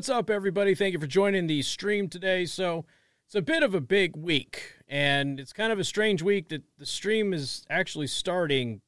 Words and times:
What's 0.00 0.08
up, 0.08 0.30
everybody? 0.30 0.74
Thank 0.74 0.94
you 0.94 0.98
for 0.98 1.06
joining 1.06 1.46
the 1.46 1.60
stream 1.60 2.08
today. 2.08 2.46
So, 2.46 2.86
it's 3.26 3.34
a 3.34 3.42
bit 3.42 3.62
of 3.62 3.74
a 3.74 3.82
big 3.82 4.16
week, 4.16 4.76
and 4.88 5.38
it's 5.38 5.52
kind 5.52 5.74
of 5.74 5.78
a 5.78 5.84
strange 5.84 6.22
week 6.22 6.48
that 6.48 6.62
the 6.78 6.86
stream 6.86 7.34
is 7.34 7.66
actually 7.68 8.06
starting 8.06 8.80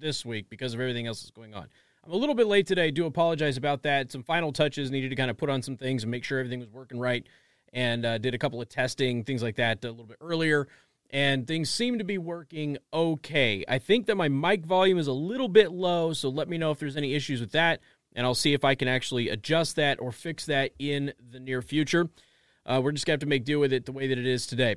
this 0.00 0.24
week 0.24 0.48
because 0.48 0.72
of 0.72 0.80
everything 0.80 1.06
else 1.06 1.20
that's 1.20 1.32
going 1.32 1.52
on. 1.52 1.68
I'm 2.02 2.12
a 2.12 2.16
little 2.16 2.34
bit 2.34 2.46
late 2.46 2.66
today. 2.66 2.86
I 2.86 2.90
do 2.90 3.04
apologize 3.04 3.58
about 3.58 3.82
that. 3.82 4.10
Some 4.10 4.22
final 4.22 4.54
touches 4.54 4.90
needed 4.90 5.10
to 5.10 5.16
kind 5.16 5.30
of 5.30 5.36
put 5.36 5.50
on 5.50 5.60
some 5.60 5.76
things 5.76 6.02
and 6.02 6.10
make 6.10 6.24
sure 6.24 6.38
everything 6.38 6.60
was 6.60 6.70
working 6.70 6.98
right, 6.98 7.26
and 7.74 8.06
uh, 8.06 8.16
did 8.16 8.34
a 8.34 8.38
couple 8.38 8.62
of 8.62 8.70
testing, 8.70 9.22
things 9.22 9.42
like 9.42 9.56
that, 9.56 9.84
a 9.84 9.90
little 9.90 10.06
bit 10.06 10.16
earlier. 10.22 10.66
And 11.10 11.46
things 11.46 11.68
seem 11.68 11.98
to 11.98 12.04
be 12.04 12.16
working 12.16 12.78
okay. 12.90 13.66
I 13.68 13.78
think 13.78 14.06
that 14.06 14.16
my 14.16 14.30
mic 14.30 14.64
volume 14.64 14.96
is 14.96 15.08
a 15.08 15.12
little 15.12 15.48
bit 15.48 15.72
low, 15.72 16.14
so 16.14 16.30
let 16.30 16.48
me 16.48 16.56
know 16.56 16.70
if 16.70 16.78
there's 16.78 16.96
any 16.96 17.12
issues 17.12 17.42
with 17.42 17.52
that 17.52 17.80
and 18.14 18.26
I'll 18.26 18.34
see 18.34 18.52
if 18.52 18.64
I 18.64 18.74
can 18.74 18.88
actually 18.88 19.28
adjust 19.28 19.76
that 19.76 20.00
or 20.00 20.12
fix 20.12 20.46
that 20.46 20.72
in 20.78 21.12
the 21.30 21.40
near 21.40 21.62
future. 21.62 22.08
Uh, 22.66 22.80
we're 22.82 22.92
just 22.92 23.06
going 23.06 23.18
to 23.18 23.24
have 23.24 23.26
to 23.26 23.30
make 23.30 23.44
do 23.44 23.58
with 23.58 23.72
it 23.72 23.86
the 23.86 23.92
way 23.92 24.06
that 24.06 24.18
it 24.18 24.26
is 24.26 24.46
today. 24.46 24.76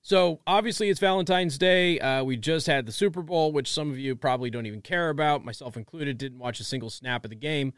So, 0.00 0.40
obviously, 0.46 0.90
it's 0.90 1.00
Valentine's 1.00 1.56
Day. 1.56 1.98
Uh, 1.98 2.24
we 2.24 2.36
just 2.36 2.66
had 2.66 2.84
the 2.84 2.92
Super 2.92 3.22
Bowl, 3.22 3.52
which 3.52 3.72
some 3.72 3.90
of 3.90 3.98
you 3.98 4.14
probably 4.14 4.50
don't 4.50 4.66
even 4.66 4.82
care 4.82 5.08
about, 5.08 5.44
myself 5.44 5.78
included, 5.78 6.18
didn't 6.18 6.38
watch 6.38 6.60
a 6.60 6.64
single 6.64 6.90
snap 6.90 7.24
of 7.24 7.30
the 7.30 7.36
game. 7.36 7.72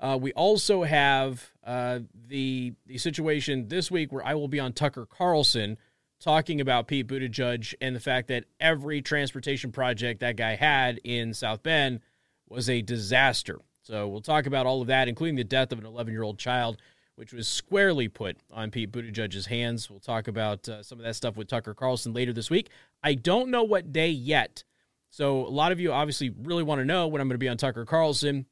Uh, 0.00 0.18
we 0.20 0.32
also 0.32 0.82
have 0.82 1.50
uh, 1.64 2.00
the 2.28 2.74
the 2.86 2.98
situation 2.98 3.68
this 3.68 3.90
week 3.90 4.12
where 4.12 4.24
I 4.24 4.34
will 4.34 4.48
be 4.48 4.60
on 4.60 4.72
Tucker 4.72 5.06
Carlson 5.06 5.78
talking 6.20 6.60
about 6.60 6.86
Pete 6.86 7.06
Buttigieg 7.06 7.74
and 7.80 7.94
the 7.94 8.00
fact 8.00 8.28
that 8.28 8.44
every 8.58 9.02
transportation 9.02 9.72
project 9.72 10.20
that 10.20 10.36
guy 10.36 10.54
had 10.54 10.98
in 11.04 11.34
South 11.34 11.62
Bend 11.62 12.00
was 12.48 12.68
a 12.68 12.82
disaster. 12.82 13.60
So 13.86 14.08
we'll 14.08 14.20
talk 14.20 14.46
about 14.46 14.66
all 14.66 14.82
of 14.82 14.88
that, 14.88 15.06
including 15.06 15.36
the 15.36 15.44
death 15.44 15.70
of 15.70 15.78
an 15.78 15.86
11 15.86 16.12
year 16.12 16.24
old 16.24 16.38
child, 16.38 16.78
which 17.14 17.32
was 17.32 17.46
squarely 17.46 18.08
put 18.08 18.36
on 18.52 18.72
Pete 18.72 18.90
Buttigieg's 18.90 19.46
hands. 19.46 19.88
We'll 19.88 20.00
talk 20.00 20.26
about 20.26 20.68
uh, 20.68 20.82
some 20.82 20.98
of 20.98 21.04
that 21.04 21.14
stuff 21.14 21.36
with 21.36 21.46
Tucker 21.46 21.72
Carlson 21.72 22.12
later 22.12 22.32
this 22.32 22.50
week. 22.50 22.70
I 23.04 23.14
don't 23.14 23.48
know 23.48 23.62
what 23.62 23.92
day 23.92 24.10
yet. 24.10 24.64
So 25.10 25.46
a 25.46 25.48
lot 25.48 25.70
of 25.70 25.78
you 25.78 25.92
obviously 25.92 26.30
really 26.30 26.64
want 26.64 26.80
to 26.80 26.84
know 26.84 27.06
when 27.06 27.20
I'm 27.20 27.28
going 27.28 27.36
to 27.36 27.38
be 27.38 27.48
on 27.48 27.58
Tucker 27.58 27.84
Carlson. 27.84 28.46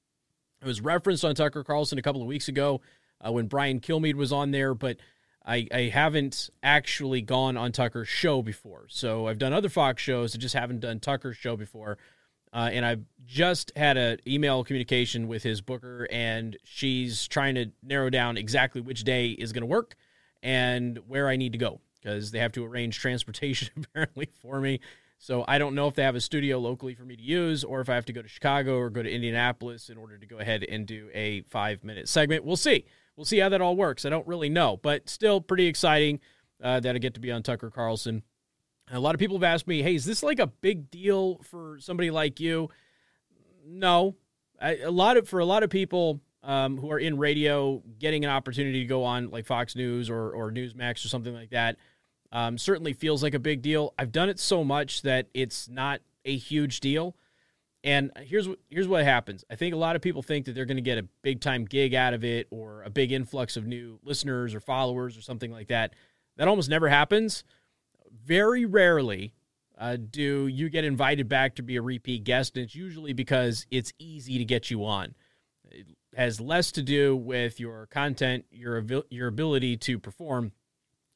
It 0.63 0.67
was 0.67 0.81
referenced 0.81 1.25
on 1.25 1.35
Tucker 1.35 1.65
Carlson 1.65 1.99
a 1.99 2.03
couple 2.03 2.23
of 2.23 2.29
weeks 2.29 2.47
ago 2.47 2.81
uh, 3.27 3.33
when 3.33 3.49
Brian 3.49 3.81
Kilmeade 3.81 4.15
was 4.15 4.33
on 4.33 4.53
there, 4.53 4.73
but 4.73 4.99
I, 5.45 5.67
I 5.75 5.81
haven't 5.93 6.49
actually 6.63 7.23
gone 7.23 7.57
on 7.57 7.73
Tucker's 7.73 8.09
show 8.09 8.41
before. 8.41 8.87
So 8.89 9.27
I've 9.27 9.39
done 9.39 9.53
other 9.53 9.69
Fox 9.69 10.01
shows, 10.01 10.37
I 10.37 10.39
just 10.39 10.55
haven't 10.55 10.79
done 10.79 11.01
Tucker's 11.01 11.37
show 11.37 11.57
before. 11.57 11.99
Uh, 12.55 12.71
and 12.73 12.87
I've 12.87 13.05
just 13.27 13.73
had 13.75 13.97
an 13.97 14.19
email 14.27 14.63
communication 14.63 15.27
with 15.27 15.43
his 15.43 15.61
booker, 15.61 16.07
and 16.11 16.57
she's 16.63 17.27
trying 17.27 17.57
to 17.57 17.67
narrow 17.83 18.11
down 18.11 18.37
exactly 18.37 18.81
which 18.81 19.03
day 19.03 19.31
is 19.31 19.53
going 19.53 19.63
to 19.63 19.67
work 19.67 19.97
and 20.41 20.99
where 21.09 21.29
I 21.29 21.37
need 21.37 21.53
to 21.53 21.59
go 21.59 21.81
because 22.01 22.31
they 22.31 22.39
have 22.39 22.53
to 22.53 22.65
arrange 22.65 22.99
transportation 23.01 23.71
apparently 23.77 24.31
for 24.41 24.61
me. 24.61 24.81
So 25.19 25.45
I 25.49 25.59
don't 25.59 25.75
know 25.75 25.89
if 25.89 25.95
they 25.95 26.03
have 26.03 26.17
a 26.17 26.21
studio 26.21 26.59
locally 26.59 26.95
for 26.95 27.05
me 27.05 27.17
to 27.17 27.23
use 27.23 27.65
or 27.65 27.81
if 27.81 27.89
I 27.89 27.95
have 27.95 28.05
to 28.07 28.13
go 28.13 28.23
to 28.23 28.29
Chicago 28.29 28.77
or 28.77 28.91
go 28.91 29.03
to 29.03 29.11
Indianapolis 29.11 29.89
in 29.89 29.97
order 29.97 30.19
to 30.19 30.27
go 30.27 30.39
ahead 30.39 30.65
and 30.65 30.87
do 30.87 31.09
a 31.15 31.43
five 31.43 31.83
minute 31.83 32.09
segment. 32.09 32.45
We'll 32.45 32.57
see. 32.57 32.85
We'll 33.17 33.25
see 33.25 33.39
how 33.39 33.49
that 33.49 33.63
all 33.63 33.75
works. 33.75 34.05
I 34.05 34.11
don't 34.11 34.27
really 34.27 34.49
know, 34.49 34.77
but 34.77 35.09
still 35.09 35.41
pretty 35.41 35.67
exciting 35.67 36.21
uh, 36.63 36.81
that 36.81 36.95
I 36.95 36.99
get 36.99 37.15
to 37.15 37.21
be 37.21 37.33
on 37.33 37.43
Tucker 37.43 37.71
Carlson 37.71 38.23
a 38.91 39.01
lot 39.01 39.15
of 39.15 39.19
people 39.19 39.37
have 39.37 39.45
asked 39.45 39.67
me, 39.67 39.83
"Hey, 39.83 39.95
is 39.95 40.05
this 40.05 40.23
like 40.23 40.39
a 40.39 40.47
big 40.47 40.91
deal 40.91 41.39
for 41.43 41.79
somebody 41.81 42.11
like 42.11 42.41
you?" 42.41 42.69
No, 43.67 44.17
I, 44.61 44.77
a 44.77 44.91
lot 44.91 45.17
of 45.17 45.29
for 45.29 45.41
a 45.41 45.45
lot 45.45 45.63
of 45.63 45.71
people 45.71 46.21
um, 46.43 46.77
who 46.77 46.91
are 46.91 46.99
in 46.99 47.17
radio, 47.19 47.83
getting 47.99 48.25
an 48.25 48.31
opportunity 48.31 48.81
to 48.81 48.87
go 48.87 49.05
on 49.05 49.31
like 49.31 49.47
Fox 49.47 49.75
News 49.75 50.11
or 50.11 50.31
or 50.31 50.51
Newsmax 50.51 51.05
or 51.05 51.09
something 51.09 51.35
like 51.35 51.51
that 51.51 51.77
um, 52.35 52.59
certainly 52.59 52.93
feels 52.93 53.23
like 53.23 53.33
a 53.33 53.39
big 53.39 53.63
deal. 53.63 53.95
I've 53.97 54.13
done 54.13 54.29
it 54.29 54.41
so 54.41 54.65
much 54.65 55.03
that 55.03 55.29
it's 55.33 55.69
not 55.69 56.01
a 56.25 56.37
huge 56.37 56.81
deal. 56.81 57.17
And 57.85 58.11
here's 58.17 58.49
what 58.49 58.59
here's 58.69 58.89
what 58.89 59.05
happens. 59.05 59.45
I 59.51 59.55
think 59.55 59.73
a 59.73 59.79
lot 59.79 59.95
of 59.95 60.03
people 60.03 60.23
think 60.23 60.47
that 60.47 60.55
they're 60.55 60.65
going 60.65 60.79
to 60.79 60.83
get 60.83 60.99
a 60.99 61.07
big 61.23 61.41
time 61.41 61.65
gig 61.65 61.95
out 61.95 62.13
of 62.13 62.25
it 62.25 62.49
or 62.51 62.83
a 62.83 62.91
big 62.91 63.13
influx 63.13 63.57
of 63.57 63.67
new 63.67 64.01
listeners 64.03 64.55
or 64.55 64.61
followers 64.61 65.17
or 65.17 65.21
something 65.21 65.53
like 65.53 65.69
that. 65.69 65.95
That 66.37 66.49
almost 66.49 66.69
never 66.69 66.89
happens 66.89 67.45
very 68.25 68.65
rarely 68.65 69.35
uh, 69.79 69.97
do 69.97 70.47
you 70.47 70.69
get 70.69 70.85
invited 70.85 71.29
back 71.29 71.57
to 71.57 71.63
be 71.63 71.77
a 71.77 71.83
repeat 71.83 72.25
guest. 72.25 72.57
And 72.57 72.65
it's 72.65 72.75
usually 72.75 73.13
because 73.13 73.67
it's 73.71 73.93
easy 73.99 74.39
to 74.39 74.45
get 74.45 74.71
you 74.71 74.85
on. 74.85 75.15
It 75.71 75.87
has 76.17 76.41
less 76.41 76.71
to 76.73 76.83
do 76.83 77.17
with 77.17 77.59
your 77.59 77.87
content, 77.87 78.45
your 78.51 78.85
your 79.11 79.29
ability 79.29 79.77
to 79.79 79.99
perform, 79.99 80.53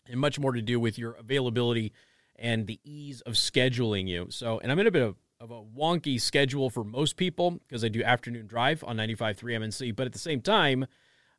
and 0.06 0.18
much 0.20 0.38
more 0.38 0.52
to 0.52 0.62
do 0.62 0.80
with 0.80 0.98
your 0.98 1.12
availability 1.12 1.92
and 2.36 2.66
the 2.66 2.80
ease 2.84 3.20
of 3.22 3.34
scheduling 3.34 4.08
you. 4.08 4.26
So, 4.30 4.58
and 4.60 4.72
I'm 4.72 4.78
in 4.78 4.86
a 4.86 4.90
bit 4.90 5.02
of, 5.02 5.16
of 5.40 5.50
a 5.50 5.62
wonky 5.62 6.20
schedule 6.20 6.70
for 6.70 6.84
most 6.84 7.16
people 7.16 7.60
because 7.68 7.84
I 7.84 7.88
do 7.88 8.02
afternoon 8.02 8.46
drive 8.46 8.82
on 8.84 8.96
95.3 8.96 9.36
MNC, 9.36 9.94
but 9.94 10.06
at 10.06 10.12
the 10.12 10.18
same 10.18 10.40
time, 10.40 10.86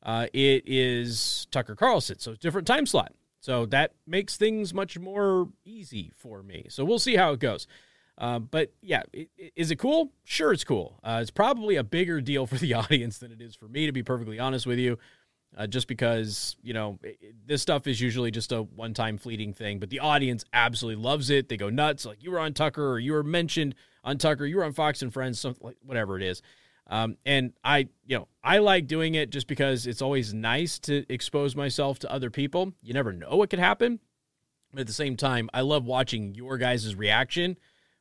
uh, 0.03 0.27
it 0.33 0.63
is 0.65 1.47
Tucker 1.51 1.75
Carlson, 1.75 2.19
so 2.19 2.31
it's 2.31 2.39
different 2.39 2.67
time 2.67 2.85
slot. 2.85 3.13
So 3.39 3.65
that 3.67 3.93
makes 4.05 4.37
things 4.37 4.73
much 4.73 4.99
more 4.99 5.49
easy 5.65 6.11
for 6.15 6.43
me. 6.43 6.65
So 6.69 6.83
we'll 6.83 6.99
see 6.99 7.15
how 7.15 7.31
it 7.31 7.39
goes. 7.39 7.67
Uh, 8.17 8.39
but 8.39 8.73
yeah, 8.81 9.03
it, 9.13 9.29
it, 9.37 9.53
is 9.55 9.71
it 9.71 9.77
cool? 9.77 10.11
Sure, 10.25 10.51
it's 10.51 10.65
cool. 10.65 10.99
Uh, 11.03 11.19
it's 11.21 11.31
probably 11.31 11.77
a 11.77 11.83
bigger 11.83 12.19
deal 12.19 12.45
for 12.45 12.57
the 12.57 12.73
audience 12.75 13.17
than 13.17 13.31
it 13.31 13.41
is 13.41 13.55
for 13.55 13.67
me, 13.67 13.85
to 13.85 13.91
be 13.91 14.03
perfectly 14.03 14.39
honest 14.39 14.67
with 14.67 14.77
you. 14.77 14.97
Uh, 15.57 15.65
just 15.65 15.87
because 15.87 16.55
you 16.61 16.73
know 16.73 16.99
it, 17.01 17.33
this 17.47 17.59
stuff 17.59 17.87
is 17.87 17.99
usually 17.99 18.29
just 18.29 18.51
a 18.51 18.61
one-time 18.61 19.17
fleeting 19.17 19.51
thing, 19.51 19.79
but 19.79 19.89
the 19.89 19.99
audience 19.99 20.45
absolutely 20.53 21.01
loves 21.01 21.31
it. 21.31 21.49
They 21.49 21.57
go 21.57 21.71
nuts, 21.71 22.05
like 22.05 22.21
you 22.21 22.29
were 22.29 22.39
on 22.39 22.53
Tucker, 22.53 22.87
or 22.87 22.99
you 22.99 23.13
were 23.13 23.23
mentioned 23.23 23.73
on 24.03 24.19
Tucker, 24.19 24.45
you 24.45 24.57
were 24.57 24.63
on 24.63 24.73
Fox 24.73 25.01
and 25.01 25.11
Friends, 25.11 25.39
something 25.39 25.65
like 25.65 25.77
whatever 25.81 26.15
it 26.17 26.21
is. 26.21 26.43
Um, 26.89 27.17
and 27.23 27.53
I, 27.63 27.87
you 28.05 28.17
know, 28.17 28.27
I 28.43 28.57
like 28.57 28.87
doing 28.87 29.13
it 29.15 29.29
just 29.29 29.47
because 29.47 29.85
it's 29.85 30.01
always 30.01 30.33
nice 30.33 30.79
to 30.79 31.05
expose 31.07 31.55
myself 31.55 31.99
to 31.99 32.11
other 32.11 32.31
people. 32.31 32.73
You 32.81 32.93
never 32.93 33.13
know 33.13 33.37
what 33.37 33.51
could 33.51 33.59
happen. 33.59 33.99
But 34.71 34.81
at 34.81 34.87
the 34.87 34.93
same 34.93 35.15
time, 35.15 35.49
I 35.53 35.61
love 35.61 35.85
watching 35.85 36.35
your 36.35 36.57
guys' 36.57 36.95
reaction 36.95 37.57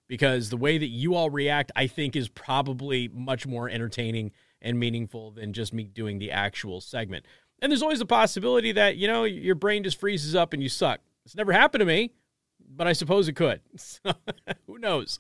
because 0.07 0.49
the 0.49 0.57
way 0.57 0.79
that 0.79 0.89
you 0.89 1.15
all 1.15 1.31
react, 1.31 1.71
I 1.77 1.87
think, 1.87 2.17
is 2.17 2.29
probably 2.29 3.09
much 3.09 3.47
more 3.47 3.69
entertaining 3.69 4.33
and 4.61 4.79
meaningful 4.79 5.31
than 5.31 5.53
just 5.53 5.73
me 5.73 5.85
doing 5.85 6.19
the 6.19 6.31
actual 6.31 6.81
segment. 6.81 7.27
And 7.61 7.71
there's 7.71 7.83
always 7.83 8.01
a 8.01 8.07
possibility 8.07 8.73
that, 8.73 8.97
you 8.97 9.07
know, 9.07 9.25
your 9.25 9.55
brain 9.55 9.83
just 9.83 10.01
freezes 10.01 10.35
up 10.35 10.53
and 10.53 10.63
you 10.63 10.69
suck. 10.69 11.01
It's 11.25 11.37
never 11.37 11.53
happened 11.53 11.81
to 11.81 11.87
me, 11.87 12.13
but 12.61 12.87
I 12.87 12.93
suppose 12.93 13.29
it 13.29 13.35
could. 13.35 13.61
So, 13.77 14.13
who 14.67 14.79
knows? 14.79 15.19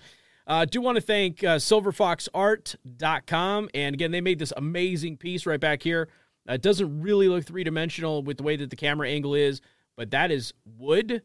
I 0.49 0.63
uh, 0.63 0.65
do 0.65 0.81
want 0.81 0.97
to 0.97 1.03
thank 1.03 1.45
uh, 1.45 1.57
silverfoxart.com. 1.57 3.69
And 3.75 3.95
again, 3.95 4.11
they 4.13 4.23
made 4.23 4.39
this 4.39 4.55
amazing 4.57 5.19
piece 5.19 5.45
right 5.45 5.61
back 5.61 5.83
here. 5.83 6.09
Uh, 6.49 6.55
it 6.55 6.63
doesn't 6.63 7.03
really 7.03 7.29
look 7.29 7.45
three 7.45 7.65
dimensional 7.65 8.23
with 8.23 8.39
the 8.39 8.43
way 8.43 8.57
that 8.57 8.71
the 8.71 8.77
camera 8.77 9.11
angle 9.11 9.35
is, 9.35 9.61
but 9.95 10.11
that 10.13 10.31
is 10.31 10.55
wood. 10.65 11.21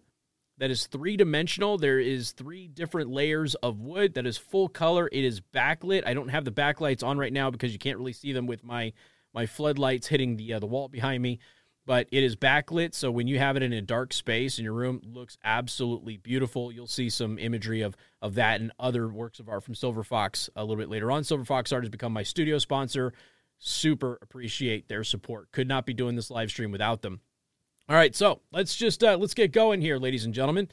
That 0.57 0.71
is 0.71 0.87
three 0.87 1.15
dimensional. 1.15 1.77
There 1.77 2.01
is 2.01 2.33
three 2.33 2.67
different 2.67 3.11
layers 3.11 3.55
of 3.55 3.79
wood. 3.79 4.15
That 4.15 4.27
is 4.27 4.37
full 4.37 4.67
color. 4.67 5.07
It 5.09 5.23
is 5.23 5.39
backlit. 5.39 6.03
I 6.05 6.13
don't 6.13 6.27
have 6.27 6.43
the 6.43 6.51
backlights 6.51 7.01
on 7.01 7.17
right 7.17 7.31
now 7.31 7.49
because 7.49 7.71
you 7.71 7.79
can't 7.79 7.97
really 7.97 8.11
see 8.11 8.33
them 8.33 8.45
with 8.45 8.65
my 8.65 8.91
my 9.33 9.45
floodlights 9.45 10.07
hitting 10.07 10.35
the 10.35 10.51
uh, 10.53 10.59
the 10.59 10.67
wall 10.67 10.89
behind 10.89 11.23
me 11.23 11.39
but 11.85 12.07
it 12.11 12.23
is 12.23 12.35
backlit 12.35 12.93
so 12.93 13.11
when 13.11 13.27
you 13.27 13.39
have 13.39 13.57
it 13.57 13.63
in 13.63 13.73
a 13.73 13.81
dark 13.81 14.13
space 14.13 14.57
in 14.57 14.63
your 14.63 14.73
room 14.73 15.01
looks 15.03 15.37
absolutely 15.43 16.17
beautiful. 16.17 16.71
You'll 16.71 16.87
see 16.87 17.09
some 17.09 17.37
imagery 17.37 17.81
of 17.81 17.95
of 18.21 18.35
that 18.35 18.61
and 18.61 18.71
other 18.79 19.07
works 19.07 19.39
of 19.39 19.49
art 19.49 19.63
from 19.63 19.75
silver 19.75 20.03
fox 20.03 20.49
a 20.55 20.63
little 20.63 20.77
bit 20.77 20.89
later 20.89 21.11
on. 21.11 21.23
Silver 21.23 21.45
fox 21.45 21.71
art 21.71 21.83
has 21.83 21.89
become 21.89 22.13
my 22.13 22.23
studio 22.23 22.57
sponsor. 22.57 23.13
Super 23.59 24.17
appreciate 24.21 24.87
their 24.87 25.03
support. 25.03 25.51
Could 25.51 25.67
not 25.67 25.85
be 25.85 25.93
doing 25.93 26.15
this 26.15 26.31
live 26.31 26.49
stream 26.49 26.71
without 26.71 27.01
them. 27.01 27.21
All 27.89 27.95
right 27.95 28.15
so 28.15 28.41
let's 28.51 28.75
just 28.75 29.03
uh, 29.03 29.17
let's 29.17 29.33
get 29.33 29.51
going 29.51 29.81
here 29.81 29.97
ladies 29.97 30.25
and 30.25 30.33
gentlemen. 30.33 30.69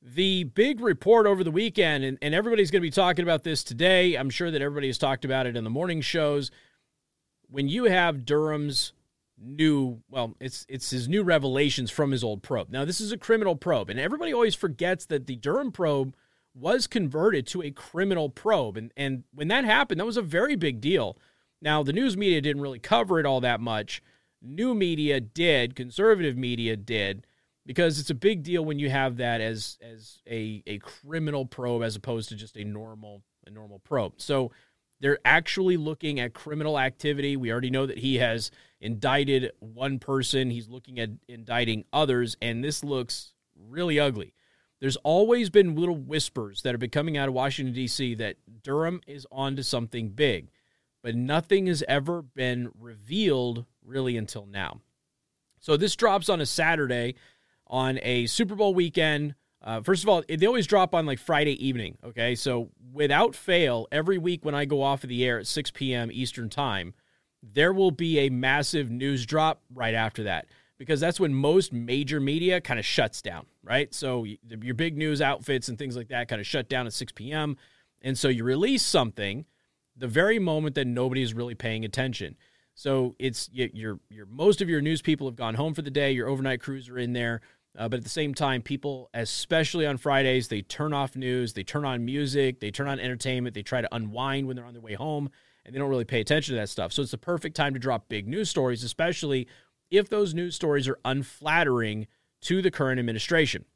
The 0.00 0.44
big 0.44 0.80
report 0.80 1.26
over 1.26 1.42
the 1.42 1.50
weekend 1.50 2.04
and, 2.04 2.18
and 2.22 2.34
everybody's 2.34 2.70
going 2.70 2.82
to 2.82 2.86
be 2.86 2.90
talking 2.90 3.24
about 3.24 3.42
this 3.42 3.64
today. 3.64 4.14
I'm 4.14 4.30
sure 4.30 4.50
that 4.50 4.62
everybody 4.62 4.86
has 4.86 4.98
talked 4.98 5.24
about 5.24 5.46
it 5.46 5.56
in 5.56 5.64
the 5.64 5.70
morning 5.70 6.00
shows. 6.00 6.50
When 7.50 7.68
you 7.68 7.84
have 7.84 8.24
durham's 8.24 8.92
new 9.40 10.00
well 10.10 10.34
it's 10.40 10.66
it's 10.68 10.90
his 10.90 11.08
new 11.08 11.22
revelations 11.22 11.90
from 11.90 12.10
his 12.10 12.24
old 12.24 12.42
probe. 12.42 12.70
Now 12.70 12.84
this 12.84 13.00
is 13.00 13.12
a 13.12 13.18
criminal 13.18 13.56
probe 13.56 13.90
and 13.90 13.98
everybody 13.98 14.32
always 14.32 14.54
forgets 14.54 15.06
that 15.06 15.26
the 15.26 15.36
durham 15.36 15.72
probe 15.72 16.14
was 16.54 16.86
converted 16.86 17.46
to 17.48 17.62
a 17.62 17.70
criminal 17.70 18.28
probe 18.28 18.76
and 18.76 18.92
and 18.96 19.24
when 19.32 19.48
that 19.48 19.64
happened 19.64 20.00
that 20.00 20.06
was 20.06 20.16
a 20.16 20.22
very 20.22 20.56
big 20.56 20.80
deal. 20.80 21.16
Now 21.60 21.82
the 21.82 21.92
news 21.92 22.16
media 22.16 22.40
didn't 22.40 22.62
really 22.62 22.78
cover 22.78 23.20
it 23.20 23.26
all 23.26 23.40
that 23.40 23.60
much. 23.60 24.02
New 24.42 24.74
media 24.74 25.20
did 25.20 25.76
conservative 25.76 26.36
media 26.36 26.76
did 26.76 27.26
because 27.66 28.00
it's 28.00 28.10
a 28.10 28.14
big 28.14 28.42
deal 28.42 28.64
when 28.64 28.78
you 28.78 28.90
have 28.90 29.18
that 29.18 29.40
as 29.40 29.78
as 29.82 30.20
a 30.28 30.62
a 30.66 30.78
criminal 30.78 31.46
probe 31.46 31.82
as 31.82 31.96
opposed 31.96 32.28
to 32.30 32.34
just 32.34 32.56
a 32.56 32.64
normal 32.64 33.22
a 33.46 33.50
normal 33.50 33.78
probe. 33.80 34.14
So 34.16 34.50
they're 35.00 35.18
actually 35.24 35.76
looking 35.76 36.18
at 36.18 36.34
criminal 36.34 36.78
activity. 36.78 37.36
We 37.36 37.52
already 37.52 37.70
know 37.70 37.86
that 37.86 37.98
he 37.98 38.16
has 38.16 38.50
indicted 38.80 39.52
one 39.60 39.98
person. 39.98 40.50
He's 40.50 40.68
looking 40.68 40.98
at 40.98 41.10
indicting 41.28 41.84
others, 41.92 42.36
and 42.40 42.62
this 42.62 42.84
looks 42.84 43.32
really 43.56 43.98
ugly. 43.98 44.34
There's 44.80 44.96
always 44.98 45.50
been 45.50 45.74
little 45.74 45.96
whispers 45.96 46.62
that 46.62 46.72
have 46.72 46.80
been 46.80 46.90
coming 46.90 47.16
out 47.16 47.28
of 47.28 47.34
Washington, 47.34 47.74
D.C., 47.74 48.14
that 48.16 48.36
Durham 48.62 49.00
is 49.06 49.26
on 49.32 49.56
to 49.56 49.64
something 49.64 50.10
big, 50.10 50.50
but 51.02 51.16
nothing 51.16 51.66
has 51.66 51.82
ever 51.88 52.22
been 52.22 52.70
revealed 52.78 53.64
really 53.84 54.16
until 54.16 54.46
now. 54.46 54.80
So 55.58 55.76
this 55.76 55.96
drops 55.96 56.28
on 56.28 56.40
a 56.40 56.46
Saturday 56.46 57.16
on 57.66 57.98
a 58.02 58.26
Super 58.26 58.54
Bowl 58.54 58.74
weekend. 58.74 59.34
Uh, 59.62 59.80
first 59.82 60.02
of 60.02 60.08
all, 60.08 60.22
they 60.28 60.46
always 60.46 60.66
drop 60.66 60.94
on 60.94 61.06
like 61.06 61.18
Friday 61.18 61.64
evening. 61.66 61.98
Okay. 62.04 62.34
So 62.34 62.70
without 62.92 63.34
fail, 63.34 63.88
every 63.90 64.18
week 64.18 64.44
when 64.44 64.54
I 64.54 64.64
go 64.64 64.82
off 64.82 65.02
of 65.02 65.08
the 65.08 65.24
air 65.24 65.38
at 65.38 65.46
6 65.46 65.72
p.m. 65.72 66.10
Eastern 66.12 66.48
Time, 66.48 66.94
there 67.42 67.72
will 67.72 67.90
be 67.90 68.20
a 68.20 68.30
massive 68.30 68.90
news 68.90 69.24
drop 69.26 69.62
right 69.72 69.94
after 69.94 70.24
that 70.24 70.46
because 70.78 71.00
that's 71.00 71.18
when 71.18 71.34
most 71.34 71.72
major 71.72 72.20
media 72.20 72.60
kind 72.60 72.78
of 72.78 72.86
shuts 72.86 73.20
down, 73.20 73.46
right? 73.62 73.92
So 73.92 74.24
your 74.24 74.74
big 74.74 74.96
news 74.96 75.20
outfits 75.20 75.68
and 75.68 75.76
things 75.76 75.96
like 75.96 76.08
that 76.08 76.28
kind 76.28 76.40
of 76.40 76.46
shut 76.46 76.68
down 76.68 76.86
at 76.86 76.92
6 76.92 77.12
p.m. 77.12 77.56
And 78.00 78.16
so 78.16 78.28
you 78.28 78.44
release 78.44 78.82
something 78.82 79.44
the 79.96 80.06
very 80.08 80.38
moment 80.38 80.76
that 80.76 80.86
nobody 80.86 81.22
is 81.22 81.34
really 81.34 81.56
paying 81.56 81.84
attention. 81.84 82.36
So 82.74 83.16
it's 83.18 83.50
your 83.52 83.98
your 84.08 84.26
most 84.26 84.62
of 84.62 84.68
your 84.68 84.80
news 84.80 85.02
people 85.02 85.26
have 85.26 85.34
gone 85.34 85.56
home 85.56 85.74
for 85.74 85.82
the 85.82 85.90
day. 85.90 86.12
Your 86.12 86.28
overnight 86.28 86.60
crews 86.60 86.88
are 86.88 86.98
in 86.98 87.12
there, 87.12 87.40
uh, 87.76 87.88
but 87.88 87.98
at 87.98 88.04
the 88.04 88.10
same 88.10 88.34
time, 88.34 88.62
people, 88.62 89.10
especially 89.14 89.84
on 89.84 89.96
Fridays, 89.96 90.46
they 90.46 90.62
turn 90.62 90.92
off 90.92 91.16
news, 91.16 91.54
they 91.54 91.64
turn 91.64 91.84
on 91.84 92.04
music, 92.04 92.60
they 92.60 92.70
turn 92.70 92.86
on 92.86 93.00
entertainment, 93.00 93.54
they 93.54 93.62
try 93.62 93.80
to 93.80 93.92
unwind 93.92 94.46
when 94.46 94.54
they're 94.54 94.64
on 94.64 94.74
their 94.74 94.82
way 94.82 94.94
home, 94.94 95.28
and 95.68 95.74
they 95.74 95.78
don't 95.78 95.90
really 95.90 96.04
pay 96.04 96.20
attention 96.20 96.54
to 96.54 96.60
that 96.60 96.70
stuff. 96.70 96.92
So 96.92 97.02
it's 97.02 97.10
the 97.10 97.18
perfect 97.18 97.54
time 97.54 97.74
to 97.74 97.78
drop 97.78 98.08
big 98.08 98.26
news 98.26 98.48
stories, 98.48 98.82
especially 98.82 99.46
if 99.90 100.08
those 100.08 100.34
news 100.34 100.54
stories 100.54 100.88
are 100.88 100.98
unflattering 101.04 102.06
to 102.42 102.62
the 102.62 102.70
current 102.70 102.98
administration. 102.98 103.66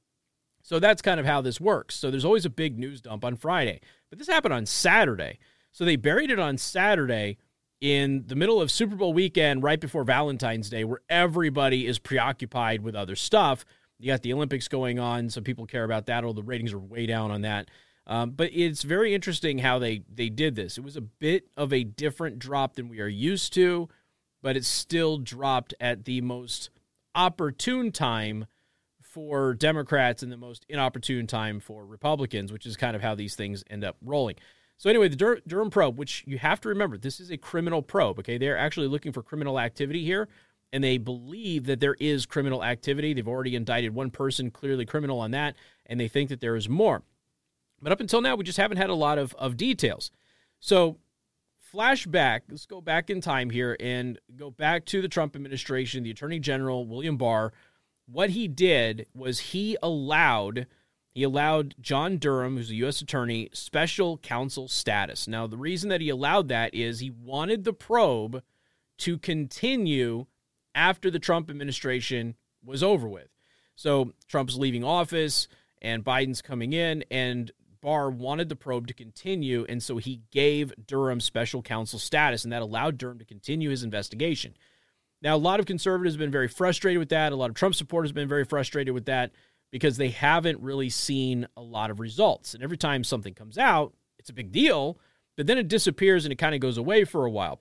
So 0.62 0.78
that's 0.78 1.02
kind 1.02 1.20
of 1.20 1.26
how 1.26 1.42
this 1.42 1.60
works. 1.60 1.94
So 1.94 2.10
there's 2.10 2.24
always 2.24 2.46
a 2.46 2.50
big 2.50 2.78
news 2.78 3.02
dump 3.02 3.24
on 3.24 3.36
Friday, 3.36 3.80
but 4.08 4.18
this 4.18 4.28
happened 4.28 4.54
on 4.54 4.64
Saturday. 4.64 5.38
So 5.70 5.84
they 5.84 5.96
buried 5.96 6.30
it 6.30 6.38
on 6.38 6.56
Saturday 6.56 7.36
in 7.82 8.24
the 8.26 8.36
middle 8.36 8.60
of 8.60 8.70
Super 8.70 8.96
Bowl 8.96 9.12
weekend, 9.12 9.62
right 9.62 9.80
before 9.80 10.04
Valentine's 10.04 10.70
Day, 10.70 10.84
where 10.84 11.00
everybody 11.10 11.86
is 11.86 11.98
preoccupied 11.98 12.82
with 12.82 12.94
other 12.94 13.16
stuff. 13.16 13.64
You 13.98 14.06
got 14.06 14.22
the 14.22 14.32
Olympics 14.32 14.68
going 14.68 14.98
on, 14.98 15.28
so 15.30 15.40
people 15.40 15.66
care 15.66 15.84
about 15.84 16.06
that. 16.06 16.24
Although 16.24 16.40
the 16.40 16.46
ratings 16.46 16.72
are 16.72 16.78
way 16.78 17.06
down 17.06 17.30
on 17.30 17.42
that. 17.42 17.68
Um, 18.06 18.31
but 18.31 18.50
it's 18.52 18.82
very 18.82 19.14
interesting 19.14 19.58
how 19.58 19.78
they 19.78 20.02
they 20.12 20.28
did 20.28 20.56
this. 20.56 20.76
It 20.76 20.84
was 20.84 20.96
a 20.96 21.00
bit 21.00 21.49
of 21.56 21.72
a 21.72 21.84
different 21.84 22.38
drop 22.38 22.75
than 22.75 22.88
we 22.88 23.00
are 23.00 23.06
used 23.06 23.52
to 23.54 23.88
but 24.43 24.56
it 24.56 24.64
still 24.64 25.19
dropped 25.19 25.72
at 25.81 26.04
the 26.04 26.20
most 26.20 26.69
opportune 27.14 27.93
time 27.93 28.46
for 29.00 29.54
Democrats 29.54 30.22
and 30.22 30.32
the 30.32 30.37
most 30.37 30.66
inopportune 30.69 31.26
time 31.26 31.60
for 31.60 31.87
Republicans, 31.87 32.52
which 32.52 32.66
is 32.66 32.76
kind 32.76 32.96
of 32.96 33.02
how 33.02 33.14
these 33.14 33.37
things 33.37 33.62
end 33.70 33.84
up 33.84 33.96
rolling. 34.02 34.37
So, 34.78 34.90
anyway, 34.90 35.08
the 35.08 35.16
Dur- 35.16 35.43
Durham 35.46 35.70
probe, 35.70 35.99
which 35.99 36.25
you 36.26 36.38
have 36.38 36.60
to 36.62 36.69
remember, 36.69 36.99
this 36.99 37.20
is 37.20 37.31
a 37.31 37.37
criminal 37.37 37.82
probe, 37.82 38.19
okay? 38.19 38.37
They're 38.37 38.58
actually 38.58 38.88
looking 38.88 39.12
for 39.12 39.22
criminal 39.22 39.60
activity 39.60 40.04
here, 40.04 40.28
and 40.72 40.82
they 40.82 40.99
believe 40.99 41.66
that 41.66 41.78
there 41.78 41.96
is 42.00 42.26
criminal 42.26 42.64
activity. 42.64 43.12
They've 43.12 43.28
already 43.28 43.54
indicted 43.54 43.94
one 43.94 44.10
person, 44.10 44.50
clearly 44.50 44.87
criminal 44.87 45.20
on 45.20 45.31
that, 45.32 45.54
and 45.87 46.00
they 46.00 46.08
think 46.08 46.31
that 46.31 46.40
there 46.40 46.56
is 46.56 46.69
more. 46.69 47.02
But 47.82 47.93
up 47.93 48.00
until 48.00 48.20
now, 48.20 48.37
we 48.37 48.44
just 48.44 48.58
haven't 48.58 48.76
had 48.76 48.90
a 48.90 48.94
lot 48.94 49.19
of, 49.19 49.34
of 49.34 49.56
details. 49.56 50.11
So, 50.61 50.99
flashback, 51.75 52.43
let's 52.49 52.67
go 52.67 52.81
back 52.81 53.11
in 53.11 53.20
time 53.20 53.50
here 53.50 53.76
and 53.81 54.19
go 54.37 54.50
back 54.50 54.84
to 54.87 55.02
the 55.02 55.08
Trump 55.08 55.34
administration, 55.34 56.05
the 56.05 56.11
Attorney 56.11 56.38
General 56.38 56.87
William 56.87 57.17
Barr. 57.17 57.52
What 58.06 58.31
he 58.31 58.46
did 58.46 59.06
was 59.14 59.38
he 59.40 59.76
allowed 59.82 60.67
he 61.14 61.25
allowed 61.25 61.75
John 61.79 62.17
Durham, 62.17 62.56
who's 62.56 62.70
a 62.70 62.76
U.S. 62.76 63.02
attorney, 63.02 63.50
special 63.52 64.17
counsel 64.17 64.67
status. 64.67 65.28
Now, 65.28 65.46
the 65.46 65.58
reason 65.58 65.90
that 65.90 66.00
he 66.00 66.08
allowed 66.08 66.49
that 66.49 66.75
is 66.75 67.00
he 67.00 67.11
wanted 67.11 67.64
the 67.64 67.75
probe 67.75 68.43
to 68.99 69.19
continue 69.19 70.25
after 70.75 71.11
the 71.11 71.19
Trump 71.19 71.50
administration 71.50 72.35
was 72.64 72.82
over 72.82 73.08
with. 73.08 73.28
So 73.75 74.12
Trump's 74.26 74.56
leaving 74.56 74.85
office 74.85 75.49
and 75.82 76.05
Biden's 76.05 76.40
coming 76.40 76.73
in, 76.73 77.05
and 77.11 77.50
Barr 77.82 78.11
wanted 78.11 78.49
the 78.49 78.56
probe 78.56 78.87
to 78.87 78.94
continue, 78.94 79.67
and 79.69 79.82
so 79.82 79.99
he 79.99 80.23
gave 80.31 80.73
Durham 80.87 81.20
special 81.20 81.62
counsel 81.62 81.99
status, 81.99 82.44
and 82.44 82.52
that 82.52 82.62
allowed 82.62 82.96
Durham 82.96 83.19
to 83.19 83.25
continue 83.25 83.70
his 83.70 83.82
investigation. 83.82 84.55
Now, 85.20 85.37
a 85.37 85.38
lot 85.38 85.61
of 85.61 85.67
conservatives 85.67 86.14
have 86.14 86.20
been 86.20 86.31
very 86.31 86.49
frustrated 86.49 86.99
with 86.99 87.11
that. 87.11 87.32
A 87.32 87.37
lot 87.37 87.50
of 87.50 87.56
Trump 87.56 87.75
supporters 87.75 88.11
have 88.11 88.14
been 88.14 88.29
very 88.29 88.44
frustrated 88.44 88.94
with 88.94 89.06
that 89.06 89.32
because 89.70 89.96
they 89.96 90.11
haven't 90.11 90.61
really 90.61 90.90
seen 90.90 91.46
a 91.56 91.62
lot 91.62 91.90
of 91.90 92.00
results. 92.00 92.55
And 92.55 92.62
every 92.62 92.76
time 92.76 93.05
something 93.05 93.34
comes 93.34 93.58
out, 93.58 93.94
it's 94.19 94.31
a 94.31 94.35
big 94.35 94.52
deal, 94.52 94.99
but 95.37 95.46
then 95.46 95.58
it 95.58 95.69
disappears 95.69 96.25
and 96.25 96.32
it 96.32 96.37
kind 96.37 96.55
of 96.55 96.61
goes 96.61 96.76
away 96.76 97.05
for 97.05 97.25
a 97.25 97.31
while. 97.31 97.61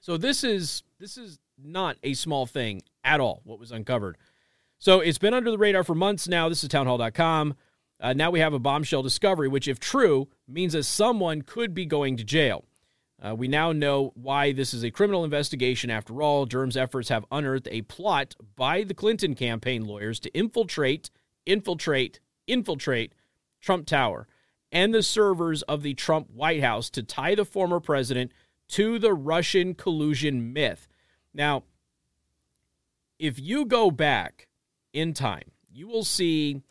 So 0.00 0.16
this 0.16 0.44
is 0.44 0.82
this 0.98 1.16
is 1.16 1.38
not 1.60 1.96
a 2.02 2.14
small 2.14 2.46
thing 2.46 2.82
at 3.04 3.20
all 3.20 3.40
what 3.44 3.58
was 3.58 3.72
uncovered. 3.72 4.16
So 4.78 5.00
it's 5.00 5.18
been 5.18 5.34
under 5.34 5.50
the 5.50 5.58
radar 5.58 5.82
for 5.82 5.94
months 5.94 6.28
now. 6.28 6.48
This 6.48 6.62
is 6.62 6.68
townhall.com. 6.68 7.54
Uh, 8.00 8.12
now 8.12 8.30
we 8.30 8.40
have 8.40 8.52
a 8.52 8.58
bombshell 8.58 9.02
discovery, 9.02 9.48
which, 9.48 9.68
if 9.68 9.80
true, 9.80 10.28
means 10.46 10.72
that 10.72 10.84
someone 10.84 11.42
could 11.42 11.74
be 11.74 11.84
going 11.84 12.16
to 12.16 12.24
jail. 12.24 12.64
Uh, 13.20 13.34
we 13.34 13.48
now 13.48 13.72
know 13.72 14.12
why 14.14 14.52
this 14.52 14.72
is 14.72 14.84
a 14.84 14.90
criminal 14.90 15.24
investigation 15.24 15.90
after 15.90 16.22
all. 16.22 16.46
Durham's 16.46 16.76
efforts 16.76 17.08
have 17.08 17.24
unearthed 17.32 17.66
a 17.70 17.82
plot 17.82 18.36
by 18.54 18.84
the 18.84 18.94
Clinton 18.94 19.34
campaign 19.34 19.84
lawyers 19.84 20.20
to 20.20 20.30
infiltrate, 20.30 21.10
infiltrate, 21.44 22.20
infiltrate 22.46 23.12
Trump 23.60 23.86
Tower 23.86 24.28
and 24.70 24.94
the 24.94 25.02
servers 25.02 25.62
of 25.62 25.82
the 25.82 25.94
Trump 25.94 26.30
White 26.30 26.62
House 26.62 26.90
to 26.90 27.02
tie 27.02 27.34
the 27.34 27.44
former 27.44 27.80
president 27.80 28.32
to 28.68 28.98
the 28.98 29.14
Russian 29.14 29.74
collusion 29.74 30.52
myth. 30.52 30.88
Now, 31.34 31.64
if 33.18 33.40
you 33.40 33.64
go 33.64 33.90
back 33.90 34.46
in 34.92 35.14
time, 35.14 35.50
you 35.70 35.88
will 35.88 36.04
see 36.04 36.62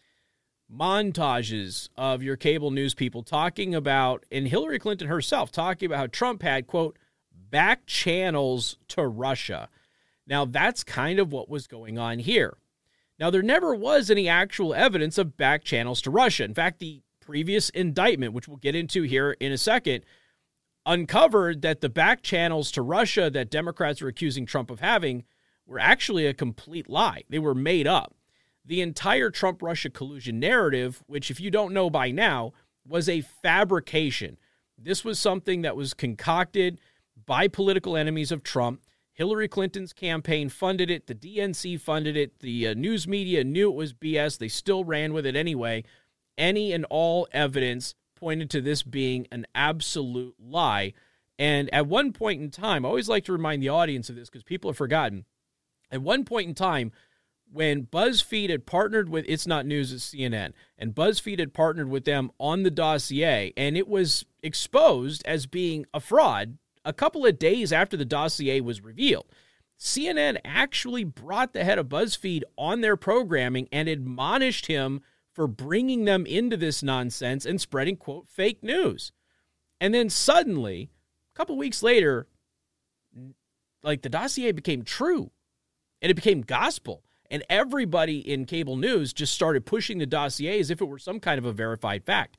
montages 0.72 1.90
of 1.96 2.22
your 2.22 2.36
cable 2.36 2.72
news 2.72 2.94
people 2.94 3.24
talking 3.24 3.74
about, 3.74 4.26
and 4.32 4.48
Hillary 4.48 4.80
Clinton 4.80 5.08
herself 5.08 5.52
talking 5.52 5.88
about 5.88 5.98
how 5.98 6.08
Trump 6.08 6.42
had, 6.42 6.68
quote, 6.68 6.98
back 7.32 7.86
channels 7.86 8.78
to 8.90 9.08
Russia. 9.08 9.70
Now, 10.26 10.46
that's 10.46 10.84
kind 10.84 11.20
of 11.20 11.32
what 11.32 11.50
was 11.50 11.68
going 11.68 11.98
on 11.98 12.20
here. 12.20 12.58
Now, 13.20 13.30
there 13.30 13.42
never 13.42 13.74
was 13.74 14.12
any 14.12 14.28
actual 14.28 14.74
evidence 14.74 15.18
of 15.18 15.38
back 15.38 15.64
channels 15.64 16.02
to 16.02 16.12
Russia. 16.12 16.44
In 16.44 16.54
fact, 16.54 16.80
the 16.80 17.02
previous 17.22 17.70
indictment, 17.70 18.34
which 18.34 18.48
we'll 18.48 18.58
get 18.58 18.76
into 18.76 19.04
here 19.04 19.32
in 19.40 19.52
a 19.52 19.58
second, 19.58 20.04
uncovered 20.86 21.62
that 21.62 21.82
the 21.82 21.90
back 21.90 22.22
channels 22.22 22.72
to 22.72 22.82
Russia 22.82 23.30
that 23.30 23.50
Democrats 23.50 24.02
are 24.02 24.08
accusing 24.08 24.46
Trump 24.46 24.70
of 24.70 24.80
having 24.80 25.24
were 25.66 25.80
actually 25.80 26.26
a 26.26 26.34
complete 26.34 26.90
lie. 26.90 27.24
They 27.30 27.40
were 27.40 27.56
made 27.56 27.88
up 27.88 28.14
the 28.68 28.82
entire 28.82 29.32
Trump 29.32 29.62
Russia 29.62 29.90
collusion 29.90 30.40
narrative, 30.40 31.02
which, 31.08 31.32
if 31.32 31.40
you 31.40 31.50
don't 31.50 31.74
know 31.74 31.90
by 31.90 32.12
now, 32.12 32.54
was 32.86 33.08
a 33.08 33.22
fabrication. 33.22 34.38
This 34.78 35.04
was 35.04 35.18
something 35.18 35.62
that 35.62 35.76
was 35.76 35.94
concocted 35.94 36.80
by 37.26 37.48
political 37.48 37.96
enemies 37.96 38.32
of 38.32 38.44
Trump. 38.44 38.82
Hillary 39.14 39.48
Clinton's 39.48 39.94
campaign 39.94 40.50
funded 40.50 40.92
it, 40.92 41.08
the 41.08 41.16
DNC 41.16 41.80
funded 41.80 42.16
it, 42.16 42.40
the 42.40 42.68
uh, 42.68 42.74
news 42.76 43.08
media 43.08 43.44
knew 43.44 43.70
it 43.70 43.76
was 43.76 43.94
BS. 43.94 44.38
They 44.38 44.48
still 44.48 44.84
ran 44.84 45.14
with 45.14 45.26
it 45.26 45.36
anyway. 45.36 45.84
Any 46.38 46.72
and 46.72 46.86
all 46.90 47.28
evidence 47.32 47.96
pointed 48.16 48.50
to 48.52 48.62
this 48.62 48.84
being 48.84 49.28
an 49.32 49.48
absolute 49.56 50.36
lie. 50.40 50.94
And 51.40 51.74
at 51.74 51.88
one 51.88 52.14
point 52.14 52.42
in 52.42 52.52
time, 52.52 52.86
I 52.86 52.90
always 52.90 53.10
like 53.10 53.24
to 53.26 53.32
remind 53.32 53.64
the 53.64 53.70
audience 53.70 54.10
of 54.10 54.16
this 54.16 54.30
because 54.30 54.44
people 54.44 54.70
have 54.70 54.78
forgotten. 54.78 55.26
At 55.92 56.02
one 56.02 56.26
point 56.26 56.50
in 56.50 56.54
time, 56.54 56.92
when 57.52 57.86
BuzzFeed 57.86 58.50
had 58.50 58.66
partnered 58.66 59.10
with 59.10 59.26
It's 59.28 59.48
Not 59.48 59.66
News, 59.66 59.92
it's 59.92 60.14
CNN, 60.14 60.54
and 60.78 60.94
BuzzFeed 60.94 61.40
had 61.40 61.54
partnered 61.54 61.90
with 61.90 62.06
them 62.06 62.32
on 62.40 62.64
the 62.64 62.72
dossier, 62.72 63.54
and 63.56 63.78
it 63.78 63.88
was 63.88 64.26
exposed 64.44 65.24
as 65.26 65.46
being 65.46 65.86
a 65.94 66.00
fraud 66.00 66.58
a 66.86 66.94
couple 66.94 67.26
of 67.26 67.38
days 67.40 67.74
after 67.74 67.98
the 67.98 68.06
dossier 68.06 68.62
was 68.62 68.82
revealed. 68.82 69.26
CNN 69.78 70.38
actually 70.44 71.04
brought 71.04 71.54
the 71.54 71.64
head 71.64 71.78
of 71.78 71.90
BuzzFeed 71.90 72.44
on 72.58 72.82
their 72.82 72.96
programming 72.96 73.68
and 73.72 73.88
admonished 73.88 74.68
him 74.68 75.02
for 75.32 75.48
bringing 75.48 76.06
them 76.06 76.26
into 76.26 76.58
this 76.58 76.82
nonsense 76.82 77.46
and 77.46 77.62
spreading, 77.62 77.96
quote, 77.96 78.28
fake 78.28 78.64
news. 78.64 79.12
And 79.80 79.94
then 79.94 80.10
suddenly, 80.10 80.90
a 81.34 81.38
couple 81.38 81.58
weeks 81.58 81.84
later, 81.84 82.28
like 83.84 84.02
the 84.02 84.10
dossier 84.10 84.52
became 84.52 84.82
true 84.82 85.30
and 86.02 86.10
it 86.10 86.16
became 86.16 86.42
gospel. 86.42 87.04
And 87.30 87.44
everybody 87.50 88.20
in 88.20 88.46
cable 88.46 88.78
news 88.78 89.12
just 89.12 89.34
started 89.34 89.66
pushing 89.66 89.98
the 89.98 90.06
dossier 90.06 90.60
as 90.60 90.72
if 90.72 90.82
it 90.82 90.86
were 90.86 91.00
some 91.00 91.20
kind 91.20 91.38
of 91.38 91.46
a 91.46 91.52
verified 91.52 92.06
fact. 92.06 92.38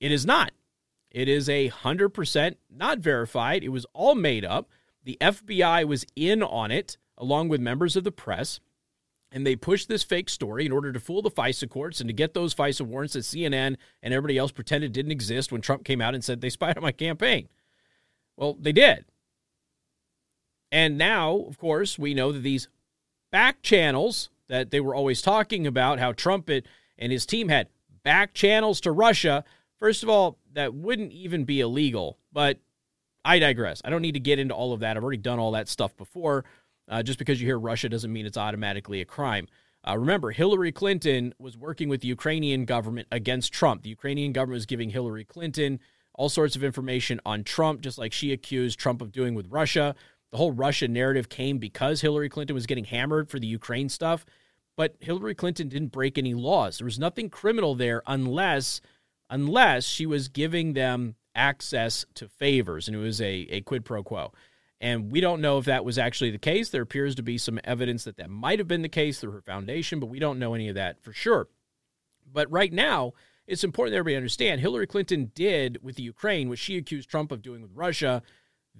It 0.00 0.10
is 0.10 0.26
not. 0.26 0.52
It 1.10 1.28
is 1.28 1.48
a 1.48 1.70
100% 1.70 2.56
not 2.70 2.98
verified. 2.98 3.64
It 3.64 3.68
was 3.70 3.86
all 3.92 4.14
made 4.14 4.44
up. 4.44 4.68
The 5.04 5.16
FBI 5.20 5.86
was 5.86 6.04
in 6.16 6.42
on 6.42 6.70
it, 6.70 6.98
along 7.16 7.48
with 7.48 7.60
members 7.60 7.96
of 7.96 8.04
the 8.04 8.12
press, 8.12 8.60
and 9.30 9.46
they 9.46 9.56
pushed 9.56 9.88
this 9.88 10.02
fake 10.02 10.28
story 10.28 10.66
in 10.66 10.72
order 10.72 10.92
to 10.92 11.00
fool 11.00 11.22
the 11.22 11.30
FISA 11.30 11.68
courts 11.68 12.00
and 12.00 12.08
to 12.08 12.14
get 12.14 12.34
those 12.34 12.54
FISA 12.54 12.82
warrants 12.82 13.14
that 13.14 13.20
CNN 13.20 13.76
and 14.02 14.14
everybody 14.14 14.38
else 14.38 14.52
pretended 14.52 14.92
didn't 14.92 15.12
exist 15.12 15.52
when 15.52 15.60
Trump 15.60 15.84
came 15.84 16.00
out 16.00 16.14
and 16.14 16.24
said 16.24 16.40
they 16.40 16.50
spied 16.50 16.76
on 16.76 16.82
my 16.82 16.92
campaign. 16.92 17.48
Well, 18.36 18.56
they 18.58 18.72
did. 18.72 19.04
And 20.70 20.98
now, 20.98 21.44
of 21.48 21.58
course, 21.58 21.98
we 21.98 22.14
know 22.14 22.32
that 22.32 22.42
these 22.42 22.68
back 23.30 23.62
channels 23.62 24.30
that 24.48 24.70
they 24.70 24.80
were 24.80 24.94
always 24.94 25.22
talking 25.22 25.66
about, 25.66 25.98
how 25.98 26.12
Trump 26.12 26.48
and 26.48 27.12
his 27.12 27.26
team 27.26 27.48
had 27.48 27.68
back 28.02 28.34
channels 28.34 28.80
to 28.80 28.92
Russia. 28.92 29.44
First 29.78 30.02
of 30.02 30.08
all, 30.08 30.38
that 30.52 30.74
wouldn't 30.74 31.12
even 31.12 31.44
be 31.44 31.60
illegal, 31.60 32.18
but 32.32 32.58
I 33.24 33.38
digress. 33.38 33.82
I 33.84 33.90
don't 33.90 34.02
need 34.02 34.12
to 34.12 34.20
get 34.20 34.38
into 34.38 34.54
all 34.54 34.72
of 34.72 34.80
that. 34.80 34.96
I've 34.96 35.02
already 35.02 35.18
done 35.18 35.38
all 35.38 35.52
that 35.52 35.68
stuff 35.68 35.96
before. 35.96 36.44
Uh, 36.88 37.02
just 37.02 37.18
because 37.18 37.38
you 37.40 37.46
hear 37.46 37.58
Russia 37.58 37.88
doesn't 37.88 38.12
mean 38.12 38.24
it's 38.24 38.38
automatically 38.38 39.02
a 39.02 39.04
crime. 39.04 39.46
Uh, 39.86 39.98
remember, 39.98 40.30
Hillary 40.30 40.72
Clinton 40.72 41.34
was 41.38 41.56
working 41.56 41.88
with 41.88 42.00
the 42.00 42.08
Ukrainian 42.08 42.64
government 42.64 43.08
against 43.12 43.52
Trump. 43.52 43.82
The 43.82 43.90
Ukrainian 43.90 44.32
government 44.32 44.56
was 44.56 44.66
giving 44.66 44.90
Hillary 44.90 45.24
Clinton 45.24 45.80
all 46.14 46.28
sorts 46.28 46.56
of 46.56 46.64
information 46.64 47.20
on 47.24 47.44
Trump, 47.44 47.82
just 47.82 47.98
like 47.98 48.12
she 48.12 48.32
accused 48.32 48.78
Trump 48.78 49.00
of 49.02 49.12
doing 49.12 49.34
with 49.34 49.46
Russia. 49.50 49.94
The 50.30 50.36
whole 50.36 50.52
Russia 50.52 50.88
narrative 50.88 51.28
came 51.28 51.58
because 51.58 52.00
Hillary 52.00 52.28
Clinton 52.28 52.54
was 52.54 52.66
getting 52.66 52.84
hammered 52.84 53.30
for 53.30 53.38
the 53.38 53.46
Ukraine 53.46 53.88
stuff. 53.88 54.26
But 54.76 54.96
Hillary 55.00 55.34
Clinton 55.34 55.68
didn't 55.68 55.88
break 55.92 56.18
any 56.18 56.34
laws. 56.34 56.78
There 56.78 56.84
was 56.84 56.98
nothing 56.98 57.30
criminal 57.30 57.74
there 57.74 58.02
unless 58.06 58.80
unless 59.30 59.84
she 59.84 60.06
was 60.06 60.28
giving 60.28 60.72
them 60.72 61.14
access 61.34 62.06
to 62.14 62.28
favors, 62.28 62.88
and 62.88 62.96
it 62.96 63.00
was 63.00 63.20
a, 63.20 63.46
a 63.50 63.60
quid 63.62 63.84
pro 63.84 64.02
quo. 64.02 64.32
And 64.80 65.10
we 65.10 65.20
don't 65.20 65.40
know 65.40 65.58
if 65.58 65.64
that 65.64 65.84
was 65.84 65.98
actually 65.98 66.30
the 66.30 66.38
case. 66.38 66.70
There 66.70 66.82
appears 66.82 67.14
to 67.16 67.22
be 67.22 67.36
some 67.36 67.58
evidence 67.64 68.04
that 68.04 68.16
that 68.16 68.30
might 68.30 68.58
have 68.58 68.68
been 68.68 68.82
the 68.82 68.88
case 68.88 69.18
through 69.18 69.32
her 69.32 69.42
foundation, 69.42 69.98
but 69.98 70.06
we 70.06 70.20
don't 70.20 70.38
know 70.38 70.54
any 70.54 70.68
of 70.68 70.76
that 70.76 71.02
for 71.02 71.12
sure. 71.12 71.48
But 72.32 72.50
right 72.50 72.72
now, 72.72 73.14
it's 73.46 73.64
important 73.64 73.92
that 73.92 73.98
everybody 73.98 74.16
understand 74.16 74.60
Hillary 74.60 74.86
Clinton 74.86 75.32
did 75.34 75.82
with 75.82 75.96
the 75.96 76.02
Ukraine 76.02 76.48
what 76.48 76.58
she 76.58 76.76
accused 76.76 77.08
Trump 77.08 77.32
of 77.32 77.42
doing 77.42 77.62
with 77.62 77.72
Russia. 77.74 78.22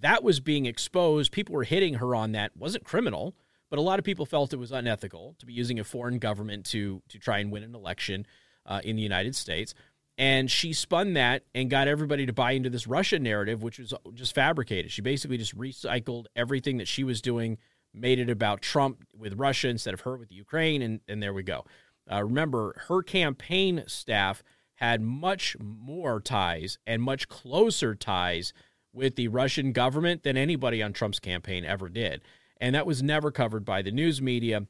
That 0.00 0.22
was 0.22 0.40
being 0.40 0.66
exposed. 0.66 1.32
People 1.32 1.54
were 1.54 1.64
hitting 1.64 1.94
her 1.94 2.14
on 2.14 2.32
that. 2.32 2.52
It 2.54 2.60
wasn't 2.60 2.84
criminal, 2.84 3.34
but 3.70 3.78
a 3.78 3.82
lot 3.82 3.98
of 3.98 4.04
people 4.04 4.26
felt 4.26 4.52
it 4.52 4.58
was 4.58 4.72
unethical 4.72 5.34
to 5.38 5.46
be 5.46 5.52
using 5.52 5.78
a 5.78 5.84
foreign 5.84 6.18
government 6.18 6.66
to 6.66 7.02
to 7.08 7.18
try 7.18 7.38
and 7.38 7.50
win 7.50 7.62
an 7.62 7.74
election 7.74 8.26
uh, 8.66 8.80
in 8.84 8.96
the 8.96 9.02
United 9.02 9.34
States. 9.34 9.74
And 10.16 10.50
she 10.50 10.72
spun 10.72 11.12
that 11.12 11.44
and 11.54 11.70
got 11.70 11.86
everybody 11.86 12.26
to 12.26 12.32
buy 12.32 12.52
into 12.52 12.70
this 12.70 12.88
Russia 12.88 13.20
narrative, 13.20 13.62
which 13.62 13.78
was 13.78 13.94
just 14.14 14.34
fabricated. 14.34 14.90
She 14.90 15.00
basically 15.00 15.38
just 15.38 15.56
recycled 15.56 16.26
everything 16.34 16.78
that 16.78 16.88
she 16.88 17.04
was 17.04 17.22
doing, 17.22 17.56
made 17.94 18.18
it 18.18 18.28
about 18.28 18.60
Trump 18.60 19.04
with 19.16 19.34
Russia 19.38 19.68
instead 19.68 19.94
of 19.94 20.00
her 20.00 20.16
with 20.16 20.32
Ukraine, 20.32 20.82
and, 20.82 21.00
and 21.06 21.22
there 21.22 21.32
we 21.32 21.44
go. 21.44 21.64
Uh, 22.10 22.24
remember, 22.24 22.82
her 22.88 23.00
campaign 23.00 23.84
staff 23.86 24.42
had 24.74 25.00
much 25.00 25.56
more 25.60 26.20
ties 26.20 26.78
and 26.84 27.00
much 27.00 27.28
closer 27.28 27.94
ties 27.94 28.52
with 28.98 29.16
the 29.16 29.28
Russian 29.28 29.72
government 29.72 30.24
than 30.24 30.36
anybody 30.36 30.82
on 30.82 30.92
Trump's 30.92 31.20
campaign 31.20 31.64
ever 31.64 31.88
did. 31.88 32.20
And 32.60 32.74
that 32.74 32.86
was 32.86 33.02
never 33.02 33.30
covered 33.30 33.64
by 33.64 33.80
the 33.80 33.92
news 33.92 34.20
media 34.20 34.66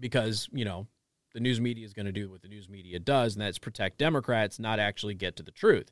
because, 0.00 0.48
you 0.52 0.64
know, 0.64 0.86
the 1.34 1.40
news 1.40 1.60
media 1.60 1.84
is 1.84 1.92
going 1.92 2.06
to 2.06 2.12
do 2.12 2.30
what 2.30 2.42
the 2.42 2.48
news 2.48 2.68
media 2.68 2.98
does, 2.98 3.34
and 3.34 3.42
that's 3.42 3.58
protect 3.58 3.98
Democrats, 3.98 4.58
not 4.58 4.78
actually 4.78 5.14
get 5.14 5.36
to 5.36 5.42
the 5.42 5.50
truth. 5.50 5.90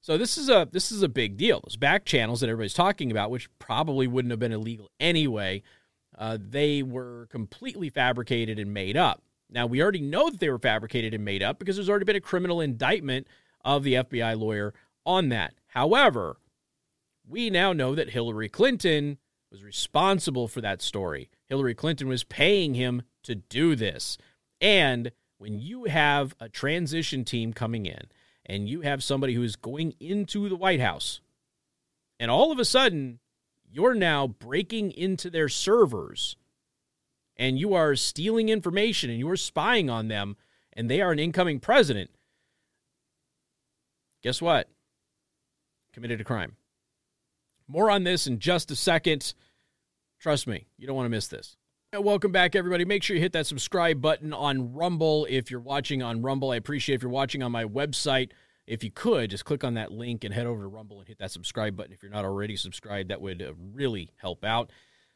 So 0.00 0.16
this 0.16 0.38
is 0.38 0.48
a 0.48 0.68
this 0.70 0.90
is 0.90 1.02
a 1.02 1.08
big 1.08 1.36
deal. 1.36 1.60
Those 1.64 1.76
back 1.76 2.04
channels 2.04 2.40
that 2.40 2.48
everybody's 2.48 2.74
talking 2.74 3.10
about, 3.10 3.30
which 3.30 3.48
probably 3.58 4.06
wouldn't 4.06 4.30
have 4.30 4.38
been 4.38 4.52
illegal 4.52 4.90
anyway, 4.98 5.62
uh, 6.16 6.38
they 6.40 6.82
were 6.82 7.26
completely 7.30 7.90
fabricated 7.90 8.58
and 8.58 8.72
made 8.72 8.96
up. 8.96 9.22
Now 9.50 9.66
we 9.66 9.82
already 9.82 10.00
know 10.00 10.30
that 10.30 10.40
they 10.40 10.50
were 10.50 10.58
fabricated 10.58 11.12
and 11.12 11.24
made 11.24 11.42
up 11.42 11.58
because 11.58 11.76
there's 11.76 11.90
already 11.90 12.04
been 12.04 12.16
a 12.16 12.20
criminal 12.20 12.60
indictment 12.60 13.26
of 13.64 13.82
the 13.82 13.94
FBI 13.94 14.38
lawyer 14.38 14.74
on 15.04 15.28
that. 15.30 15.54
However, 15.68 16.36
we 17.28 17.50
now 17.50 17.72
know 17.72 17.94
that 17.94 18.10
Hillary 18.10 18.48
Clinton 18.48 19.18
was 19.50 19.64
responsible 19.64 20.48
for 20.48 20.60
that 20.60 20.82
story. 20.82 21.28
Hillary 21.46 21.74
Clinton 21.74 22.08
was 22.08 22.24
paying 22.24 22.74
him 22.74 23.02
to 23.24 23.34
do 23.34 23.74
this. 23.74 24.18
And 24.60 25.12
when 25.38 25.58
you 25.58 25.84
have 25.84 26.34
a 26.40 26.48
transition 26.48 27.24
team 27.24 27.52
coming 27.52 27.86
in 27.86 28.06
and 28.44 28.68
you 28.68 28.82
have 28.82 29.02
somebody 29.02 29.34
who 29.34 29.42
is 29.42 29.56
going 29.56 29.94
into 29.98 30.48
the 30.48 30.56
White 30.56 30.80
House, 30.80 31.20
and 32.18 32.30
all 32.30 32.52
of 32.52 32.58
a 32.58 32.64
sudden 32.64 33.18
you're 33.70 33.94
now 33.94 34.26
breaking 34.26 34.92
into 34.92 35.28
their 35.28 35.48
servers 35.48 36.36
and 37.36 37.58
you 37.58 37.74
are 37.74 37.94
stealing 37.96 38.48
information 38.48 39.10
and 39.10 39.18
you 39.18 39.28
are 39.28 39.36
spying 39.36 39.90
on 39.90 40.08
them, 40.08 40.36
and 40.72 40.90
they 40.90 41.00
are 41.00 41.12
an 41.12 41.18
incoming 41.18 41.60
president, 41.60 42.10
guess 44.22 44.40
what? 44.40 44.68
Committed 45.92 46.20
a 46.20 46.24
crime. 46.24 46.56
More 47.68 47.90
on 47.90 48.04
this 48.04 48.26
in 48.26 48.38
just 48.38 48.70
a 48.70 48.76
second. 48.76 49.34
Trust 50.20 50.46
me, 50.46 50.66
you 50.78 50.86
don't 50.86 50.96
want 50.96 51.06
to 51.06 51.10
miss 51.10 51.28
this. 51.28 51.56
Welcome 51.92 52.30
back, 52.30 52.54
everybody. 52.54 52.84
Make 52.84 53.02
sure 53.02 53.16
you 53.16 53.22
hit 53.22 53.32
that 53.32 53.46
subscribe 53.46 54.02
button 54.02 54.32
on 54.32 54.74
Rumble 54.74 55.26
if 55.30 55.50
you're 55.50 55.60
watching 55.60 56.02
on 56.02 56.20
Rumble. 56.20 56.50
I 56.50 56.56
appreciate 56.56 56.96
if 56.96 57.02
you're 57.02 57.10
watching 57.10 57.42
on 57.42 57.52
my 57.52 57.64
website. 57.64 58.30
If 58.66 58.84
you 58.84 58.90
could, 58.90 59.30
just 59.30 59.44
click 59.44 59.64
on 59.64 59.74
that 59.74 59.92
link 59.92 60.24
and 60.24 60.34
head 60.34 60.46
over 60.46 60.62
to 60.62 60.68
Rumble 60.68 60.98
and 60.98 61.08
hit 61.08 61.18
that 61.18 61.30
subscribe 61.30 61.76
button. 61.76 61.92
If 61.92 62.02
you're 62.02 62.12
not 62.12 62.24
already 62.24 62.56
subscribed, 62.56 63.10
that 63.10 63.20
would 63.20 63.40
uh, 63.40 63.52
really 63.72 64.10
help 64.16 64.44
out. 64.44 64.70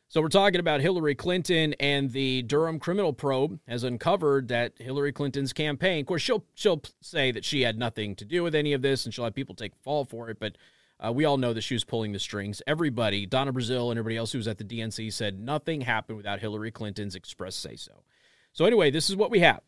So, 0.09 0.21
we're 0.21 0.29
talking 0.29 0.59
about 0.59 0.81
Hillary 0.81 1.15
Clinton 1.15 1.75
and 1.79 2.11
the 2.11 2.43
Durham 2.43 2.81
criminal 2.81 3.13
probe 3.13 3.61
has 3.69 3.85
uncovered 3.85 4.49
that 4.49 4.73
Hillary 4.79 5.13
Clinton's 5.13 5.53
campaign, 5.53 6.01
of 6.01 6.07
course, 6.07 6.23
she'll, 6.23 6.45
she'll 6.55 6.83
say 7.01 7.31
that 7.31 7.45
she 7.45 7.63
had 7.63 7.79
nothing 7.79 8.17
to 8.17 8.25
do 8.25 8.43
with 8.43 8.55
any 8.55 8.73
of 8.73 8.83
this 8.83 9.05
and 9.05 9.15
she'll 9.15 9.25
have 9.25 9.35
people 9.35 9.55
take 9.55 9.73
fall 9.85 10.05
for 10.05 10.31
it, 10.31 10.39
but 10.41 10.57
uh, 11.05 11.13
we 11.13 11.25
all 11.25 11.39
know 11.39 11.53
that 11.53 11.63
she 11.63 11.75
was 11.75 11.85
pulling 11.85 12.13
the 12.13 12.19
strings. 12.19 12.61
Everybody, 12.67 13.27
Donna 13.27 13.53
Brazile 13.53 13.91
and 13.91 13.99
everybody 13.99 14.17
else 14.17 14.33
who 14.33 14.39
was 14.39 14.49
at 14.49 14.59
the 14.59 14.65
DNC 14.65 15.13
said 15.13 15.41
nothing 15.41 15.81
happened 15.81 16.17
without 16.17 16.41
Hillary 16.41 16.71
Clinton's 16.71 17.15
express 17.15 17.57
say 17.57 17.77
so. 17.77 18.05
So, 18.53 18.65
anyway, 18.65 18.91
this 18.91 19.09
is 19.09 19.17
what 19.17 19.31
we 19.31 19.41
have. 19.41 19.61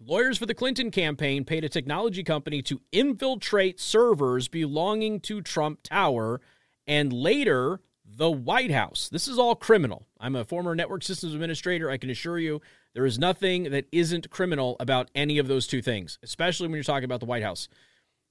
Lawyers 0.00 0.36
for 0.36 0.46
the 0.46 0.54
Clinton 0.54 0.90
campaign 0.90 1.44
paid 1.44 1.64
a 1.64 1.68
technology 1.68 2.22
company 2.24 2.60
to 2.62 2.80
infiltrate 2.92 3.80
servers 3.80 4.48
belonging 4.48 5.20
to 5.20 5.40
Trump 5.40 5.82
Tower 5.82 6.40
and 6.86 7.12
later 7.12 7.80
the 8.04 8.30
White 8.30 8.70
House. 8.70 9.08
This 9.08 9.28
is 9.28 9.38
all 9.38 9.54
criminal. 9.54 10.06
I'm 10.20 10.36
a 10.36 10.44
former 10.44 10.74
network 10.74 11.04
systems 11.04 11.32
administrator. 11.32 11.90
I 11.90 11.96
can 11.96 12.10
assure 12.10 12.38
you 12.38 12.60
there 12.92 13.06
is 13.06 13.18
nothing 13.18 13.70
that 13.70 13.86
isn't 13.92 14.30
criminal 14.30 14.76
about 14.78 15.10
any 15.14 15.38
of 15.38 15.48
those 15.48 15.66
two 15.66 15.80
things, 15.80 16.18
especially 16.22 16.66
when 16.66 16.74
you're 16.74 16.84
talking 16.84 17.04
about 17.04 17.20
the 17.20 17.26
White 17.26 17.42
House 17.42 17.68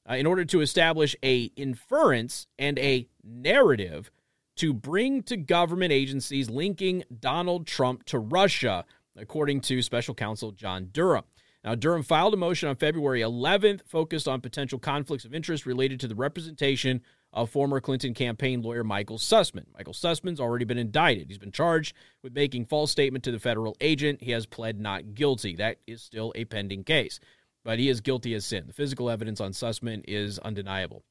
uh, 0.09 0.15
in 0.15 0.25
order 0.25 0.45
to 0.45 0.61
establish 0.61 1.15
a 1.23 1.43
inference 1.55 2.47
and 2.57 2.77
a 2.79 3.07
narrative 3.23 4.11
to 4.55 4.73
bring 4.73 5.23
to 5.23 5.37
government 5.37 5.91
agencies 5.91 6.49
linking 6.49 7.03
Donald 7.19 7.65
Trump 7.65 8.05
to 8.05 8.19
Russia, 8.19 8.85
according 9.15 9.61
to 9.61 9.81
special 9.81 10.13
counsel 10.13 10.51
John 10.51 10.89
Durham. 10.91 11.23
Now, 11.63 11.75
Durham 11.75 12.03
filed 12.03 12.33
a 12.33 12.37
motion 12.37 12.67
on 12.67 12.75
February 12.75 13.21
11th 13.21 13.87
focused 13.87 14.27
on 14.27 14.41
potential 14.41 14.79
conflicts 14.79 15.23
of 15.23 15.33
interest 15.33 15.65
related 15.65 15.99
to 16.01 16.09
the 16.09 16.15
representation 16.15 17.01
of 17.31 17.49
former 17.49 17.79
Clinton 17.79 18.13
campaign 18.13 18.61
lawyer 18.61 18.83
Michael 18.83 19.17
Sussmann. 19.17 19.65
Michael 19.73 19.93
Sussmann's 19.93 20.41
already 20.41 20.65
been 20.65 20.77
indicted. 20.77 21.29
He's 21.29 21.37
been 21.37 21.53
charged 21.53 21.95
with 22.21 22.35
making 22.35 22.65
false 22.65 22.91
statement 22.91 23.23
to 23.23 23.31
the 23.31 23.39
federal 23.39 23.77
agent. 23.79 24.21
He 24.21 24.31
has 24.31 24.45
pled 24.45 24.79
not 24.79 25.15
guilty. 25.15 25.55
That 25.55 25.77
is 25.87 26.01
still 26.01 26.33
a 26.35 26.45
pending 26.45 26.83
case 26.83 27.19
but 27.63 27.79
he 27.79 27.89
is 27.89 28.01
guilty 28.01 28.33
as 28.33 28.45
sin. 28.45 28.65
The 28.67 28.73
physical 28.73 29.09
evidence 29.09 29.39
on 29.39 29.51
Sussmann 29.51 30.03
is 30.07 30.39
undeniable. 30.39 31.03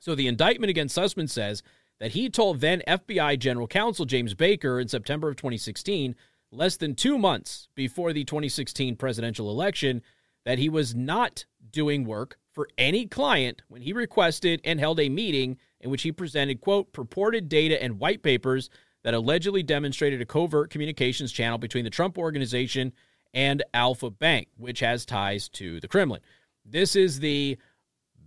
So 0.00 0.14
the 0.14 0.28
indictment 0.28 0.70
against 0.70 0.96
Sussmann 0.96 1.28
says 1.28 1.62
that 2.00 2.12
he 2.12 2.30
told 2.30 2.60
then 2.60 2.82
FBI 2.86 3.38
General 3.38 3.66
Counsel 3.66 4.04
James 4.04 4.34
Baker 4.34 4.78
in 4.78 4.88
September 4.88 5.28
of 5.28 5.36
2016, 5.36 6.14
less 6.52 6.76
than 6.76 6.94
two 6.94 7.18
months 7.18 7.68
before 7.74 8.12
the 8.12 8.24
2016 8.24 8.96
presidential 8.96 9.50
election, 9.50 10.02
that 10.44 10.58
he 10.58 10.68
was 10.68 10.94
not 10.94 11.44
doing 11.70 12.04
work 12.04 12.38
for 12.52 12.68
any 12.78 13.06
client 13.06 13.62
when 13.68 13.82
he 13.82 13.92
requested 13.92 14.60
and 14.64 14.80
held 14.80 14.98
a 15.00 15.08
meeting 15.08 15.58
in 15.80 15.90
which 15.90 16.02
he 16.02 16.12
presented, 16.12 16.60
quote, 16.60 16.92
purported 16.92 17.48
data 17.48 17.80
and 17.82 18.00
white 18.00 18.22
papers 18.22 18.70
that 19.04 19.14
allegedly 19.14 19.62
demonstrated 19.62 20.20
a 20.20 20.26
covert 20.26 20.70
communications 20.70 21.32
channel 21.32 21.58
between 21.58 21.84
the 21.84 21.90
Trump 21.90 22.18
organization 22.18 22.92
and 23.34 23.62
Alfa 23.74 24.10
Bank, 24.10 24.48
which 24.56 24.80
has 24.80 25.04
ties 25.06 25.48
to 25.50 25.80
the 25.80 25.88
Kremlin. 25.88 26.20
This 26.64 26.96
is 26.96 27.20
the 27.20 27.58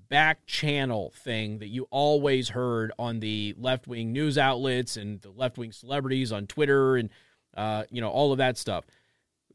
back 0.09 0.45
channel 0.45 1.13
thing 1.15 1.59
that 1.59 1.67
you 1.69 1.87
always 1.89 2.49
heard 2.49 2.91
on 2.99 3.19
the 3.21 3.55
left 3.57 3.87
wing 3.87 4.11
news 4.11 4.37
outlets 4.37 4.97
and 4.97 5.21
the 5.21 5.31
left 5.31 5.57
wing 5.57 5.71
celebrities 5.71 6.31
on 6.31 6.47
Twitter 6.47 6.97
and 6.97 7.09
uh, 7.55 7.83
you 7.89 8.01
know 8.01 8.09
all 8.09 8.31
of 8.31 8.37
that 8.39 8.57
stuff. 8.57 8.85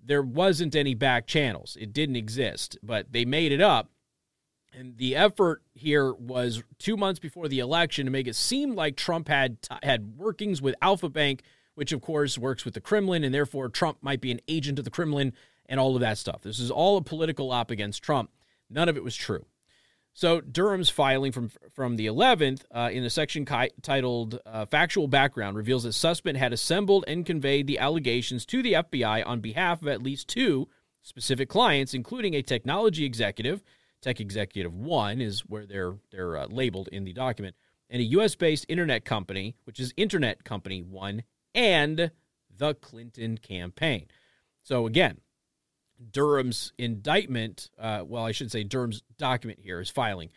There 0.05 0.23
wasn't 0.23 0.77
any 0.77 0.95
back 0.95 1.27
channels; 1.27 1.77
it 1.81 1.93
didn't 1.93 2.17
exist, 2.17 2.79
but 2.83 3.13
they 3.13 3.25
made 3.25 3.53
it 3.53 3.61
up 3.61 3.91
And 4.73 4.99
the 4.99 5.17
effort 5.17 5.63
here 5.75 6.13
was 6.13 6.63
two 6.79 6.97
months 6.97 7.19
before 7.21 7.49
the 7.49 7.61
election 7.61 8.05
to 8.07 8.13
make 8.13 8.27
it 8.29 8.37
seem 8.37 8.75
like 8.75 8.97
Trump 8.97 9.29
had 9.29 9.59
had 9.83 10.17
workings 10.19 10.61
with 10.63 10.75
Alpha 10.83 11.09
Bank, 11.09 11.43
which 11.77 11.93
of 11.93 12.03
course 12.03 12.37
works 12.37 12.65
with 12.65 12.75
the 12.75 12.81
Kremlin, 12.81 13.23
and 13.23 13.33
therefore 13.33 13.69
Trump 13.69 13.99
might 14.03 14.21
be 14.21 14.33
an 14.33 14.41
agent 14.49 14.79
of 14.79 14.85
the 14.85 14.91
Kremlin 14.91 15.33
and 15.67 15.79
all 15.79 15.95
of 15.95 16.01
that 16.01 16.19
stuff. 16.19 16.43
This 16.43 16.59
is 16.59 16.71
all 16.71 16.97
a 16.97 17.03
political 17.03 17.53
op 17.53 17.71
against 17.71 18.03
Trump. 18.03 18.31
None 18.69 18.89
of 18.89 18.97
it 18.97 19.05
was 19.05 19.15
true. 19.15 19.47
So 20.17 20.41
Durham's 20.41 20.89
filing 20.89 21.31
from 21.31 21.51
from 21.75 21.97
the 21.97 22.07
11th 22.07 22.63
uh, 22.75 22.89
in 22.91 23.05
a 23.05 23.11
section 23.11 23.45
ki- 23.45 23.71
titled 23.83 24.41
uh, 24.47 24.65
"Factual 24.65 25.09
Background" 25.09 25.59
reveals 25.59 25.83
that 25.83 25.91
Sussmann 25.91 26.37
had 26.37 26.55
assembled 26.55 27.05
and 27.07 27.27
conveyed 27.27 27.67
the 27.67 27.79
allegations 27.79 28.47
to 28.47 28.63
the 28.63 28.73
FBI 28.73 29.27
on 29.27 29.41
behalf 29.41 29.83
of 29.83 29.89
at 29.89 30.03
least 30.03 30.29
two 30.29 30.69
specific 31.03 31.51
clients, 31.51 31.93
including 31.93 32.33
a 32.33 32.41
technology 32.41 33.05
executive. 33.05 33.63
Tech 34.01 34.19
Executive 34.19 34.73
One 34.73 35.21
is 35.21 35.41
where 35.41 35.67
they're 35.67 35.97
they're 36.11 36.39
uh, 36.39 36.47
labeled 36.47 36.89
in 36.89 37.05
the 37.05 37.13
document, 37.13 37.55
and 37.91 38.01
a 38.01 38.05
U.S.-based 38.05 38.65
internet 38.71 39.05
company, 39.05 39.55
which 39.65 39.79
is 39.79 39.93
Internet 39.99 40.45
Company 40.45 40.81
One, 40.81 41.25
and 41.57 42.13
the 42.57 42.75
Clinton 42.75 43.39
campaign. 43.39 44.07
So 44.63 44.87
again, 44.87 45.19
Durham's 46.13 46.73
indictment, 46.79 47.71
uh, 47.79 48.05
well, 48.07 48.25
I 48.25 48.33
should 48.33 48.53
say 48.53 48.63
Durham's 48.63 49.03
document 49.19 49.61
here 49.63 49.81
is 49.81 49.91
filing. 49.91 50.31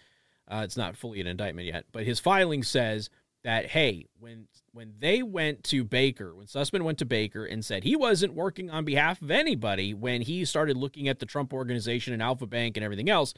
Uh, 0.48 0.62
it's 0.64 0.78
not 0.78 0.96
fully 0.96 1.22
an 1.22 1.28
indictment 1.28 1.68
yet, 1.68 1.86
but 1.92 2.06
his 2.06 2.20
filing 2.20 2.64
says 2.64 3.10
that 3.44 3.68
hey, 3.68 4.06
when 4.20 4.48
when 4.72 4.94
they 5.00 5.22
went 5.22 5.64
to 5.66 5.84
Baker, 5.84 6.36
when 6.36 6.48
Sussmann 6.48 6.84
went 6.84 6.98
to 7.00 7.06
Baker 7.06 7.46
and 7.46 7.64
said 7.64 7.84
he 7.84 7.96
wasn't 7.96 8.34
working 8.34 8.70
on 8.70 8.86
behalf 8.86 9.22
of 9.22 9.32
anybody 9.32 9.94
when 9.94 10.22
he 10.22 10.46
started 10.46 10.78
looking 10.78 11.08
at 11.08 11.20
the 11.20 11.26
Trump 11.26 11.54
organization 11.54 12.14
and 12.14 12.22
Alfa 12.22 12.48
Bank 12.48 12.78
and 12.78 12.84
everything 12.84 13.10
else, 13.10 13.34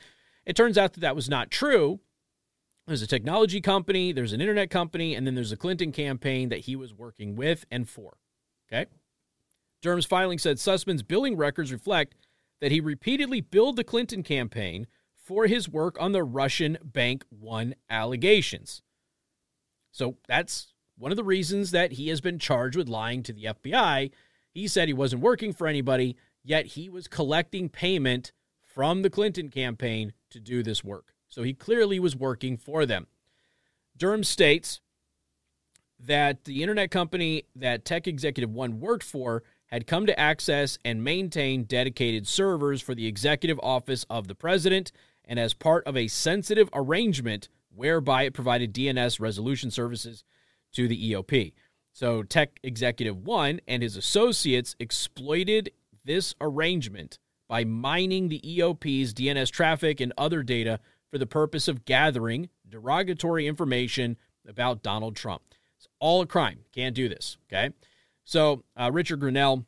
it 0.45 0.55
turns 0.55 0.77
out 0.77 0.93
that 0.93 1.01
that 1.01 1.15
was 1.15 1.29
not 1.29 1.51
true. 1.51 1.99
There's 2.87 3.01
a 3.01 3.07
technology 3.07 3.61
company, 3.61 4.11
there's 4.11 4.33
an 4.33 4.41
internet 4.41 4.69
company, 4.69 5.15
and 5.15 5.25
then 5.25 5.35
there's 5.35 5.51
a 5.51 5.57
Clinton 5.57 5.91
campaign 5.91 6.49
that 6.49 6.61
he 6.61 6.75
was 6.75 6.93
working 6.93 7.35
with 7.35 7.65
and 7.71 7.87
for. 7.87 8.17
Okay. 8.71 8.89
Durham's 9.81 10.05
filing 10.05 10.37
said 10.37 10.57
Sussmann's 10.57 11.03
billing 11.03 11.37
records 11.37 11.71
reflect 11.71 12.15
that 12.59 12.71
he 12.71 12.79
repeatedly 12.79 13.41
billed 13.41 13.75
the 13.75 13.83
Clinton 13.83 14.23
campaign 14.23 14.87
for 15.15 15.47
his 15.47 15.69
work 15.69 15.97
on 15.99 16.11
the 16.11 16.23
Russian 16.23 16.77
Bank 16.83 17.25
One 17.29 17.75
allegations. 17.89 18.81
So 19.91 20.17
that's 20.27 20.73
one 20.97 21.11
of 21.11 21.17
the 21.17 21.23
reasons 21.23 21.71
that 21.71 21.93
he 21.93 22.09
has 22.09 22.21
been 22.21 22.39
charged 22.39 22.77
with 22.77 22.87
lying 22.87 23.23
to 23.23 23.33
the 23.33 23.45
FBI. 23.45 24.11
He 24.51 24.67
said 24.67 24.87
he 24.87 24.93
wasn't 24.93 25.21
working 25.21 25.53
for 25.53 25.67
anybody, 25.67 26.15
yet 26.43 26.67
he 26.67 26.89
was 26.89 27.07
collecting 27.07 27.69
payment 27.69 28.31
from 28.61 29.01
the 29.01 29.09
Clinton 29.09 29.49
campaign 29.49 30.13
to 30.29 30.39
do 30.39 30.63
this 30.63 30.83
work. 30.83 31.10
So 31.31 31.43
he 31.43 31.53
clearly 31.53 31.99
was 31.99 32.15
working 32.15 32.57
for 32.57 32.85
them. 32.85 33.07
Durham 33.97 34.23
states 34.23 34.81
that 35.99 36.43
the 36.43 36.61
internet 36.61 36.91
company 36.91 37.45
that 37.55 37.85
Tech 37.85 38.07
Executive 38.07 38.51
One 38.51 38.79
worked 38.79 39.03
for 39.03 39.43
had 39.67 39.87
come 39.87 40.05
to 40.05 40.19
access 40.19 40.77
and 40.83 41.03
maintain 41.03 41.63
dedicated 41.63 42.27
servers 42.27 42.81
for 42.81 42.93
the 42.93 43.07
executive 43.07 43.59
office 43.63 44.05
of 44.09 44.27
the 44.27 44.35
president, 44.35 44.91
and 45.23 45.39
as 45.39 45.53
part 45.53 45.85
of 45.87 45.95
a 45.95 46.09
sensitive 46.09 46.69
arrangement 46.73 47.47
whereby 47.73 48.23
it 48.23 48.33
provided 48.33 48.73
DNS 48.73 49.19
resolution 49.19 49.71
services 49.71 50.25
to 50.73 50.87
the 50.87 51.11
EOP. 51.11 51.53
So, 51.93 52.23
Tech 52.23 52.59
Executive 52.63 53.25
One 53.25 53.61
and 53.67 53.81
his 53.81 53.95
associates 53.95 54.75
exploited 54.79 55.71
this 56.03 56.35
arrangement 56.41 57.19
by 57.47 57.63
mining 57.63 58.27
the 58.27 58.41
EOP's 58.41 59.13
DNS 59.13 59.49
traffic 59.51 60.01
and 60.01 60.11
other 60.17 60.41
data 60.43 60.79
for 61.11 61.17
the 61.17 61.27
purpose 61.27 61.67
of 61.67 61.85
gathering 61.85 62.49
derogatory 62.67 63.45
information 63.45 64.17
about 64.47 64.81
Donald 64.81 65.15
Trump. 65.15 65.43
It's 65.77 65.87
all 65.99 66.21
a 66.21 66.25
crime. 66.25 66.59
Can't 66.73 66.95
do 66.95 67.09
this. 67.09 67.37
Okay. 67.51 67.71
So 68.23 68.63
uh, 68.75 68.89
Richard 68.91 69.19
Grenell, 69.19 69.65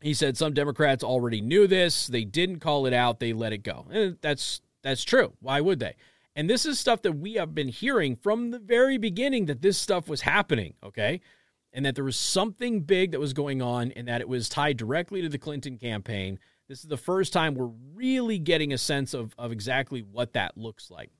he 0.00 0.14
said 0.14 0.36
some 0.36 0.54
Democrats 0.54 1.04
already 1.04 1.40
knew 1.40 1.66
this. 1.66 2.06
They 2.06 2.24
didn't 2.24 2.60
call 2.60 2.86
it 2.86 2.92
out. 2.92 3.20
They 3.20 3.32
let 3.32 3.52
it 3.52 3.62
go. 3.62 3.86
And 3.90 4.16
that's 4.20 4.62
that's 4.82 5.04
true. 5.04 5.34
Why 5.40 5.60
would 5.60 5.80
they? 5.80 5.96
And 6.36 6.48
this 6.48 6.64
is 6.64 6.78
stuff 6.78 7.02
that 7.02 7.12
we 7.12 7.34
have 7.34 7.54
been 7.54 7.68
hearing 7.68 8.16
from 8.16 8.50
the 8.50 8.58
very 8.58 8.96
beginning 8.96 9.46
that 9.46 9.60
this 9.60 9.76
stuff 9.76 10.08
was 10.08 10.22
happening. 10.22 10.74
Okay. 10.82 11.20
And 11.72 11.84
that 11.86 11.94
there 11.94 12.04
was 12.04 12.16
something 12.16 12.80
big 12.80 13.12
that 13.12 13.20
was 13.20 13.32
going 13.32 13.62
on 13.62 13.92
and 13.92 14.08
that 14.08 14.20
it 14.20 14.28
was 14.28 14.48
tied 14.48 14.76
directly 14.76 15.22
to 15.22 15.28
the 15.28 15.38
Clinton 15.38 15.78
campaign. 15.78 16.38
This 16.70 16.84
is 16.84 16.86
the 16.86 16.96
first 16.96 17.32
time 17.32 17.56
we're 17.56 17.72
really 17.96 18.38
getting 18.38 18.72
a 18.72 18.78
sense 18.78 19.12
of, 19.12 19.34
of 19.36 19.50
exactly 19.50 20.02
what 20.02 20.34
that 20.34 20.56
looks 20.56 20.88
like. 20.88 21.10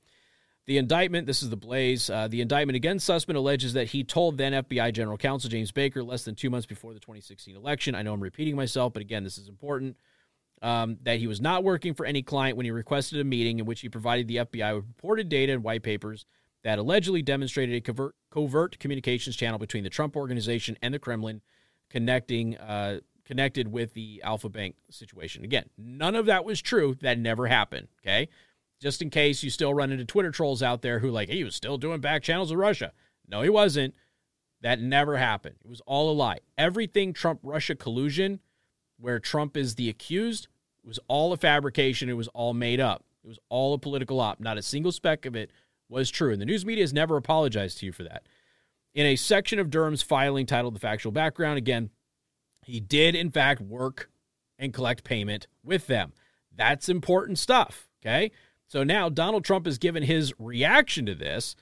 The 0.66 0.78
indictment, 0.78 1.26
this 1.26 1.42
is 1.42 1.50
the 1.50 1.56
Blaze, 1.56 2.08
uh, 2.08 2.28
the 2.28 2.40
indictment 2.40 2.76
against 2.76 3.10
Sussmann 3.10 3.34
alleges 3.34 3.72
that 3.72 3.88
he 3.88 4.04
told 4.04 4.38
then 4.38 4.52
FBI 4.52 4.92
General 4.92 5.18
Counsel 5.18 5.50
James 5.50 5.72
Baker 5.72 6.04
less 6.04 6.22
than 6.22 6.36
two 6.36 6.50
months 6.50 6.66
before 6.66 6.94
the 6.94 7.00
2016 7.00 7.56
election. 7.56 7.96
I 7.96 8.02
know 8.02 8.12
I'm 8.12 8.20
repeating 8.20 8.54
myself, 8.54 8.92
but 8.92 9.02
again, 9.02 9.24
this 9.24 9.38
is 9.38 9.48
important. 9.48 9.96
Um, 10.62 10.98
that 11.02 11.18
he 11.18 11.26
was 11.26 11.40
not 11.40 11.64
working 11.64 11.94
for 11.94 12.06
any 12.06 12.22
client 12.22 12.56
when 12.56 12.64
he 12.64 12.70
requested 12.70 13.18
a 13.18 13.24
meeting 13.24 13.58
in 13.58 13.66
which 13.66 13.80
he 13.80 13.88
provided 13.88 14.28
the 14.28 14.36
FBI 14.36 14.76
with 14.76 14.84
reported 14.86 15.28
data 15.28 15.52
and 15.52 15.64
white 15.64 15.82
papers 15.82 16.26
that 16.62 16.78
allegedly 16.78 17.22
demonstrated 17.22 17.74
a 17.74 17.80
covert, 17.80 18.14
covert 18.30 18.78
communications 18.78 19.34
channel 19.34 19.58
between 19.58 19.82
the 19.82 19.90
Trump 19.90 20.14
organization 20.14 20.76
and 20.80 20.94
the 20.94 21.00
Kremlin, 21.00 21.40
connecting 21.88 22.56
uh, 22.58 23.00
connected 23.30 23.70
with 23.70 23.94
the 23.94 24.20
Alfa 24.24 24.48
Bank 24.48 24.74
situation. 24.90 25.44
Again, 25.44 25.70
none 25.78 26.16
of 26.16 26.26
that 26.26 26.44
was 26.44 26.60
true. 26.60 26.96
That 27.00 27.16
never 27.16 27.46
happened. 27.46 27.86
Okay, 28.02 28.28
just 28.80 29.00
in 29.02 29.08
case 29.08 29.44
you 29.44 29.50
still 29.50 29.72
run 29.72 29.92
into 29.92 30.04
Twitter 30.04 30.32
trolls 30.32 30.64
out 30.64 30.82
there 30.82 30.98
who 30.98 31.12
like 31.12 31.28
he 31.28 31.44
was 31.44 31.54
still 31.54 31.78
doing 31.78 32.00
back 32.00 32.24
channels 32.24 32.50
with 32.50 32.58
Russia. 32.58 32.90
No, 33.28 33.42
he 33.42 33.48
wasn't. 33.48 33.94
That 34.62 34.80
never 34.80 35.16
happened. 35.16 35.54
It 35.64 35.70
was 35.70 35.80
all 35.86 36.10
a 36.10 36.12
lie. 36.12 36.40
Everything 36.58 37.12
Trump 37.12 37.38
Russia 37.44 37.76
collusion, 37.76 38.40
where 38.98 39.20
Trump 39.20 39.56
is 39.56 39.76
the 39.76 39.88
accused, 39.88 40.48
was 40.84 40.98
all 41.06 41.32
a 41.32 41.36
fabrication. 41.36 42.08
It 42.08 42.16
was 42.16 42.28
all 42.28 42.52
made 42.52 42.80
up. 42.80 43.04
It 43.22 43.28
was 43.28 43.38
all 43.48 43.74
a 43.74 43.78
political 43.78 44.18
op. 44.18 44.40
Not 44.40 44.58
a 44.58 44.62
single 44.62 44.90
speck 44.90 45.24
of 45.24 45.36
it 45.36 45.52
was 45.88 46.10
true. 46.10 46.32
And 46.32 46.42
the 46.42 46.46
news 46.46 46.66
media 46.66 46.82
has 46.82 46.92
never 46.92 47.16
apologized 47.16 47.78
to 47.78 47.86
you 47.86 47.92
for 47.92 48.02
that. 48.02 48.26
In 48.92 49.06
a 49.06 49.14
section 49.14 49.60
of 49.60 49.70
Durham's 49.70 50.02
filing 50.02 50.46
titled 50.46 50.74
The 50.74 50.80
Factual 50.80 51.12
Background, 51.12 51.58
again, 51.58 51.90
he 52.64 52.80
did 52.80 53.14
in 53.14 53.30
fact 53.30 53.60
work 53.60 54.10
and 54.58 54.72
collect 54.72 55.04
payment 55.04 55.46
with 55.64 55.86
them. 55.86 56.12
That's 56.54 56.88
important 56.88 57.38
stuff. 57.38 57.88
Okay. 58.02 58.30
So 58.66 58.84
now 58.84 59.08
Donald 59.08 59.44
Trump 59.44 59.66
has 59.66 59.78
given 59.78 60.02
his 60.02 60.32
reaction 60.38 61.06
to 61.06 61.14
this. 61.14 61.56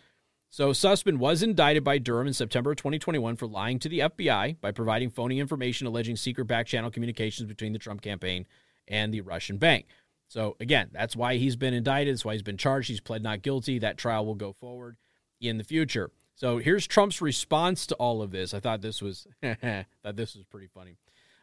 So 0.51 0.71
Sussmann 0.71 1.19
was 1.19 1.43
indicted 1.43 1.85
by 1.85 1.99
Durham 1.99 2.27
in 2.27 2.33
September 2.33 2.75
2021 2.75 3.37
for 3.37 3.47
lying 3.47 3.79
to 3.81 3.89
the 3.89 4.01
FBI 4.01 4.61
by 4.61 4.73
providing 4.73 5.11
phony 5.11 5.41
information 5.41 5.87
alleging 5.87 6.17
secret 6.17 6.47
back 6.47 6.67
channel 6.67 6.91
communications 6.91 7.49
between 7.49 7.73
the 7.73 7.79
Trump 7.79 8.01
campaign 8.01 8.47
and 8.87 9.13
the 9.13 9.21
Russian 9.21 9.59
bank. 9.59 9.87
So 10.29 10.57
again, 10.61 10.89
that's 10.93 11.17
why 11.17 11.37
he's 11.37 11.57
been 11.57 11.75
indicted. 11.75 12.15
That's 12.15 12.25
why 12.25 12.33
he's 12.33 12.43
been 12.43 12.57
charged. 12.57 12.89
He's 12.89 13.01
pled 13.01 13.23
not 13.23 13.43
guilty. 13.43 13.79
That 13.79 13.99
trial 13.99 14.25
will 14.25 14.35
go 14.35 14.53
forward 14.53 14.97
in 15.41 15.59
the 15.59 15.65
future. 15.65 16.11
So 16.39 16.59
here's 16.59 16.87
Trump's 16.87 17.21
response 17.21 17.85
to 17.89 17.97
all 17.97 18.23
of 18.23 18.31
this. 18.31 18.55
I 18.55 18.61
thought 18.61 18.81
this 18.81 19.03
was 19.03 19.27
thought 19.43 20.15
this 20.15 20.37
was 20.37 20.45
pretty 20.49 20.69
funny. 20.73 20.97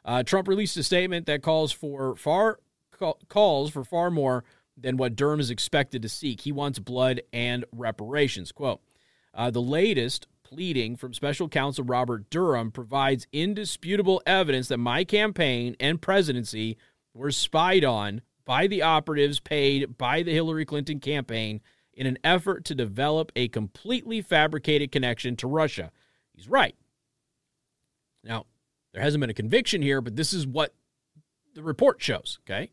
Uh, 0.05 0.23
Trump 0.23 0.47
released 0.47 0.77
a 0.77 0.83
statement 0.83 1.25
that 1.25 1.43
calls 1.43 1.73
for 1.73 2.15
far 2.15 2.59
calls 3.27 3.71
for 3.71 3.83
far 3.83 4.09
more 4.09 4.45
than 4.77 4.95
what 4.95 5.17
Durham 5.17 5.41
is 5.41 5.49
expected 5.49 6.01
to 6.01 6.09
seek. 6.09 6.41
He 6.41 6.53
wants 6.53 6.79
blood 6.79 7.21
and 7.33 7.65
reparations. 7.73 8.53
Quote 8.53 8.79
uh, 9.33 9.51
The 9.51 9.61
latest 9.61 10.27
pleading 10.43 10.95
from 10.95 11.13
special 11.13 11.49
counsel 11.49 11.83
Robert 11.83 12.29
Durham 12.29 12.71
provides 12.71 13.27
indisputable 13.33 14.21
evidence 14.25 14.69
that 14.69 14.77
my 14.77 15.03
campaign 15.03 15.75
and 15.77 16.01
presidency 16.01 16.77
were 17.13 17.31
spied 17.31 17.83
on 17.83 18.21
by 18.45 18.67
the 18.67 18.81
operatives 18.81 19.41
paid 19.41 19.97
by 19.97 20.23
the 20.23 20.31
Hillary 20.31 20.63
Clinton 20.63 21.01
campaign 21.01 21.59
in 21.95 22.07
an 22.07 22.17
effort 22.23 22.65
to 22.65 22.75
develop 22.75 23.31
a 23.35 23.47
completely 23.47 24.21
fabricated 24.21 24.91
connection 24.91 25.35
to 25.37 25.47
Russia. 25.47 25.91
He's 26.33 26.49
right. 26.49 26.75
Now, 28.23 28.45
there 28.93 29.01
hasn't 29.01 29.21
been 29.21 29.29
a 29.29 29.35
conviction 29.35 29.81
here, 29.81 30.01
but 30.01 30.15
this 30.15 30.33
is 30.33 30.45
what 30.45 30.73
the 31.53 31.63
report 31.63 32.01
shows, 32.01 32.39
okay? 32.43 32.71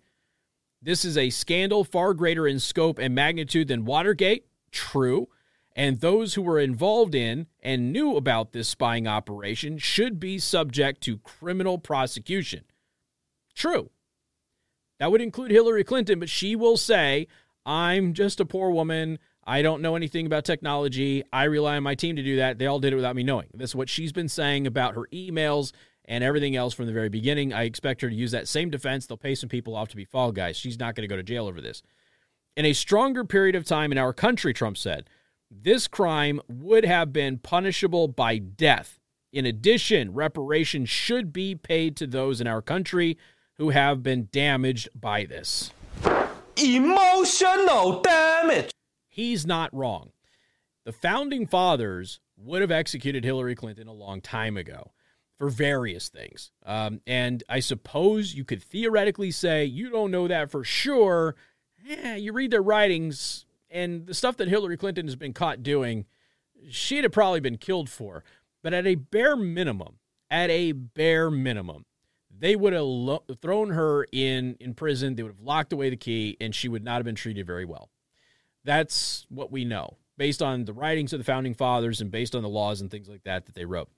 This 0.81 1.05
is 1.05 1.17
a 1.17 1.31
scandal 1.31 1.85
far 1.85 2.15
greater 2.15 2.47
in 2.47 2.59
scope 2.59 2.99
and 2.99 3.15
magnitude 3.15 3.69
than 3.69 3.85
Watergate. 3.85 4.47
True. 4.73 5.29
And 5.77 6.01
those 6.01 6.35
who 6.35 6.43
were 6.43 6.59
involved 6.59 7.15
in 7.15 7.47
and 7.63 7.93
knew 7.93 8.17
about 8.17 8.53
this 8.53 8.69
spying 8.69 9.07
operation 9.07 9.79
should 9.79 10.19
be 10.19 10.39
subject 10.39 11.01
to 11.03 11.19
criminal 11.19 11.79
prosecution. 11.79 12.65
True. 13.55 13.91
That 14.99 15.11
would 15.11 15.23
include 15.23 15.51
Hillary 15.51 15.85
Clinton, 15.85 16.19
but 16.19 16.29
she 16.29 16.57
will 16.57 16.77
say, 16.77 17.27
I'm 17.65 18.15
just 18.15 18.41
a 18.41 18.45
poor 18.45 18.71
woman. 18.71 19.19
I 19.45 19.63
don't 19.63 19.83
know 19.83 19.97
anything 19.97 20.27
about 20.27 20.45
technology. 20.45 21.25
I 21.33 21.45
rely 21.45 21.77
on 21.77 21.83
my 21.83 21.95
team 21.95 22.17
to 22.17 22.23
do 22.23 22.37
that. 22.37 22.59
They 22.59 22.67
all 22.67 22.79
did 22.79 22.93
it 22.93 22.97
without 22.97 23.17
me 23.17 23.23
knowing. 23.23 23.49
That's 23.55 23.75
what 23.75 23.89
she's 23.89 24.13
been 24.13 24.29
saying 24.29 24.67
about 24.67 24.95
her 24.95 25.07
emails 25.13 25.73
and 26.05 26.23
everything 26.23 26.57
else 26.57 26.75
from 26.75 26.87
the 26.87 26.93
very 26.93 27.09
beginning. 27.09 27.53
I 27.53 27.65
expect 27.65 28.01
her 28.03 28.09
to 28.09 28.15
use 28.15 28.31
that 28.33 28.49
same 28.49 28.71
defense. 28.71 29.07
They'll 29.07 29.17
pay 29.17 29.35
some 29.35 29.49
people 29.49 29.75
off 29.75 29.89
to 29.89 29.97
be 29.97 30.05
fall 30.05 30.33
guys. 30.33 30.57
She's 30.57 30.79
not 30.79 30.95
going 30.95 31.03
to 31.03 31.13
go 31.13 31.17
to 31.17 31.23
jail 31.23 31.47
over 31.47 31.61
this. 31.61 31.83
In 32.57 32.65
a 32.65 32.73
stronger 32.73 33.25
period 33.25 33.55
of 33.55 33.65
time 33.65 33.93
in 33.93 33.99
our 33.99 34.13
country, 34.13 34.53
Trump 34.53 34.77
said, 34.77 35.09
this 35.51 35.87
crime 35.87 36.41
would 36.49 36.85
have 36.85 37.13
been 37.13 37.39
punishable 37.39 38.09
by 38.09 38.39
death. 38.39 38.99
In 39.33 39.47
addition, 39.47 40.13
reparations 40.13 40.89
should 40.89 41.33
be 41.33 41.55
paid 41.55 41.97
to 41.97 42.07
those 42.07 42.41
in 42.41 42.47
our 42.47 42.63
country 42.63 43.19
who 43.59 43.71
have 43.71 44.03
been 44.03 44.29
damaged 44.33 44.89
by 44.95 45.25
this. 45.25 45.71
Emotional 46.57 48.01
damage. 48.03 48.71
He's 49.09 49.47
not 49.47 49.75
wrong. 49.75 50.11
The 50.85 50.93
founding 50.93 51.47
fathers 51.47 52.21
would 52.37 52.61
have 52.61 52.71
executed 52.71 53.25
Hillary 53.25 53.55
Clinton 53.55 53.89
a 53.89 53.93
long 53.93 54.21
time 54.21 54.57
ago 54.57 54.93
for 55.39 55.49
various 55.49 56.09
things. 56.09 56.51
Um, 56.65 57.01
and 57.07 57.43
I 57.49 57.61
suppose 57.61 58.35
you 58.35 58.45
could 58.45 58.63
theoretically 58.63 59.31
say 59.31 59.65
you 59.65 59.91
don't 59.91 60.11
know 60.11 60.29
that 60.29 60.51
for 60.51 60.65
sure. 60.65 61.37
Yeah, 61.85 62.17
you 62.17 62.33
read 62.33 62.51
their 62.51 62.63
writings, 62.63 63.45
and 63.71 64.07
the 64.07 64.15
stuff 64.15 64.37
that 64.37 64.49
Hillary 64.49 64.77
Clinton 64.77 65.07
has 65.07 65.17
been 65.17 65.33
caught 65.33 65.63
doing, 65.63 66.07
she'd 66.71 67.05
have 67.05 67.13
probably 67.13 67.41
been 67.41 67.59
killed 67.59 67.91
for. 67.91 68.23
But 68.63 68.75
at 68.75 68.87
a 68.87 68.95
bare 68.95 69.37
minimum, 69.37 69.99
at 70.31 70.51
a 70.51 70.73
bare 70.73 71.31
minimum, 71.31 71.87
they 72.43 72.57
would 72.57 72.73
have 72.73 72.83
lo- 72.83 73.23
thrown 73.41 73.71
her 73.71 74.05
in 74.11 74.57
in 74.59 74.75
prison. 74.75 75.15
They 75.15 75.23
would 75.23 75.31
have 75.31 75.41
locked 75.41 75.73
away 75.73 75.91
the 75.91 75.97
key, 75.97 76.37
and 76.41 76.53
she 76.53 76.69
would 76.69 76.83
not 76.83 76.97
have 76.97 77.05
been 77.05 77.15
treated 77.15 77.47
very 77.47 77.65
well. 77.65 77.89
That's 78.65 79.25
what 79.29 79.53
we 79.53 79.65
know 79.65 79.97
based 80.19 80.43
on 80.43 80.65
the 80.65 80.73
writings 80.73 81.13
of 81.13 81.21
the 81.21 81.25
founding 81.25 81.55
fathers 81.55 82.01
and 82.01 82.11
based 82.11 82.35
on 82.35 82.43
the 82.43 82.49
laws 82.49 82.81
and 82.81 82.91
things 82.91 83.09
like 83.09 83.23
that 83.23 83.47
that 83.47 83.55
they 83.55 83.65
wrote. 83.65 83.89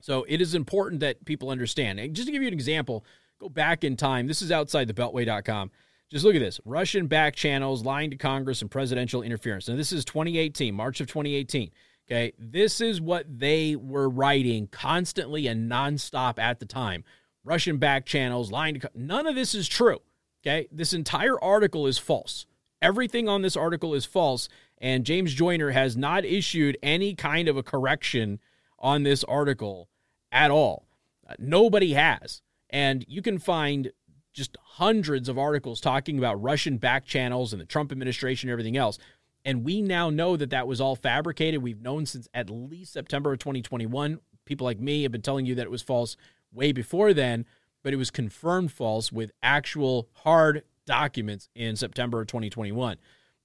So 0.00 0.24
it 0.28 0.40
is 0.40 0.54
important 0.54 1.00
that 1.00 1.24
people 1.24 1.50
understand. 1.50 1.98
And 1.98 2.14
just 2.14 2.26
to 2.26 2.32
give 2.32 2.42
you 2.42 2.48
an 2.48 2.54
example, 2.54 3.04
go 3.40 3.48
back 3.48 3.82
in 3.82 3.96
time. 3.96 4.28
This 4.28 4.40
is 4.40 4.52
outside 4.52 4.86
the 4.86 4.94
beltway.com. 4.94 5.70
Just 6.10 6.24
look 6.24 6.36
at 6.36 6.40
this 6.40 6.60
Russian 6.64 7.08
back 7.08 7.34
channels, 7.34 7.84
lying 7.84 8.10
to 8.10 8.16
Congress, 8.16 8.62
and 8.62 8.70
presidential 8.70 9.22
interference. 9.22 9.68
Now, 9.68 9.74
this 9.74 9.92
is 9.92 10.04
2018, 10.04 10.74
March 10.74 11.00
of 11.00 11.08
2018. 11.08 11.70
Okay. 12.06 12.32
This 12.38 12.80
is 12.80 13.00
what 13.00 13.26
they 13.28 13.74
were 13.76 14.08
writing 14.08 14.68
constantly 14.68 15.46
and 15.46 15.70
nonstop 15.70 16.38
at 16.38 16.60
the 16.60 16.66
time. 16.66 17.02
Russian 17.44 17.76
back 17.76 18.06
channels, 18.06 18.50
lying 18.50 18.80
to. 18.80 18.90
None 18.94 19.26
of 19.26 19.34
this 19.34 19.54
is 19.54 19.68
true. 19.68 20.00
Okay. 20.42 20.68
This 20.72 20.92
entire 20.92 21.42
article 21.42 21.86
is 21.86 21.98
false. 21.98 22.46
Everything 22.82 23.28
on 23.28 23.42
this 23.42 23.56
article 23.56 23.94
is 23.94 24.04
false. 24.04 24.48
And 24.78 25.06
James 25.06 25.32
Joyner 25.32 25.70
has 25.70 25.96
not 25.96 26.24
issued 26.24 26.76
any 26.82 27.14
kind 27.14 27.48
of 27.48 27.56
a 27.56 27.62
correction 27.62 28.40
on 28.78 29.02
this 29.02 29.24
article 29.24 29.88
at 30.30 30.50
all. 30.50 30.86
Uh, 31.26 31.34
nobody 31.38 31.94
has. 31.94 32.42
And 32.68 33.04
you 33.08 33.22
can 33.22 33.38
find 33.38 33.92
just 34.32 34.56
hundreds 34.62 35.28
of 35.28 35.38
articles 35.38 35.80
talking 35.80 36.18
about 36.18 36.42
Russian 36.42 36.76
back 36.76 37.06
channels 37.06 37.52
and 37.52 37.62
the 37.62 37.66
Trump 37.66 37.92
administration 37.92 38.48
and 38.48 38.52
everything 38.52 38.76
else. 38.76 38.98
And 39.44 39.64
we 39.64 39.80
now 39.80 40.10
know 40.10 40.36
that 40.36 40.50
that 40.50 40.66
was 40.66 40.80
all 40.80 40.96
fabricated. 40.96 41.62
We've 41.62 41.80
known 41.80 42.04
since 42.04 42.28
at 42.34 42.50
least 42.50 42.92
September 42.92 43.32
of 43.32 43.38
2021. 43.38 44.18
People 44.44 44.64
like 44.64 44.80
me 44.80 45.04
have 45.04 45.12
been 45.12 45.22
telling 45.22 45.46
you 45.46 45.54
that 45.54 45.62
it 45.62 45.70
was 45.70 45.82
false 45.82 46.16
way 46.54 46.72
before 46.72 47.12
then, 47.12 47.44
but 47.82 47.92
it 47.92 47.96
was 47.96 48.10
confirmed 48.10 48.72
false 48.72 49.12
with 49.12 49.32
actual 49.42 50.08
hard 50.14 50.62
documents 50.86 51.48
in 51.54 51.76
September 51.76 52.20
of 52.20 52.26
2021. 52.26 52.96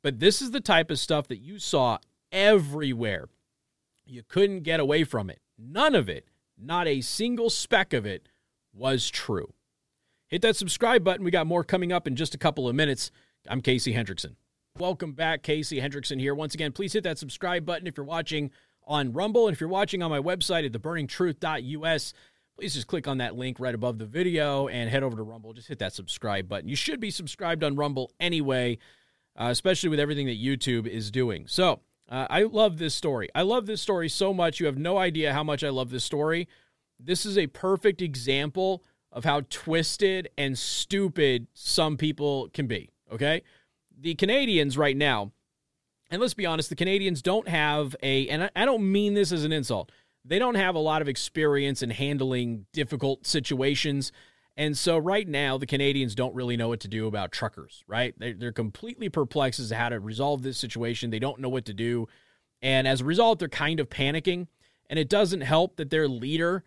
But 0.02 0.20
this 0.20 0.42
is 0.42 0.52
the 0.52 0.62
type 0.62 0.92
of 0.92 1.00
stuff 1.00 1.28
that 1.28 1.40
you 1.40 1.60
saw 1.60 1.98
everywhere. 2.32 3.28
You 4.06 4.24
couldn't 4.28 4.62
get 4.62 4.80
away 4.80 5.04
from 5.04 5.30
it. 5.30 5.40
None 5.58 5.96
of 5.96 6.08
it, 6.08 6.26
not 6.58 6.88
a 6.88 7.02
single 7.02 7.50
speck 7.50 7.94
of 7.94 8.06
it, 8.06 8.30
was 8.74 9.10
true. 9.10 9.54
Hit 10.28 10.42
that 10.44 10.56
subscribe 10.56 11.04
button. 11.04 11.26
We 11.26 11.32
got 11.32 11.48
more 11.48 11.64
coming 11.64 11.92
up 11.92 12.08
in 12.08 12.16
just 12.16 12.36
a 12.36 12.38
couple 12.38 12.70
of 12.70 12.76
minutes. 12.76 13.12
I'm 13.50 13.62
Casey 13.62 13.94
Hendrickson. 13.94 14.36
Welcome 14.78 15.14
back. 15.14 15.44
Casey 15.44 15.82
Hendrickson 15.82 16.20
here. 16.20 16.36
Once 16.36 16.54
again, 16.54 16.72
please 16.72 16.94
hit 16.94 17.04
that 17.04 17.18
subscribe 17.18 17.66
button 17.66 17.88
if 17.88 17.98
you're 17.98 18.06
watching 18.06 18.52
on 18.86 19.12
Rumble. 19.12 19.48
And 19.48 19.56
if 19.56 19.60
you're 19.60 19.70
watching 19.70 20.02
on 20.02 20.12
my 20.12 20.20
website 20.20 20.66
at 20.66 20.72
theburningtruth.us, 20.72 22.14
please 22.60 22.74
just 22.74 22.88
click 22.88 23.08
on 23.08 23.20
that 23.20 23.38
link 23.38 23.58
right 23.58 23.74
above 23.74 23.98
the 23.98 24.06
video 24.06 24.68
and 24.68 24.90
head 24.90 25.02
over 25.02 25.16
to 25.16 25.24
Rumble. 25.24 25.54
Just 25.54 25.70
hit 25.70 25.80
that 25.80 25.94
subscribe 25.94 26.50
button. 26.50 26.68
You 26.68 26.76
should 26.76 27.00
be 27.00 27.10
subscribed 27.10 27.64
on 27.64 27.78
Rumble 27.78 28.12
anyway, 28.20 28.78
uh, 29.40 29.48
especially 29.50 29.88
with 29.88 30.00
everything 30.00 30.28
that 30.28 30.42
YouTube 30.42 30.86
is 30.86 31.10
doing. 31.10 31.46
So 31.48 31.80
uh, 32.10 32.28
I 32.30 32.44
love 32.44 32.78
this 32.78 32.94
story. 32.94 33.30
I 33.34 33.44
love 33.44 33.66
this 33.66 33.82
story 33.82 34.10
so 34.10 34.34
much. 34.34 34.60
You 34.60 34.66
have 34.66 34.78
no 34.78 34.98
idea 34.98 35.32
how 35.32 35.42
much 35.42 35.64
I 35.64 35.70
love 35.70 35.90
this 35.90 36.04
story. 36.04 36.50
This 37.00 37.26
is 37.26 37.38
a 37.38 37.48
perfect 37.48 38.02
example 38.02 38.84
of 39.10 39.24
how 39.24 39.42
twisted 39.50 40.28
and 40.38 40.58
stupid 40.58 41.48
some 41.54 41.96
people 41.96 42.50
can 42.54 42.68
be. 42.68 42.90
Okay. 43.10 43.42
The 43.98 44.16
Canadians 44.16 44.78
right 44.78 44.98
now, 44.98 45.32
and 46.12 46.22
let's 46.22 46.34
be 46.34 46.46
honest, 46.46 46.68
the 46.68 46.76
Canadians 46.76 47.22
don't 47.22 47.48
have 47.48 47.96
a, 48.04 48.28
and 48.28 48.52
I 48.54 48.66
don't 48.66 48.92
mean 48.92 49.14
this 49.14 49.32
as 49.32 49.46
an 49.46 49.54
insult, 49.54 49.94
they 50.30 50.40
don't 50.40 50.56
have 50.56 50.76
a 50.76 50.80
lot 50.80 51.02
of 51.02 51.10
experience 51.10 51.82
in 51.82 51.90
handling 51.90 52.68
difficult 52.72 53.26
situations. 53.26 54.12
And 54.56 54.78
so 54.78 54.98
right 54.98 55.28
now, 55.28 55.58
the 55.58 55.66
Canadians 55.66 56.14
don't 56.14 56.36
really 56.36 56.56
know 56.56 56.68
what 56.68 56.82
to 56.82 56.88
do 56.88 57.08
about 57.08 57.32
truckers, 57.32 57.84
right? 57.88 58.14
They're, 58.18 58.52
completely 58.52 59.10
perplexed 59.10 59.60
as 59.60 59.70
to 59.70 59.76
how 59.76 59.90
to 59.90 60.00
resolve 60.00 60.44
this 60.44 60.58
situation. 60.58 61.10
They 61.10 61.20
don't 61.20 61.40
know 61.40 61.50
what 61.50 61.66
to 61.66 61.74
do. 61.74 62.08
And 62.62 62.88
as 62.88 63.02
a 63.02 63.06
result, 63.06 63.40
they're 63.40 63.48
kind 63.48 63.80
of 63.80 63.90
panicking. 63.90 64.48
And 64.88 65.00
it 65.00 65.10
doesn't 65.10 65.42
help 65.42 65.78
that 65.78 65.90
their 65.90 66.08
leader, 66.08 66.64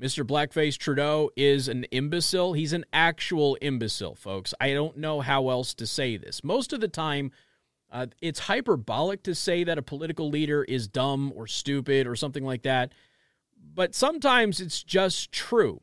Mr. 0.00 0.26
Blackface 0.26 0.76
Trudeau 0.76 1.30
is 1.36 1.68
an 1.68 1.84
imbecile. 1.84 2.52
He's 2.52 2.74
an 2.74 2.84
actual 2.92 3.56
imbecile, 3.62 4.14
folks. 4.14 4.52
I 4.60 4.74
don't 4.74 4.98
know 4.98 5.20
how 5.20 5.48
else 5.48 5.72
to 5.74 5.86
say 5.86 6.18
this. 6.18 6.44
Most 6.44 6.74
of 6.74 6.80
the 6.80 6.88
time, 6.88 7.30
uh, 7.90 8.06
it's 8.20 8.40
hyperbolic 8.40 9.22
to 9.22 9.34
say 9.34 9.64
that 9.64 9.78
a 9.78 9.82
political 9.82 10.28
leader 10.28 10.64
is 10.64 10.88
dumb 10.88 11.32
or 11.34 11.46
stupid 11.46 12.06
or 12.06 12.16
something 12.16 12.44
like 12.44 12.62
that. 12.62 12.92
But 13.76 13.94
sometimes 13.94 14.58
it's 14.58 14.82
just 14.82 15.30
true. 15.30 15.82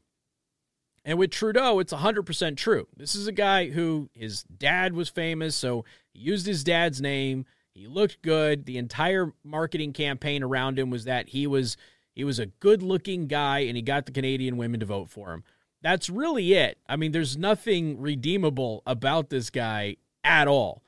And 1.06 1.20
with 1.20 1.30
Trudeau, 1.30 1.78
it's 1.78 1.94
100% 1.94 2.58
true. 2.58 2.88
This 2.98 3.14
is 3.14 3.28
a 3.28 3.32
guy 3.32 3.70
who 3.70 4.10
his 4.14 4.42
dad 4.44 4.96
was 4.96 5.10
famous, 5.10 5.56
so 5.56 5.86
he 6.12 6.22
used 6.22 6.48
his 6.48 6.64
dad's 6.64 7.00
name. 7.00 7.46
He 7.72 7.86
looked 7.86 8.24
good. 8.24 8.66
The 8.66 8.80
entire 8.80 9.34
marketing 9.44 9.94
campaign 9.94 10.42
around 10.42 10.80
him 10.80 10.90
was 10.90 11.06
that 11.06 11.30
he 11.30 11.46
was 11.46 11.78
he 12.16 12.24
was 12.24 12.40
a 12.40 12.48
good 12.48 12.82
looking 12.82 13.28
guy 13.28 13.60
and 13.60 13.76
he 13.76 13.82
got 13.82 14.06
the 14.06 14.12
Canadian 14.12 14.58
women 14.58 14.80
to 14.80 14.86
vote 14.86 15.10
for 15.10 15.32
him. 15.32 15.44
That's 15.82 16.10
really 16.10 16.54
it. 16.54 16.80
I 16.88 16.96
mean, 16.96 17.12
there's 17.12 17.38
nothing 17.38 18.00
redeemable 18.00 18.82
about 18.88 19.30
this 19.30 19.50
guy 19.50 19.98
at 20.24 20.48
all. 20.48 20.84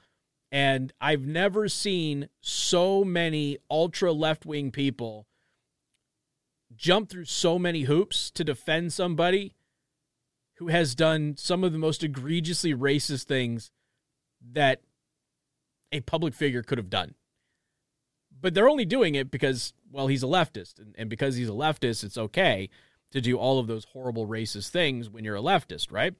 And 0.51 0.93
I've 1.01 1.25
never 1.25 1.67
seen 1.67 2.29
so 2.41 3.03
many 3.03 3.57
ultra 3.69 4.11
left 4.11 4.45
wing 4.45 4.71
people 4.71 5.27
jump 6.75 7.09
through 7.09 7.25
so 7.25 7.57
many 7.57 7.83
hoops 7.83 8.31
to 8.31 8.43
defend 8.43 8.93
somebody 8.93 9.55
who 10.57 10.67
has 10.67 10.95
done 10.95 11.35
some 11.37 11.63
of 11.63 11.71
the 11.71 11.77
most 11.77 12.03
egregiously 12.03 12.73
racist 12.73 13.23
things 13.23 13.71
that 14.53 14.81
a 15.91 16.01
public 16.01 16.33
figure 16.33 16.63
could 16.63 16.77
have 16.77 16.89
done. 16.89 17.15
But 18.39 18.53
they're 18.53 18.69
only 18.69 18.85
doing 18.85 19.15
it 19.15 19.31
because 19.31 19.73
well, 19.91 20.07
he's 20.07 20.23
a 20.23 20.27
leftist, 20.27 20.79
and, 20.79 20.93
and 20.97 21.09
because 21.09 21.35
he's 21.35 21.49
a 21.49 21.53
leftist, 21.53 22.03
it's 22.03 22.17
okay 22.17 22.69
to 23.11 23.21
do 23.21 23.37
all 23.37 23.59
of 23.59 23.67
those 23.67 23.85
horrible 23.85 24.27
racist 24.27 24.69
things 24.69 25.09
when 25.09 25.23
you're 25.23 25.37
a 25.37 25.41
leftist, 25.41 25.91
right? 25.91 26.13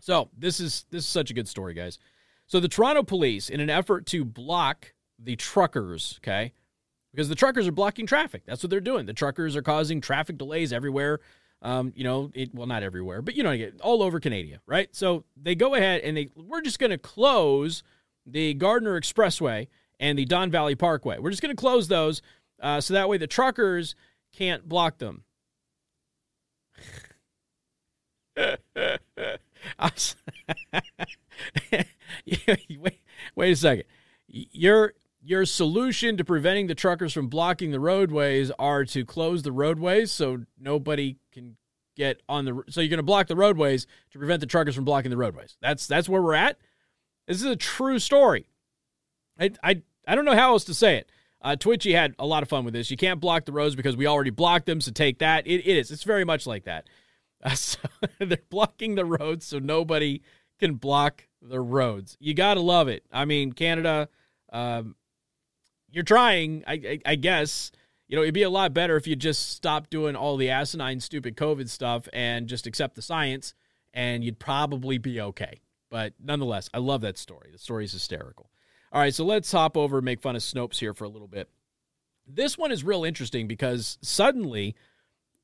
So 0.00 0.30
this 0.36 0.58
is 0.58 0.86
this 0.90 1.04
is 1.04 1.08
such 1.08 1.30
a 1.30 1.34
good 1.34 1.48
story, 1.48 1.74
guys. 1.74 1.98
So 2.46 2.60
the 2.60 2.68
Toronto 2.68 3.02
police, 3.02 3.48
in 3.48 3.60
an 3.60 3.70
effort 3.70 4.06
to 4.06 4.24
block 4.24 4.94
the 5.18 5.36
truckers, 5.36 6.18
okay, 6.22 6.52
because 7.14 7.28
the 7.28 7.34
truckers 7.34 7.68
are 7.68 7.72
blocking 7.72 8.06
traffic. 8.06 8.42
That's 8.44 8.62
what 8.62 8.70
they're 8.70 8.80
doing. 8.80 9.06
The 9.06 9.12
truckers 9.12 9.54
are 9.54 9.62
causing 9.62 10.00
traffic 10.00 10.36
delays 10.36 10.72
everywhere. 10.72 11.20
Um, 11.62 11.92
you 11.94 12.04
know, 12.04 12.30
it 12.34 12.54
well 12.54 12.66
not 12.66 12.82
everywhere, 12.82 13.22
but 13.22 13.36
you 13.36 13.42
know, 13.42 13.70
all 13.80 14.02
over 14.02 14.20
Canada, 14.20 14.60
right? 14.66 14.88
So 14.94 15.24
they 15.40 15.54
go 15.54 15.74
ahead 15.74 16.02
and 16.02 16.16
they 16.16 16.28
we're 16.36 16.60
just 16.60 16.78
going 16.78 16.90
to 16.90 16.98
close 16.98 17.82
the 18.26 18.54
Gardiner 18.54 19.00
Expressway 19.00 19.68
and 20.00 20.18
the 20.18 20.24
Don 20.24 20.50
Valley 20.50 20.74
Parkway. 20.74 21.18
We're 21.18 21.30
just 21.30 21.42
going 21.42 21.54
to 21.54 21.60
close 21.60 21.88
those 21.88 22.20
uh, 22.60 22.80
so 22.80 22.94
that 22.94 23.08
way 23.08 23.16
the 23.16 23.26
truckers 23.26 23.94
can't 24.32 24.68
block 24.68 24.98
them. 24.98 25.22
wait, 32.78 33.00
wait 33.36 33.52
a 33.52 33.56
second. 33.56 33.84
Your 34.28 34.94
your 35.24 35.46
solution 35.46 36.16
to 36.18 36.24
preventing 36.24 36.66
the 36.66 36.74
truckers 36.74 37.12
from 37.12 37.28
blocking 37.28 37.70
the 37.70 37.80
roadways 37.80 38.50
are 38.58 38.84
to 38.84 39.04
close 39.04 39.42
the 39.42 39.52
roadways 39.52 40.12
so 40.12 40.44
nobody 40.60 41.16
can 41.32 41.56
get 41.96 42.20
on 42.28 42.44
the 42.44 42.62
so 42.68 42.80
you're 42.80 42.90
going 42.90 42.98
to 42.98 43.02
block 43.02 43.26
the 43.26 43.36
roadways 43.36 43.86
to 44.10 44.18
prevent 44.18 44.40
the 44.40 44.46
truckers 44.46 44.74
from 44.74 44.84
blocking 44.84 45.10
the 45.10 45.16
roadways. 45.16 45.56
That's 45.62 45.86
that's 45.86 46.08
where 46.08 46.20
we're 46.22 46.34
at. 46.34 46.58
This 47.26 47.38
is 47.38 47.44
a 47.44 47.56
true 47.56 47.98
story. 47.98 48.46
I 49.40 49.50
I 49.62 49.82
I 50.06 50.14
don't 50.14 50.26
know 50.26 50.36
how 50.36 50.52
else 50.52 50.64
to 50.64 50.74
say 50.74 50.96
it. 50.96 51.10
Uh, 51.40 51.56
Twitchy 51.56 51.92
had 51.92 52.14
a 52.18 52.26
lot 52.26 52.42
of 52.42 52.48
fun 52.48 52.64
with 52.64 52.72
this. 52.72 52.90
You 52.90 52.96
can't 52.96 53.20
block 53.20 53.44
the 53.44 53.52
roads 53.52 53.74
because 53.74 53.96
we 53.96 54.06
already 54.06 54.30
blocked 54.30 54.64
them, 54.64 54.80
so 54.80 54.90
take 54.90 55.18
that. 55.18 55.46
it, 55.46 55.60
it 55.66 55.76
is. 55.76 55.90
It's 55.90 56.02
very 56.02 56.24
much 56.24 56.46
like 56.46 56.64
that. 56.64 56.86
Uh, 57.46 57.50
so 57.50 57.78
they're 58.20 58.38
blocking 58.48 58.94
the 58.94 59.04
roads 59.04 59.44
so 59.44 59.58
nobody 59.58 60.22
can 60.58 60.76
block 60.76 61.26
the 61.42 61.60
roads. 61.60 62.16
You 62.18 62.32
got 62.32 62.54
to 62.54 62.60
love 62.60 62.88
it. 62.88 63.04
I 63.12 63.26
mean, 63.26 63.52
Canada, 63.52 64.08
um, 64.50 64.94
you're 65.94 66.04
trying, 66.04 66.64
I, 66.66 66.72
I, 66.72 66.98
I, 67.06 67.14
guess. 67.14 67.70
You 68.08 68.16
know, 68.16 68.22
it'd 68.22 68.34
be 68.34 68.42
a 68.42 68.50
lot 68.50 68.74
better 68.74 68.96
if 68.96 69.06
you 69.06 69.16
just 69.16 69.52
stopped 69.52 69.90
doing 69.90 70.14
all 70.16 70.36
the 70.36 70.50
asinine, 70.50 71.00
stupid 71.00 71.36
COVID 71.36 71.68
stuff 71.70 72.08
and 72.12 72.48
just 72.48 72.66
accept 72.66 72.96
the 72.96 73.02
science, 73.02 73.54
and 73.94 74.22
you'd 74.22 74.38
probably 74.38 74.98
be 74.98 75.20
okay. 75.20 75.60
But 75.88 76.12
nonetheless, 76.22 76.68
I 76.74 76.78
love 76.78 77.00
that 77.02 77.16
story. 77.16 77.50
The 77.52 77.58
story 77.58 77.84
is 77.84 77.92
hysterical. 77.92 78.50
All 78.92 79.00
right, 79.00 79.14
so 79.14 79.24
let's 79.24 79.50
hop 79.50 79.76
over 79.76 79.98
and 79.98 80.04
make 80.04 80.20
fun 80.20 80.36
of 80.36 80.42
Snopes 80.42 80.78
here 80.78 80.92
for 80.92 81.04
a 81.04 81.08
little 81.08 81.28
bit. 81.28 81.48
This 82.26 82.58
one 82.58 82.72
is 82.72 82.84
real 82.84 83.04
interesting 83.04 83.46
because 83.46 83.98
suddenly 84.02 84.74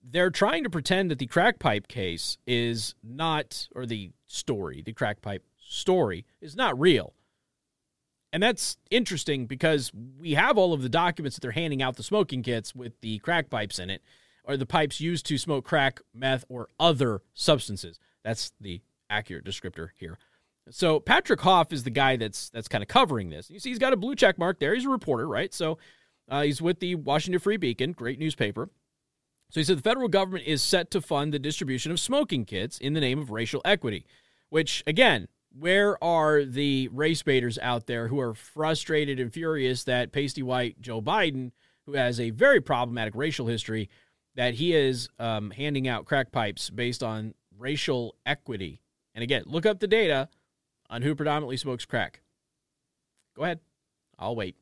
they're 0.02 0.30
trying 0.30 0.64
to 0.64 0.70
pretend 0.70 1.10
that 1.10 1.18
the 1.18 1.26
crack 1.26 1.58
pipe 1.58 1.88
case 1.88 2.38
is 2.46 2.94
not, 3.02 3.68
or 3.74 3.86
the 3.86 4.12
story, 4.26 4.82
the 4.84 4.92
crack 4.92 5.22
pipe 5.22 5.44
story 5.58 6.26
is 6.40 6.56
not 6.56 6.78
real. 6.78 7.14
And 8.32 8.42
that's 8.42 8.76
interesting 8.90 9.46
because 9.46 9.90
we 10.18 10.34
have 10.34 10.56
all 10.56 10.72
of 10.72 10.82
the 10.82 10.88
documents 10.88 11.36
that 11.36 11.40
they're 11.40 11.50
handing 11.50 11.82
out 11.82 11.96
the 11.96 12.02
smoking 12.02 12.42
kits 12.42 12.74
with 12.74 12.92
the 13.00 13.18
crack 13.18 13.50
pipes 13.50 13.78
in 13.78 13.90
it, 13.90 14.02
or 14.44 14.56
the 14.56 14.66
pipes 14.66 15.00
used 15.00 15.26
to 15.26 15.38
smoke 15.38 15.64
crack, 15.64 16.00
meth, 16.14 16.44
or 16.48 16.68
other 16.78 17.22
substances. 17.34 17.98
That's 18.22 18.52
the 18.60 18.82
accurate 19.08 19.44
descriptor 19.44 19.88
here. 19.96 20.18
So 20.70 21.00
Patrick 21.00 21.40
Hauf 21.40 21.72
is 21.72 21.82
the 21.82 21.90
guy 21.90 22.16
that's 22.16 22.50
that's 22.50 22.68
kind 22.68 22.82
of 22.82 22.88
covering 22.88 23.30
this. 23.30 23.50
You 23.50 23.58
see, 23.58 23.70
he's 23.70 23.78
got 23.78 23.92
a 23.92 23.96
blue 23.96 24.14
check 24.14 24.38
mark 24.38 24.60
there. 24.60 24.74
He's 24.74 24.84
a 24.84 24.90
reporter, 24.90 25.26
right? 25.26 25.52
So 25.52 25.78
uh, 26.28 26.42
he's 26.42 26.62
with 26.62 26.78
the 26.78 26.94
Washington 26.94 27.40
Free 27.40 27.56
Beacon, 27.56 27.92
great 27.92 28.20
newspaper. 28.20 28.70
So 29.50 29.58
he 29.58 29.64
said 29.64 29.78
the 29.78 29.82
federal 29.82 30.08
government 30.08 30.44
is 30.46 30.62
set 30.62 30.92
to 30.92 31.00
fund 31.00 31.34
the 31.34 31.40
distribution 31.40 31.90
of 31.90 31.98
smoking 31.98 32.44
kits 32.44 32.78
in 32.78 32.92
the 32.92 33.00
name 33.00 33.18
of 33.18 33.30
racial 33.30 33.60
equity, 33.64 34.06
which, 34.48 34.84
again, 34.86 35.26
where 35.56 36.02
are 36.02 36.44
the 36.44 36.88
race 36.88 37.22
baiters 37.22 37.58
out 37.58 37.86
there 37.86 38.08
who 38.08 38.20
are 38.20 38.34
frustrated 38.34 39.18
and 39.18 39.32
furious 39.32 39.84
that 39.84 40.12
pasty 40.12 40.42
white 40.42 40.80
Joe 40.80 41.02
Biden, 41.02 41.52
who 41.86 41.94
has 41.94 42.20
a 42.20 42.30
very 42.30 42.60
problematic 42.60 43.14
racial 43.14 43.46
history, 43.46 43.88
that 44.36 44.54
he 44.54 44.74
is 44.74 45.08
um, 45.18 45.50
handing 45.50 45.88
out 45.88 46.04
crack 46.04 46.30
pipes 46.30 46.70
based 46.70 47.02
on 47.02 47.34
racial 47.58 48.14
equity? 48.24 48.80
And 49.14 49.22
again, 49.22 49.42
look 49.46 49.66
up 49.66 49.80
the 49.80 49.88
data 49.88 50.28
on 50.88 51.02
who 51.02 51.14
predominantly 51.14 51.56
smokes 51.56 51.84
crack. 51.84 52.20
Go 53.36 53.44
ahead. 53.44 53.60
I'll 54.18 54.36
wait. 54.36 54.56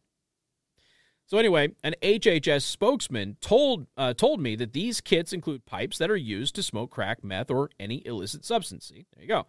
So 1.26 1.36
anyway, 1.36 1.68
an 1.84 1.94
HHS 2.02 2.62
spokesman 2.62 3.36
told 3.42 3.86
uh, 3.98 4.14
told 4.14 4.40
me 4.40 4.56
that 4.56 4.72
these 4.72 5.02
kits 5.02 5.34
include 5.34 5.66
pipes 5.66 5.98
that 5.98 6.10
are 6.10 6.16
used 6.16 6.54
to 6.54 6.62
smoke 6.62 6.90
crack, 6.90 7.22
meth, 7.22 7.50
or 7.50 7.68
any 7.78 8.06
illicit 8.06 8.46
substance. 8.46 8.86
See, 8.86 9.04
there 9.14 9.22
you 9.22 9.28
go. 9.28 9.46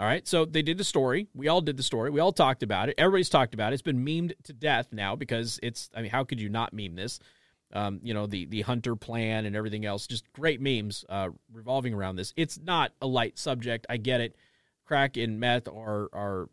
All 0.00 0.06
right, 0.06 0.26
so 0.26 0.46
they 0.46 0.62
did 0.62 0.78
the 0.78 0.84
story. 0.84 1.28
We 1.34 1.48
all 1.48 1.60
did 1.60 1.76
the 1.76 1.82
story. 1.82 2.10
We 2.10 2.20
all 2.20 2.32
talked 2.32 2.62
about 2.62 2.88
it. 2.88 2.94
Everybody's 2.96 3.28
talked 3.28 3.54
about 3.54 3.72
it. 3.72 3.74
It's 3.74 3.82
been 3.82 4.04
memed 4.04 4.32
to 4.44 4.52
death 4.52 4.88
now 4.92 5.14
because 5.14 5.60
it's. 5.62 5.90
I 5.94 6.00
mean, 6.02 6.10
how 6.10 6.24
could 6.24 6.40
you 6.40 6.48
not 6.48 6.72
meme 6.72 6.96
this? 6.96 7.20
Um, 7.72 8.00
you 8.02 8.14
know, 8.14 8.26
the 8.26 8.46
the 8.46 8.62
hunter 8.62 8.96
plan 8.96 9.44
and 9.44 9.54
everything 9.54 9.84
else. 9.84 10.06
Just 10.06 10.32
great 10.32 10.60
memes 10.60 11.04
uh, 11.08 11.28
revolving 11.52 11.92
around 11.92 12.16
this. 12.16 12.32
It's 12.36 12.58
not 12.58 12.92
a 13.02 13.06
light 13.06 13.38
subject. 13.38 13.86
I 13.90 13.98
get 13.98 14.22
it. 14.22 14.36
Crack 14.86 15.18
and 15.18 15.38
meth 15.38 15.68
are 15.68 16.08
are 16.14 16.48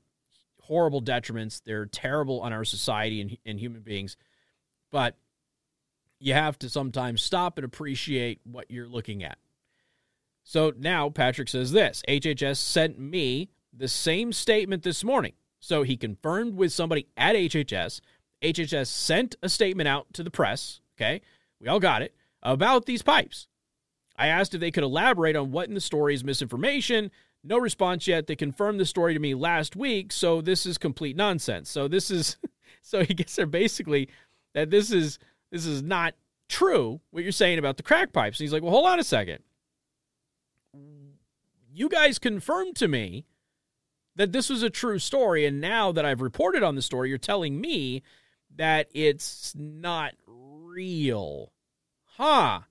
horrible 0.61 1.01
detriments. 1.01 1.61
They're 1.63 1.85
terrible 1.85 2.41
on 2.41 2.51
our 2.51 2.65
society 2.65 3.21
and, 3.21 3.37
and 3.45 3.57
human 3.57 3.81
beings 3.81 4.17
but 4.91 5.15
you 6.19 6.33
have 6.33 6.57
to 6.59 6.69
sometimes 6.69 7.21
stop 7.21 7.57
and 7.57 7.65
appreciate 7.65 8.39
what 8.43 8.69
you're 8.71 8.87
looking 8.87 9.23
at. 9.23 9.37
So 10.47 10.71
now 10.77 11.09
Patrick 11.09 11.49
says 11.49 11.73
this 11.73 12.01
HHS 12.07 12.55
sent 12.55 12.97
me 12.97 13.49
the 13.73 13.89
same 13.89 14.31
statement 14.31 14.81
this 14.81 15.03
morning. 15.03 15.33
So 15.59 15.83
he 15.83 15.97
confirmed 15.97 16.55
with 16.55 16.71
somebody 16.71 17.05
at 17.17 17.35
HHS. 17.35 17.99
HHS 18.41 18.87
sent 18.87 19.35
a 19.43 19.49
statement 19.49 19.89
out 19.89 20.13
to 20.13 20.23
the 20.23 20.31
press. 20.31 20.79
Okay. 20.95 21.19
We 21.59 21.67
all 21.67 21.81
got 21.81 22.01
it 22.01 22.15
about 22.41 22.85
these 22.85 23.01
pipes. 23.01 23.49
I 24.15 24.27
asked 24.27 24.53
if 24.53 24.61
they 24.61 24.71
could 24.71 24.85
elaborate 24.85 25.35
on 25.35 25.51
what 25.51 25.67
in 25.67 25.73
the 25.73 25.81
story 25.81 26.13
is 26.13 26.23
misinformation. 26.23 27.11
No 27.43 27.57
response 27.57 28.07
yet. 28.07 28.27
They 28.27 28.37
confirmed 28.37 28.79
the 28.79 28.85
story 28.85 29.13
to 29.13 29.19
me 29.19 29.35
last 29.35 29.75
week. 29.75 30.13
So 30.13 30.39
this 30.39 30.65
is 30.65 30.77
complete 30.77 31.17
nonsense. 31.17 31.69
So 31.69 31.89
this 31.89 32.09
is, 32.09 32.37
so 32.81 33.03
he 33.03 33.13
gets 33.13 33.35
there 33.35 33.47
basically 33.47 34.07
that 34.53 34.69
this 34.69 34.93
is 34.93 35.19
this 35.51 35.65
is 35.65 35.83
not 35.83 36.13
true 36.47 37.01
what 37.11 37.23
you're 37.23 37.33
saying 37.33 37.59
about 37.59 37.75
the 37.75 37.83
crack 37.83 38.13
pipes. 38.13 38.39
And 38.39 38.45
he's 38.45 38.53
like, 38.53 38.63
well, 38.63 38.71
hold 38.71 38.85
on 38.85 38.97
a 38.97 39.03
second. 39.03 39.43
You 41.77 41.89
guys 41.89 42.17
confirmed 42.17 42.75
to 42.77 42.87
me 42.87 43.27
that 44.15 44.31
this 44.31 44.49
was 44.49 44.63
a 44.63 44.69
true 44.71 44.97
story, 44.97 45.45
and 45.45 45.61
now 45.61 45.91
that 45.91 46.05
I've 46.05 46.21
reported 46.21 46.63
on 46.63 46.73
the 46.73 46.81
story, 46.81 47.09
you're 47.09 47.19
telling 47.19 47.61
me 47.61 48.01
that 48.55 48.87
it's 48.95 49.53
not 49.55 50.15
real. 50.25 51.51
Huh. 52.03 52.61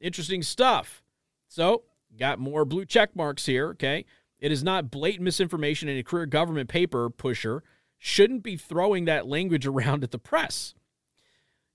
Interesting 0.00 0.42
stuff. 0.42 1.04
So, 1.46 1.84
got 2.18 2.40
more 2.40 2.64
blue 2.64 2.84
check 2.84 3.14
marks 3.14 3.46
here, 3.46 3.68
okay? 3.68 4.04
It 4.40 4.50
is 4.50 4.64
not 4.64 4.90
blatant 4.90 5.22
misinformation 5.22 5.88
and 5.88 5.96
a 5.96 6.02
career 6.02 6.26
government 6.26 6.68
paper 6.68 7.08
pusher 7.08 7.62
shouldn't 7.96 8.42
be 8.42 8.56
throwing 8.56 9.04
that 9.04 9.28
language 9.28 9.66
around 9.68 10.02
at 10.02 10.10
the 10.10 10.18
press. 10.18 10.74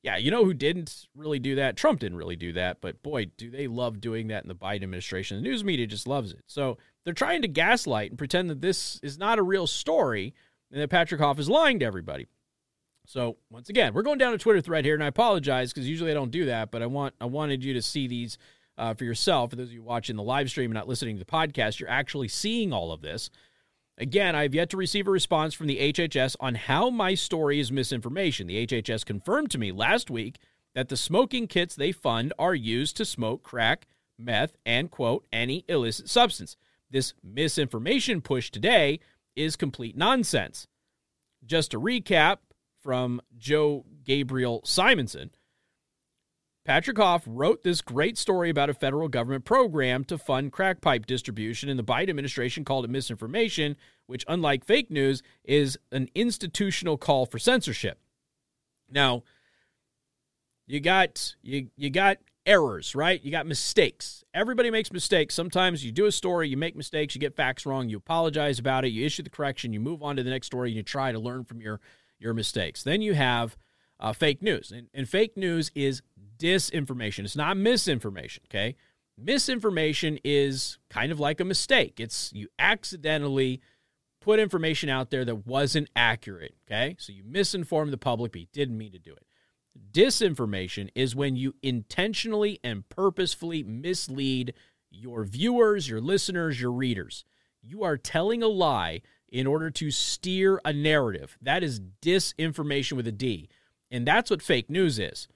Yeah, 0.04 0.18
you 0.18 0.32
know 0.32 0.44
who 0.44 0.54
didn't 0.54 1.06
really 1.16 1.38
do 1.38 1.56
that? 1.56 1.78
Trump 1.78 2.00
didn't 2.00 2.18
really 2.18 2.36
do 2.36 2.54
that, 2.54 2.82
but 2.82 3.04
boy, 3.04 3.26
do 3.38 3.52
they 3.52 3.68
love 3.68 4.02
doing 4.02 4.30
that 4.30 4.44
in 4.44 4.48
the 4.48 4.56
Biden 4.56 4.84
administration. 4.84 5.38
The 5.38 5.44
news 5.44 5.64
media 5.64 5.86
just 5.86 6.08
loves 6.08 6.32
it. 6.32 6.42
So 6.48 6.78
they're 7.04 7.14
trying 7.14 7.44
to 7.44 7.48
gaslight 7.48 8.10
and 8.10 8.18
pretend 8.18 8.50
that 8.50 8.62
this 8.62 9.00
is 9.04 9.20
not 9.20 9.38
a 9.38 9.44
real 9.44 9.68
story 9.68 10.34
and 10.72 10.82
that 10.82 10.90
Patrick 10.90 11.22
Hauf 11.22 11.38
is 11.38 11.50
lying 11.50 11.80
to 11.80 11.86
everybody. 11.86 12.28
So 13.06 13.38
once 13.50 13.70
again, 13.70 13.94
we're 13.94 14.04
going 14.04 14.18
down 14.18 14.34
a 14.34 14.38
Twitter 14.38 14.62
thread 14.62 14.86
here, 14.86 14.94
and 14.94 15.04
I 15.04 15.08
apologize 15.08 15.74
because 15.74 15.90
usually 15.90 16.12
I 16.12 16.16
don't 16.16 16.32
do 16.32 16.46
that, 16.46 16.72
but 16.72 16.82
I 16.82 16.86
want 16.86 17.14
I 17.20 17.26
wanted 17.26 17.64
you 17.64 17.74
to 17.74 17.82
see 17.82 18.08
these 18.08 18.38
uh, 18.78 18.94
for 18.94 19.06
yourself. 19.06 19.50
For 19.50 19.56
those 19.56 19.68
of 19.68 19.74
you 19.74 19.84
watching 19.84 20.16
the 20.16 20.24
live 20.24 20.50
stream 20.50 20.72
and 20.72 20.76
not 20.76 20.88
listening 20.88 21.18
to 21.18 21.20
the 21.20 21.32
podcast, 21.32 21.80
you're 21.80 21.90
actually 21.90 22.28
seeing 22.28 22.74
all 22.74 22.92
of 22.92 23.02
this. 23.02 23.30
Again, 23.98 24.36
I 24.36 24.44
have 24.44 24.56
yet 24.56 24.70
to 24.72 24.78
receive 24.78 25.08
a 25.08 25.12
response 25.12 25.54
from 25.54 25.68
the 25.68 25.94
HHS 25.94 26.36
on 26.40 26.56
how 26.56 26.90
my 26.90 27.14
story 27.14 27.60
is 27.60 27.72
misinformation. 27.72 28.48
The 28.48 28.66
HHS 28.66 29.06
confirmed 29.06 29.52
to 29.52 29.58
me 29.58 29.72
last 29.72 30.10
week 30.10 30.40
that 30.74 30.90
the 30.90 30.98
smoking 30.98 31.48
kits 31.48 31.76
they 31.76 31.92
fund 31.92 32.34
are 32.40 32.56
used 32.56 32.98
to 32.98 33.06
smoke 33.06 33.44
crack, 33.44 33.88
meth, 34.18 34.56
and, 34.66 34.90
quote, 34.90 35.26
any 35.32 35.66
illicit 35.68 36.10
substance. 36.10 36.56
This 36.90 37.14
misinformation 37.24 38.22
push 38.22 38.50
today 38.50 39.00
is 39.36 39.56
complete 39.56 39.96
nonsense. 39.96 40.68
Just 41.46 41.72
to 41.72 41.80
recap 41.80 42.38
from 42.82 43.22
Joe 43.38 43.86
Gabriel 44.04 44.62
Simonson, 44.66 45.32
Patrick 46.64 46.98
Hauf 46.98 47.24
wrote 47.26 47.64
this 47.64 47.82
great 47.82 48.18
story 48.18 48.50
about 48.50 48.70
a 48.70 48.74
federal 48.74 49.08
government 49.08 49.46
program 49.46 50.04
to 50.06 50.18
fund 50.18 50.52
crack 50.52 50.80
pipe 50.80 51.08
distribution, 51.08 51.70
and 51.70 51.80
the 51.80 51.84
Biden 51.84 52.10
administration 52.10 52.64
called 52.64 52.86
it 52.86 52.92
misinformation, 52.92 53.76
which, 54.06 54.24
unlike 54.28 54.64
fake 54.64 54.92
news, 54.92 55.24
is 55.44 55.80
an 55.92 56.08
institutional 56.14 56.98
call 56.98 57.26
for 57.26 57.40
censorship. 57.40 58.00
Now, 58.92 59.24
you 60.68 60.80
got 60.80 61.36
you 61.42 61.70
you 61.76 61.90
got 61.90 62.18
errors, 62.46 62.94
right? 62.94 63.24
You 63.24 63.32
got 63.32 63.48
mistakes. 63.48 64.24
Everybody 64.34 64.70
makes 64.70 64.92
mistakes. 64.92 65.34
Sometimes 65.34 65.84
you 65.84 65.92
do 65.92 66.06
a 66.06 66.12
story, 66.12 66.48
you 66.48 66.58
make 66.58 66.76
mistakes, 66.76 67.16
you 67.16 67.22
get 67.22 67.36
facts 67.36 67.66
wrong, 67.66 67.90
you 67.90 67.98
apologize 67.98 68.60
about 68.60 68.86
it, 68.86 68.90
you 68.90 69.06
issue 69.06 69.24
the 69.24 69.30
correction, 69.30 69.74
you 69.74 69.80
move 69.80 70.02
on 70.04 70.16
to 70.16 70.24
the 70.24 70.30
next 70.30 70.48
story, 70.48 70.70
and 70.70 70.78
you 70.78 70.84
try 70.84 71.12
to 71.12 71.20
learn 71.20 71.44
from 71.44 71.60
your 71.60 71.80
your 72.20 72.36
mistakes. 72.36 72.84
Then 72.84 73.02
you 73.02 73.16
have 73.16 73.58
uh, 74.00 74.14
fake 74.14 74.42
news, 74.42 74.72
and, 74.72 74.88
and 74.94 75.10
fake 75.10 75.36
news 75.36 75.72
is 75.76 76.02
disinformation. 76.42 77.24
It's 77.24 77.36
not 77.36 77.58
misinformation, 77.58 78.44
okay? 78.50 78.76
Misinformation 79.18 80.20
is 80.24 80.80
kind 80.90 81.12
of 81.12 81.20
like 81.20 81.40
a 81.40 81.46
mistake. 81.46 82.00
It's 82.00 82.32
you 82.34 82.48
accidentally 82.58 83.62
put 84.22 84.40
information 84.40 84.90
out 84.90 85.10
there 85.10 85.26
that 85.26 85.46
wasn't 85.48 85.90
accurate, 85.96 86.56
okay? 86.68 86.96
So 87.00 87.14
you 87.14 87.24
misinformed 87.24 87.94
the 87.94 87.98
public, 87.98 88.32
but 88.32 88.42
you 88.42 88.48
didn't 88.52 88.78
mean 88.78 88.92
to 88.94 89.00
do 89.00 89.12
it. 89.12 89.26
Disinformation 89.94 90.90
is 90.96 91.16
when 91.16 91.36
you 91.36 91.56
intentionally 91.62 92.60
and 92.64 92.88
purposefully 92.90 93.64
mislead 93.64 94.54
your 94.90 95.24
viewers, 95.24 95.88
your 95.88 96.02
listeners, 96.02 96.60
your 96.60 96.72
readers. 96.72 97.24
You 97.62 97.84
are 97.84 97.98
telling 97.98 98.44
a 98.44 98.48
lie 98.48 99.02
in 99.30 99.48
order 99.48 99.70
to 99.72 99.92
steer 99.92 100.60
a 100.66 100.74
narrative. 100.74 101.38
That 101.42 101.64
is 101.64 101.80
disinformation 102.02 102.94
with 102.94 103.08
a 103.08 103.12
D. 103.12 103.50
And 103.90 104.06
that's 104.06 104.30
what 104.30 104.42
fake 104.42 104.70
news 104.70 105.00
is. 105.00 105.28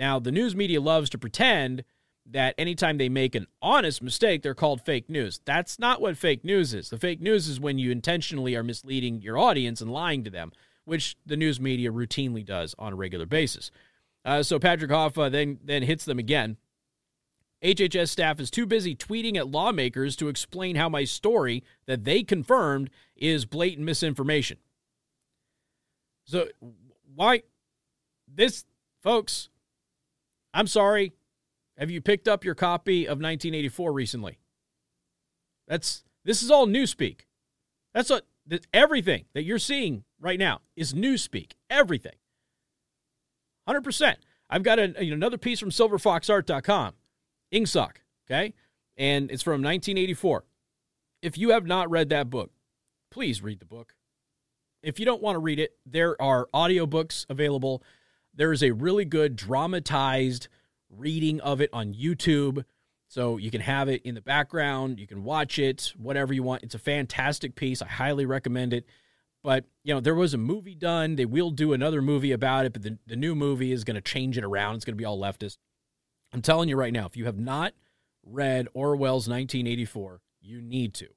Now, 0.00 0.18
the 0.18 0.32
news 0.32 0.56
media 0.56 0.80
loves 0.80 1.10
to 1.10 1.18
pretend 1.18 1.84
that 2.24 2.54
anytime 2.56 2.96
they 2.96 3.10
make 3.10 3.34
an 3.34 3.46
honest 3.60 4.02
mistake, 4.02 4.42
they're 4.42 4.54
called 4.54 4.80
fake 4.80 5.10
news. 5.10 5.40
That's 5.44 5.78
not 5.78 6.00
what 6.00 6.16
fake 6.16 6.42
news 6.42 6.72
is. 6.72 6.88
The 6.88 6.96
fake 6.96 7.20
news 7.20 7.48
is 7.48 7.60
when 7.60 7.78
you 7.78 7.90
intentionally 7.90 8.56
are 8.56 8.62
misleading 8.62 9.20
your 9.20 9.36
audience 9.36 9.82
and 9.82 9.92
lying 9.92 10.24
to 10.24 10.30
them, 10.30 10.52
which 10.86 11.16
the 11.26 11.36
news 11.36 11.60
media 11.60 11.92
routinely 11.92 12.44
does 12.44 12.74
on 12.78 12.94
a 12.94 12.96
regular 12.96 13.26
basis. 13.26 13.70
Uh, 14.24 14.42
so 14.42 14.58
Patrick 14.58 14.90
Hoffa 14.90 15.30
then 15.30 15.58
then 15.62 15.82
hits 15.82 16.06
them 16.06 16.18
again. 16.18 16.56
HHS 17.62 18.08
staff 18.08 18.40
is 18.40 18.50
too 18.50 18.64
busy 18.64 18.96
tweeting 18.96 19.36
at 19.36 19.48
lawmakers 19.48 20.16
to 20.16 20.28
explain 20.28 20.76
how 20.76 20.88
my 20.88 21.04
story 21.04 21.62
that 21.86 22.04
they 22.04 22.22
confirmed 22.22 22.88
is 23.16 23.44
blatant 23.44 23.84
misinformation. 23.84 24.56
So, 26.24 26.48
why 27.14 27.42
this, 28.26 28.64
folks? 29.02 29.50
I'm 30.52 30.66
sorry. 30.66 31.12
Have 31.78 31.90
you 31.90 32.00
picked 32.00 32.28
up 32.28 32.44
your 32.44 32.54
copy 32.54 33.04
of 33.04 33.18
1984 33.18 33.92
recently? 33.92 34.38
That's 35.66 36.02
this 36.24 36.42
is 36.42 36.50
all 36.50 36.66
newspeak. 36.66 37.20
That's 37.94 38.10
what 38.10 38.26
everything 38.72 39.24
that 39.34 39.44
you're 39.44 39.58
seeing 39.58 40.04
right 40.20 40.38
now 40.38 40.60
is 40.76 40.92
newspeak. 40.92 41.52
Everything. 41.68 42.16
100%. 43.68 44.16
I've 44.48 44.62
got 44.62 44.78
a, 44.78 44.96
another 44.98 45.38
piece 45.38 45.60
from 45.60 45.70
silverfoxart.com 45.70 46.94
Ingsoc, 47.52 47.96
okay? 48.26 48.54
And 48.96 49.30
it's 49.30 49.42
from 49.42 49.62
1984. 49.62 50.44
If 51.22 51.38
you 51.38 51.50
have 51.50 51.66
not 51.66 51.90
read 51.90 52.08
that 52.10 52.30
book, 52.30 52.50
please 53.10 53.42
read 53.42 53.60
the 53.60 53.66
book. 53.66 53.94
If 54.82 54.98
you 54.98 55.04
don't 55.04 55.22
want 55.22 55.34
to 55.36 55.40
read 55.40 55.58
it, 55.58 55.72
there 55.84 56.20
are 56.20 56.48
audiobooks 56.54 57.26
available. 57.28 57.82
There 58.34 58.52
is 58.52 58.62
a 58.62 58.70
really 58.70 59.04
good 59.04 59.36
dramatized 59.36 60.48
reading 60.88 61.40
of 61.40 61.60
it 61.60 61.70
on 61.72 61.94
YouTube. 61.94 62.64
So 63.08 63.38
you 63.38 63.50
can 63.50 63.60
have 63.60 63.88
it 63.88 64.02
in 64.02 64.14
the 64.14 64.20
background, 64.20 65.00
you 65.00 65.06
can 65.06 65.24
watch 65.24 65.58
it, 65.58 65.92
whatever 65.96 66.32
you 66.32 66.44
want. 66.44 66.62
It's 66.62 66.76
a 66.76 66.78
fantastic 66.78 67.56
piece. 67.56 67.82
I 67.82 67.88
highly 67.88 68.24
recommend 68.24 68.72
it. 68.72 68.86
But, 69.42 69.64
you 69.82 69.94
know, 69.94 70.00
there 70.00 70.14
was 70.14 70.34
a 70.34 70.38
movie 70.38 70.74
done. 70.74 71.16
They 71.16 71.24
will 71.24 71.50
do 71.50 71.72
another 71.72 72.02
movie 72.02 72.30
about 72.30 72.66
it, 72.66 72.72
but 72.72 72.82
the, 72.82 72.98
the 73.06 73.16
new 73.16 73.34
movie 73.34 73.72
is 73.72 73.84
going 73.84 73.94
to 73.94 74.00
change 74.00 74.36
it 74.38 74.44
around. 74.44 74.76
It's 74.76 74.84
going 74.84 74.94
to 74.94 75.00
be 75.00 75.04
all 75.04 75.18
leftist. 75.18 75.56
I'm 76.32 76.42
telling 76.42 76.68
you 76.68 76.76
right 76.76 76.92
now, 76.92 77.06
if 77.06 77.16
you 77.16 77.24
have 77.24 77.38
not 77.38 77.72
read 78.24 78.68
Orwell's 78.74 79.28
1984, 79.28 80.20
you 80.40 80.60
need 80.60 80.94
to. 80.94 81.08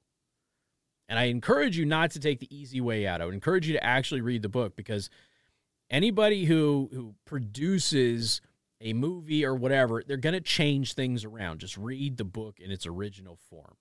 And 1.08 1.18
I 1.18 1.24
encourage 1.24 1.76
you 1.76 1.84
not 1.84 2.12
to 2.12 2.20
take 2.20 2.40
the 2.40 2.54
easy 2.54 2.80
way 2.80 3.06
out. 3.06 3.20
I 3.20 3.26
would 3.26 3.34
encourage 3.34 3.66
you 3.66 3.74
to 3.74 3.84
actually 3.84 4.22
read 4.22 4.42
the 4.42 4.48
book 4.48 4.74
because 4.74 5.10
anybody 5.90 6.44
who 6.44 6.88
who 6.92 7.14
produces 7.24 8.40
a 8.80 8.92
movie 8.92 9.44
or 9.44 9.54
whatever, 9.54 10.02
they're 10.06 10.16
going 10.16 10.34
to 10.34 10.40
change 10.40 10.94
things 10.94 11.24
around. 11.24 11.60
Just 11.60 11.76
read 11.76 12.16
the 12.16 12.24
book 12.24 12.60
in 12.60 12.70
its 12.70 12.86
original 12.86 13.38
form. 13.48 13.76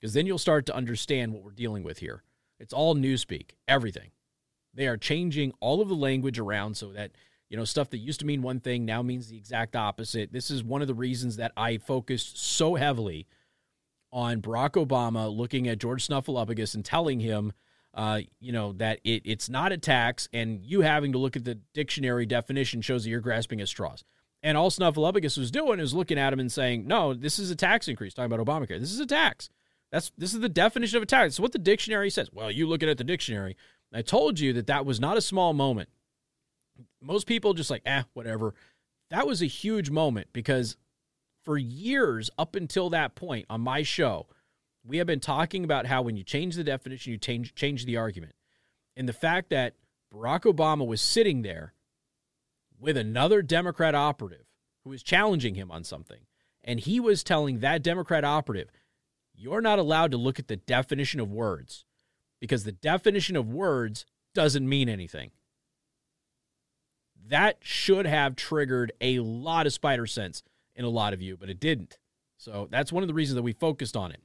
Because 0.00 0.14
then 0.14 0.26
you'll 0.26 0.38
start 0.38 0.66
to 0.66 0.74
understand 0.74 1.32
what 1.32 1.42
we're 1.42 1.50
dealing 1.50 1.82
with 1.82 1.98
here. 1.98 2.22
It's 2.60 2.72
all 2.72 2.94
newspeak, 2.94 3.52
everything. 3.66 4.10
They 4.74 4.86
are 4.86 4.96
changing 4.96 5.52
all 5.60 5.80
of 5.80 5.88
the 5.88 5.94
language 5.94 6.38
around 6.38 6.76
so 6.76 6.92
that 6.92 7.12
you 7.48 7.56
know, 7.56 7.64
stuff 7.64 7.90
that 7.90 7.98
used 7.98 8.20
to 8.20 8.26
mean 8.26 8.42
one 8.42 8.60
thing 8.60 8.84
now 8.84 9.02
means 9.02 9.28
the 9.28 9.36
exact 9.36 9.74
opposite. 9.74 10.32
This 10.32 10.50
is 10.50 10.62
one 10.62 10.82
of 10.82 10.88
the 10.88 10.94
reasons 10.94 11.36
that 11.36 11.52
I 11.56 11.78
focused 11.78 12.38
so 12.38 12.74
heavily 12.74 13.26
on 14.12 14.42
Barack 14.42 14.72
Obama 14.72 15.34
looking 15.34 15.66
at 15.68 15.78
George 15.78 16.06
Snuffleupagus 16.06 16.74
and 16.74 16.84
telling 16.84 17.20
him, 17.20 17.52
uh, 17.98 18.20
you 18.40 18.52
know, 18.52 18.72
that 18.74 19.00
it, 19.04 19.22
it's 19.26 19.50
not 19.50 19.72
a 19.72 19.76
tax, 19.76 20.28
and 20.32 20.64
you 20.64 20.80
having 20.80 21.12
to 21.12 21.18
look 21.18 21.36
at 21.36 21.44
the 21.44 21.58
dictionary 21.74 22.24
definition 22.24 22.80
shows 22.80 23.04
that 23.04 23.10
you're 23.10 23.20
grasping 23.20 23.60
at 23.60 23.68
straws. 23.68 24.04
And 24.42 24.56
all 24.56 24.70
Snuffleupagus 24.70 25.36
was 25.36 25.50
doing 25.50 25.80
is 25.80 25.92
looking 25.92 26.18
at 26.18 26.32
him 26.32 26.40
and 26.40 26.50
saying, 26.50 26.86
"No, 26.86 27.12
this 27.12 27.38
is 27.38 27.50
a 27.50 27.56
tax 27.56 27.88
increase." 27.88 28.14
Talking 28.14 28.32
about 28.32 28.46
Obamacare, 28.46 28.80
this 28.80 28.92
is 28.92 29.00
a 29.00 29.06
tax. 29.06 29.50
That's 29.92 30.12
this 30.16 30.32
is 30.32 30.40
the 30.40 30.48
definition 30.48 30.96
of 30.96 31.02
a 31.02 31.06
tax. 31.06 31.32
It's 31.32 31.40
what 31.40 31.52
the 31.52 31.58
dictionary 31.58 32.08
says. 32.08 32.30
Well, 32.32 32.50
you 32.50 32.66
looking 32.66 32.88
at 32.88 32.96
the 32.96 33.04
dictionary. 33.04 33.56
I 33.92 34.02
told 34.02 34.38
you 34.38 34.52
that 34.54 34.66
that 34.66 34.86
was 34.86 35.00
not 35.00 35.16
a 35.16 35.22
small 35.22 35.52
moment 35.52 35.88
most 37.00 37.26
people 37.26 37.54
just 37.54 37.70
like, 37.70 37.82
eh, 37.86 38.02
whatever. 38.14 38.54
That 39.10 39.26
was 39.26 39.42
a 39.42 39.46
huge 39.46 39.90
moment 39.90 40.28
because 40.32 40.76
for 41.44 41.56
years 41.56 42.30
up 42.38 42.54
until 42.54 42.90
that 42.90 43.14
point 43.14 43.46
on 43.48 43.60
my 43.60 43.82
show, 43.82 44.26
we 44.84 44.98
have 44.98 45.06
been 45.06 45.20
talking 45.20 45.64
about 45.64 45.86
how 45.86 46.02
when 46.02 46.16
you 46.16 46.24
change 46.24 46.56
the 46.56 46.64
definition, 46.64 47.12
you 47.12 47.18
change 47.18 47.54
change 47.54 47.84
the 47.84 47.96
argument. 47.96 48.34
And 48.96 49.08
the 49.08 49.12
fact 49.12 49.50
that 49.50 49.74
Barack 50.12 50.42
Obama 50.42 50.86
was 50.86 51.00
sitting 51.00 51.42
there 51.42 51.74
with 52.80 52.96
another 52.96 53.42
Democrat 53.42 53.94
operative 53.94 54.46
who 54.84 54.90
was 54.90 55.02
challenging 55.02 55.54
him 55.54 55.70
on 55.70 55.84
something, 55.84 56.20
and 56.64 56.80
he 56.80 57.00
was 57.00 57.22
telling 57.22 57.60
that 57.60 57.82
Democrat 57.82 58.24
operative, 58.24 58.70
you're 59.34 59.60
not 59.60 59.78
allowed 59.78 60.10
to 60.10 60.16
look 60.16 60.38
at 60.38 60.48
the 60.48 60.56
definition 60.56 61.20
of 61.20 61.30
words 61.30 61.84
because 62.40 62.64
the 62.64 62.72
definition 62.72 63.36
of 63.36 63.48
words 63.48 64.06
doesn't 64.34 64.68
mean 64.68 64.88
anything 64.88 65.30
that 67.28 67.58
should 67.60 68.06
have 68.06 68.36
triggered 68.36 68.92
a 69.00 69.18
lot 69.20 69.66
of 69.66 69.72
spider 69.72 70.06
sense 70.06 70.42
in 70.74 70.84
a 70.84 70.88
lot 70.88 71.12
of 71.12 71.22
you, 71.22 71.36
but 71.36 71.50
it 71.50 71.60
didn't. 71.60 71.98
So 72.36 72.68
that's 72.70 72.92
one 72.92 73.02
of 73.02 73.08
the 73.08 73.14
reasons 73.14 73.36
that 73.36 73.42
we 73.42 73.52
focused 73.52 73.96
on 73.96 74.12
it. 74.12 74.20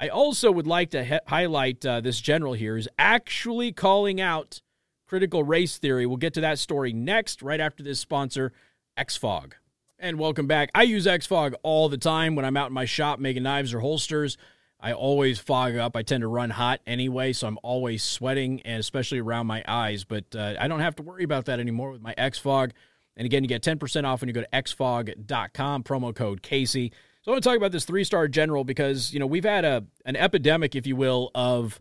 I 0.00 0.08
also 0.08 0.50
would 0.50 0.66
like 0.66 0.90
to 0.92 1.04
he- 1.04 1.18
highlight 1.26 1.84
uh, 1.84 2.00
this 2.00 2.20
general 2.22 2.54
here 2.54 2.78
is 2.78 2.88
actually 2.98 3.70
calling 3.70 4.18
out 4.18 4.62
critical 5.06 5.44
race 5.44 5.76
theory. 5.76 6.06
We'll 6.06 6.16
get 6.16 6.32
to 6.34 6.40
that 6.40 6.58
story 6.58 6.94
next, 6.94 7.42
right 7.42 7.60
after 7.60 7.82
this 7.82 8.00
sponsor, 8.00 8.52
XFOG. 8.98 9.52
And 9.98 10.18
welcome 10.18 10.46
back. 10.46 10.70
I 10.74 10.84
use 10.84 11.04
XFOG 11.04 11.52
all 11.62 11.90
the 11.90 11.98
time 11.98 12.34
when 12.34 12.46
I'm 12.46 12.56
out 12.56 12.68
in 12.68 12.72
my 12.72 12.86
shop 12.86 13.18
making 13.18 13.42
knives 13.42 13.74
or 13.74 13.80
holsters. 13.80 14.38
I 14.80 14.94
always 14.94 15.38
fog 15.38 15.76
up. 15.76 15.94
I 15.94 16.02
tend 16.02 16.22
to 16.22 16.28
run 16.28 16.48
hot 16.48 16.80
anyway, 16.86 17.34
so 17.34 17.46
I'm 17.46 17.58
always 17.62 18.02
sweating, 18.02 18.62
and 18.62 18.80
especially 18.80 19.18
around 19.18 19.48
my 19.48 19.62
eyes. 19.68 20.04
But 20.04 20.34
uh, 20.34 20.54
I 20.58 20.66
don't 20.68 20.80
have 20.80 20.96
to 20.96 21.02
worry 21.02 21.24
about 21.24 21.44
that 21.44 21.60
anymore 21.60 21.90
with 21.90 22.00
my 22.00 22.14
XFOG. 22.14 22.70
And 23.18 23.26
again, 23.26 23.44
you 23.44 23.48
get 23.48 23.62
10% 23.62 24.04
off 24.04 24.22
when 24.22 24.28
you 24.28 24.32
go 24.32 24.40
to 24.40 24.48
xfog.com, 24.50 25.82
promo 25.82 26.14
code 26.14 26.40
Casey. 26.40 26.90
I 27.30 27.32
want 27.32 27.44
to 27.44 27.48
talk 27.48 27.56
about 27.56 27.70
this 27.70 27.84
three 27.84 28.02
star 28.02 28.26
general 28.26 28.64
because, 28.64 29.14
you 29.14 29.20
know, 29.20 29.26
we've 29.26 29.44
had 29.44 29.64
a 29.64 29.84
an 30.04 30.16
epidemic, 30.16 30.74
if 30.74 30.84
you 30.84 30.96
will, 30.96 31.30
of 31.32 31.78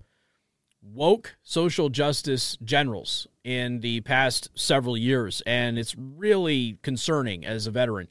woke 0.79 1.37
social 1.41 1.89
justice 1.89 2.55
generals 2.63 3.25
in 3.43 3.79
the 3.79 4.01
past 4.01 4.49
several 4.53 4.95
years. 4.95 5.41
And 5.47 5.79
it's 5.79 5.95
really 5.97 6.77
concerning 6.83 7.47
as 7.47 7.65
a 7.65 7.71
veteran. 7.71 8.09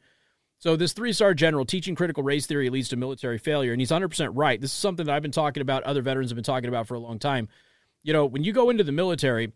So, 0.58 0.74
this 0.74 0.92
three 0.92 1.12
star 1.12 1.32
general 1.32 1.64
teaching 1.64 1.94
critical 1.94 2.24
race 2.24 2.44
theory 2.46 2.70
leads 2.70 2.88
to 2.88 2.96
military 2.96 3.38
failure. 3.38 3.70
And 3.70 3.80
he's 3.80 3.92
100% 3.92 4.32
right. 4.34 4.60
This 4.60 4.72
is 4.72 4.76
something 4.76 5.06
that 5.06 5.14
I've 5.14 5.22
been 5.22 5.30
talking 5.30 5.60
about, 5.60 5.84
other 5.84 6.02
veterans 6.02 6.32
have 6.32 6.36
been 6.36 6.42
talking 6.42 6.68
about 6.68 6.88
for 6.88 6.94
a 6.94 7.00
long 7.00 7.20
time. 7.20 7.46
You 8.02 8.12
know, 8.12 8.26
when 8.26 8.42
you 8.42 8.52
go 8.52 8.68
into 8.68 8.82
the 8.82 8.90
military, 8.90 9.52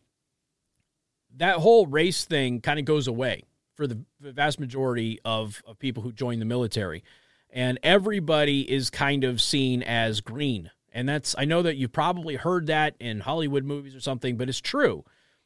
that 1.37 1.57
whole 1.57 1.89
race 1.89 2.27
thing 2.27 2.61
kind 2.61 2.79
of 2.79 2.85
goes 2.85 3.09
away 3.09 3.43
for 3.75 3.89
the 3.89 3.99
vast 4.21 4.61
majority 4.61 5.19
of, 5.25 5.65
of 5.67 5.81
people 5.81 6.05
who 6.05 6.13
join 6.13 6.39
the 6.39 6.45
military. 6.45 7.03
And 7.53 7.79
everybody 7.83 8.71
is 8.71 8.89
kind 8.91 9.25
of 9.25 9.41
seen 9.41 9.83
as 9.83 10.21
green. 10.21 10.71
And 10.91 11.09
that's, 11.09 11.35
I 11.39 11.45
know 11.45 11.63
that 11.63 11.77
you've 11.77 11.93
probably 11.93 12.37
heard 12.37 12.67
that 12.67 12.95
in 12.99 13.21
Hollywood 13.21 13.65
movies 13.65 13.95
or 13.95 14.01
something, 14.01 14.37
but 14.37 14.49
it's 14.49 14.61
true 14.61 15.05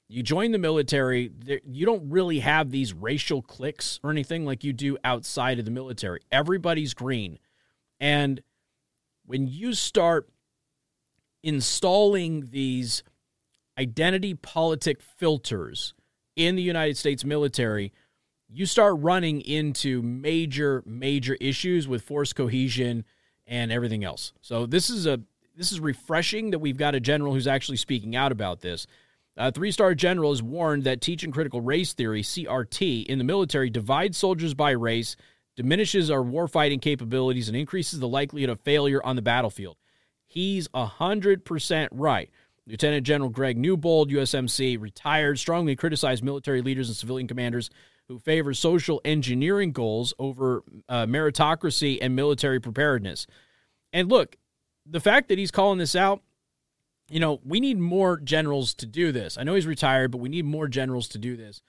you 0.09 0.23
join 0.23 0.53
the 0.53 0.59
military, 0.59 1.33
you 1.65 1.85
don't 1.85 2.09
really 2.09 2.39
have 2.41 2.71
these 2.71 2.95
racial 2.95 3.43
cliques 3.43 3.99
or 4.05 4.11
anything 4.11 4.45
like 4.45 4.63
you 4.63 4.73
do 4.73 4.97
outside 5.03 5.59
of 5.59 5.65
the 5.65 5.71
military. 5.71 6.21
Everybody's 6.31 6.95
green. 6.95 7.39
And 7.99 8.41
when 9.25 9.49
you 9.49 9.75
start 9.75 10.29
installing 11.43 12.51
these 12.51 13.03
identity 13.79 14.35
politic 14.35 15.03
filters 15.03 15.93
in 16.37 16.55
the 16.55 16.63
United 16.63 16.97
States 16.97 17.25
military, 17.25 17.93
you 18.49 18.67
start 18.67 18.97
running 18.99 19.41
into 19.41 20.03
major, 20.03 20.83
major 20.87 21.37
issues 21.41 21.89
with 21.89 22.03
force 22.03 22.33
cohesion 22.33 23.05
and 23.47 23.73
everything 23.73 24.05
else. 24.05 24.33
So 24.41 24.67
this 24.67 24.91
is 24.91 25.07
a 25.07 25.21
this 25.57 25.73
is 25.73 25.81
refreshing 25.81 26.51
that 26.51 26.59
we've 26.59 26.77
got 26.77 26.95
a 26.95 27.01
general 27.01 27.33
who's 27.33 27.47
actually 27.47 27.79
speaking 27.79 28.15
out 28.15 28.31
about 28.31 28.61
this. 28.61 28.87
A 29.39 29.51
three 29.51 29.71
star 29.71 29.95
general 29.95 30.31
has 30.31 30.43
warned 30.43 30.85
that 30.85 31.01
teaching 31.01 31.31
critical 31.31 31.61
race 31.61 31.93
theory, 31.93 32.23
CRT, 32.23 33.07
in 33.07 33.19
the 33.19 33.25
military 33.25 33.71
divides 33.71 34.17
soldiers 34.17 34.55
by 34.55 34.71
race, 34.71 35.17
diminishes 35.57 36.11
our 36.11 36.23
warfighting 36.23 36.81
capabilities, 36.81 37.49
and 37.49 37.57
increases 37.57 38.01
the 38.01 38.09
likelihood 38.09 38.51
of 38.51 38.61
failure 38.61 39.03
on 39.05 39.17
the 39.17 39.23
battlefield. 39.23 39.77
He's 40.27 40.69
100% 40.69 41.89
right. 41.93 42.31
Lieutenant 42.67 43.07
General 43.07 43.31
Greg 43.31 43.57
Newbold, 43.57 44.11
USMC, 44.11 44.81
retired, 44.81 45.39
strongly 45.39 45.77
criticized 45.77 46.25
military 46.25 46.63
leaders 46.63 46.89
and 46.89 46.97
civilian 46.97 47.29
commanders 47.29 47.71
who 48.09 48.19
favor 48.19 48.55
social 48.55 49.01
engineering 49.05 49.73
goals 49.73 50.15
over 50.19 50.63
uh, 50.89 51.07
meritocracy 51.07 51.99
and 52.01 52.15
military 52.15 52.61
preparedness. 52.61 53.27
And 53.93 54.09
look, 54.09 54.37
the 54.85 55.01
fact 55.01 55.29
that 55.29 55.39
he's 55.39 55.51
calling 55.51 55.79
this 55.79 55.97
out, 55.97 56.23
you 57.09 57.21
know, 57.21 57.41
we 57.45 57.61
need 57.61 57.79
more 57.79 58.19
generals 58.19 58.75
to 58.75 58.87
do 58.87 59.13
this. 59.13 59.39
I 59.39 59.43
know 59.43 59.55
he's 59.55 59.67
retired, 59.67 60.11
but 60.11 60.19
we 60.19 60.29
need 60.29 60.45
more 60.45 60.69
generals 60.69 61.09
to 61.09 61.19
do 61.19 61.37
this. 61.37 61.63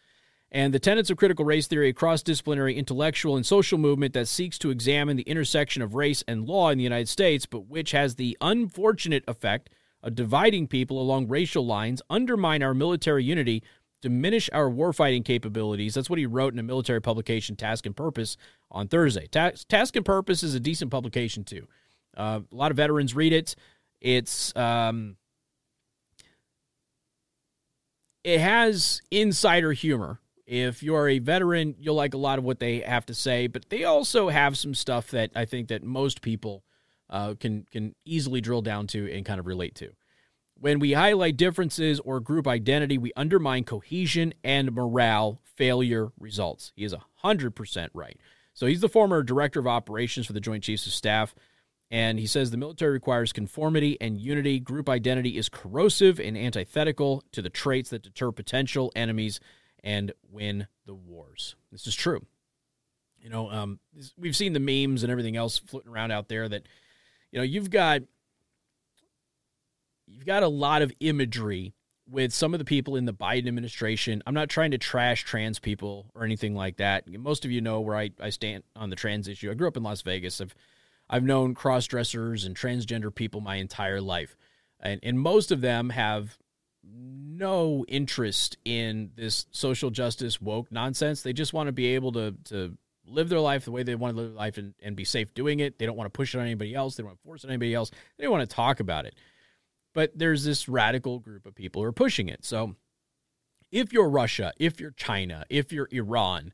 And 0.51 0.73
the 0.73 0.79
tenets 0.79 1.09
of 1.09 1.17
critical 1.17 1.43
race 1.43 1.67
theory, 1.67 1.89
a 1.89 1.93
cross 1.93 2.23
disciplinary 2.23 2.75
intellectual 2.75 3.35
and 3.35 3.45
social 3.45 3.77
movement 3.77 4.13
that 4.13 4.27
seeks 4.27 4.57
to 4.59 4.69
examine 4.69 5.17
the 5.17 5.23
intersection 5.23 5.81
of 5.81 5.93
race 5.93 6.23
and 6.27 6.47
law 6.47 6.69
in 6.69 6.77
the 6.77 6.83
United 6.83 7.09
States, 7.09 7.45
but 7.45 7.67
which 7.67 7.91
has 7.91 8.15
the 8.15 8.37
unfortunate 8.39 9.25
effect 9.27 9.69
of 10.01 10.15
dividing 10.15 10.67
people 10.67 11.01
along 11.01 11.27
racial 11.27 11.65
lines, 11.65 12.01
undermine 12.09 12.63
our 12.63 12.73
military 12.73 13.23
unity, 13.23 13.61
diminish 14.01 14.49
our 14.53 14.69
warfighting 14.69 15.25
capabilities. 15.25 15.93
That's 15.93 16.09
what 16.09 16.19
he 16.19 16.25
wrote 16.25 16.53
in 16.53 16.59
a 16.59 16.63
military 16.63 17.01
publication, 17.01 17.55
Task 17.55 17.85
and 17.85 17.95
Purpose, 17.95 18.37
on 18.71 18.87
Thursday. 18.87 19.27
Task, 19.27 19.67
Task 19.67 19.95
and 19.95 20.05
Purpose 20.05 20.43
is 20.43 20.53
a 20.53 20.59
decent 20.59 20.91
publication, 20.91 21.43
too. 21.43 21.67
Uh, 22.15 22.41
a 22.51 22.55
lot 22.55 22.71
of 22.71 22.77
veterans 22.77 23.15
read 23.15 23.33
it. 23.33 23.55
It's. 24.01 24.55
Um, 24.55 25.17
it 28.23 28.41
has 28.41 29.01
insider 29.09 29.71
humor. 29.71 30.19
If 30.45 30.83
you're 30.83 31.07
a 31.07 31.19
veteran, 31.19 31.75
you'll 31.79 31.95
like 31.95 32.13
a 32.13 32.17
lot 32.17 32.39
of 32.39 32.43
what 32.43 32.59
they 32.59 32.79
have 32.79 33.05
to 33.05 33.13
say, 33.13 33.47
but 33.47 33.69
they 33.69 33.85
also 33.85 34.27
have 34.27 34.57
some 34.57 34.73
stuff 34.73 35.11
that 35.11 35.31
I 35.33 35.45
think 35.45 35.69
that 35.69 35.81
most 35.83 36.21
people 36.21 36.63
uh, 37.09 37.35
can 37.39 37.65
can 37.71 37.95
easily 38.05 38.41
drill 38.41 38.61
down 38.61 38.87
to 38.87 39.11
and 39.11 39.25
kind 39.25 39.39
of 39.39 39.45
relate 39.45 39.75
to. 39.75 39.91
When 40.59 40.79
we 40.79 40.93
highlight 40.93 41.37
differences 41.37 41.99
or 41.99 42.19
group 42.19 42.47
identity, 42.47 42.97
we 42.97 43.11
undermine 43.15 43.63
cohesion 43.63 44.33
and 44.43 44.71
morale. 44.73 45.39
Failure 45.55 46.11
results. 46.19 46.71
He 46.75 46.83
is 46.83 46.93
100% 47.23 47.89
right. 47.93 48.19
So 48.53 48.65
he's 48.67 48.81
the 48.81 48.89
former 48.89 49.23
director 49.23 49.59
of 49.59 49.67
operations 49.67 50.27
for 50.27 50.33
the 50.33 50.39
Joint 50.39 50.63
Chiefs 50.63 50.85
of 50.85 50.93
Staff. 50.93 51.33
And 51.89 52.19
he 52.19 52.27
says 52.27 52.51
the 52.51 52.57
military 52.57 52.91
requires 52.91 53.31
conformity 53.31 53.97
and 54.01 54.19
unity. 54.19 54.59
Group 54.59 54.89
identity 54.89 55.37
is 55.37 55.49
corrosive 55.49 56.19
and 56.19 56.37
antithetical 56.37 57.23
to 57.31 57.41
the 57.41 57.49
traits 57.49 57.89
that 57.91 58.03
deter 58.03 58.31
potential 58.31 58.91
enemies 58.95 59.39
and 59.83 60.11
win 60.29 60.67
the 60.85 60.93
wars. 60.93 61.55
This 61.71 61.87
is 61.87 61.95
true. 61.95 62.25
You 63.19 63.29
know, 63.29 63.49
um, 63.49 63.79
we've 64.17 64.35
seen 64.35 64.53
the 64.53 64.59
memes 64.59 65.03
and 65.03 65.11
everything 65.11 65.37
else 65.37 65.57
floating 65.57 65.91
around 65.91 66.11
out 66.11 66.27
there 66.27 66.47
that, 66.47 66.67
you 67.31 67.39
know, 67.39 67.43
you've 67.43 67.69
got 67.69 68.01
you've 70.07 70.25
got 70.25 70.43
a 70.43 70.47
lot 70.47 70.81
of 70.81 70.91
imagery 70.99 71.73
with 72.09 72.33
some 72.33 72.53
of 72.53 72.59
the 72.59 72.65
people 72.65 72.95
in 72.95 73.05
the 73.05 73.13
Biden 73.13 73.47
administration. 73.47 74.23
I'm 74.25 74.33
not 74.33 74.49
trying 74.49 74.71
to 74.71 74.77
trash 74.77 75.23
trans 75.23 75.59
people 75.59 76.09
or 76.15 76.23
anything 76.23 76.55
like 76.55 76.77
that. 76.77 77.07
Most 77.07 77.43
of 77.43 77.51
you 77.51 77.61
know 77.61 77.81
where 77.81 77.97
I, 77.97 78.11
I 78.19 78.29
stand 78.29 78.63
on 78.75 78.89
the 78.89 78.95
trans 78.95 79.27
issue. 79.27 79.51
I 79.51 79.55
grew 79.55 79.67
up 79.67 79.77
in 79.77 79.83
Las 79.83 80.01
Vegas. 80.01 80.39
I've 80.39 80.55
I've 81.09 81.23
known 81.23 81.53
cross 81.53 81.87
dressers 81.87 82.45
and 82.45 82.55
transgender 82.55 83.13
people 83.13 83.41
my 83.41 83.55
entire 83.55 84.01
life. 84.01 84.35
And, 84.79 84.99
and 85.03 85.19
most 85.19 85.51
of 85.51 85.61
them 85.61 85.89
have 85.89 86.37
no 86.83 87.85
interest 87.87 88.57
in 88.65 89.11
this 89.15 89.45
social 89.51 89.89
justice 89.89 90.41
woke 90.41 90.71
nonsense. 90.71 91.21
They 91.21 91.33
just 91.33 91.53
want 91.53 91.67
to 91.67 91.71
be 91.71 91.95
able 91.95 92.11
to, 92.13 92.35
to 92.45 92.77
live 93.05 93.29
their 93.29 93.39
life 93.39 93.65
the 93.65 93.71
way 93.71 93.83
they 93.83 93.95
want 93.95 94.15
to 94.15 94.21
live 94.21 94.31
their 94.31 94.37
life 94.37 94.57
and, 94.57 94.73
and 94.81 94.95
be 94.95 95.05
safe 95.05 95.33
doing 95.33 95.59
it. 95.59 95.79
They 95.79 95.85
don't 95.85 95.97
want 95.97 96.11
to 96.11 96.17
push 96.17 96.35
it 96.35 96.39
on 96.39 96.45
anybody 96.45 96.75
else. 96.75 96.95
They 96.95 97.03
don't 97.03 97.09
want 97.09 97.19
to 97.19 97.23
force 97.23 97.43
it 97.43 97.47
on 97.47 97.51
anybody 97.51 97.73
else. 97.73 97.91
They 98.17 98.23
don't 98.23 98.33
want 98.33 98.49
to 98.49 98.55
talk 98.55 98.79
about 98.79 99.05
it. 99.05 99.15
But 99.93 100.11
there's 100.15 100.43
this 100.43 100.69
radical 100.69 101.19
group 101.19 101.45
of 101.45 101.55
people 101.55 101.81
who 101.81 101.87
are 101.87 101.93
pushing 101.93 102.29
it. 102.29 102.45
So 102.45 102.75
if 103.71 103.91
you're 103.91 104.09
Russia, 104.09 104.53
if 104.57 104.79
you're 104.79 104.91
China, 104.91 105.45
if 105.49 105.71
you're 105.71 105.89
Iran, 105.91 106.53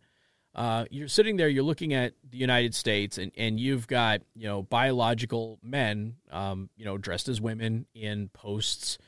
uh, 0.56 0.86
you're 0.92 1.08
sitting 1.08 1.38
there, 1.38 1.48
you're 1.48 1.64
looking 1.64 1.94
at 1.94 2.14
the 2.30 2.38
United 2.38 2.76
States, 2.76 3.18
and, 3.18 3.32
and 3.36 3.60
you've 3.60 3.88
got 3.88 4.22
you 4.36 4.48
know 4.48 4.62
biological 4.62 5.60
men, 5.64 6.16
um, 6.32 6.70
you 6.76 6.86
know, 6.86 6.98
dressed 6.98 7.28
as 7.28 7.42
women 7.42 7.88
in 7.96 8.30
posts, 8.30 9.00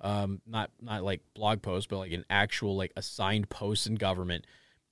um, 0.00 0.42
not 0.46 0.70
not 0.80 1.02
like 1.02 1.22
blog 1.34 1.62
posts, 1.62 1.86
but 1.86 1.98
like 1.98 2.12
an 2.12 2.24
actual 2.28 2.76
like 2.76 2.92
assigned 2.96 3.48
posts 3.48 3.86
in 3.86 3.94
government 3.94 4.46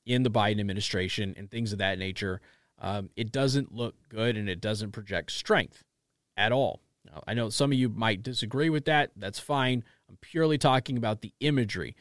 in 0.06 0.22
the 0.22 0.30
Biden 0.30 0.60
administration 0.60 1.34
and 1.36 1.50
things 1.50 1.72
of 1.72 1.78
that 1.78 1.98
nature. 1.98 2.40
Um, 2.80 3.10
it 3.16 3.30
doesn't 3.30 3.74
look 3.74 3.94
good, 4.08 4.36
and 4.36 4.48
it 4.48 4.62
doesn't 4.62 4.92
project 4.92 5.32
strength 5.32 5.84
at 6.38 6.52
all. 6.52 6.80
Now, 7.10 7.22
I 7.26 7.34
know 7.34 7.48
some 7.48 7.72
of 7.72 7.78
you 7.78 7.88
might 7.88 8.22
disagree 8.22 8.70
with 8.70 8.84
that. 8.86 9.10
That's 9.16 9.38
fine. 9.38 9.84
I'm 10.08 10.18
purely 10.20 10.58
talking 10.58 10.96
about 10.96 11.20
the 11.20 11.32
imagery. 11.40 11.96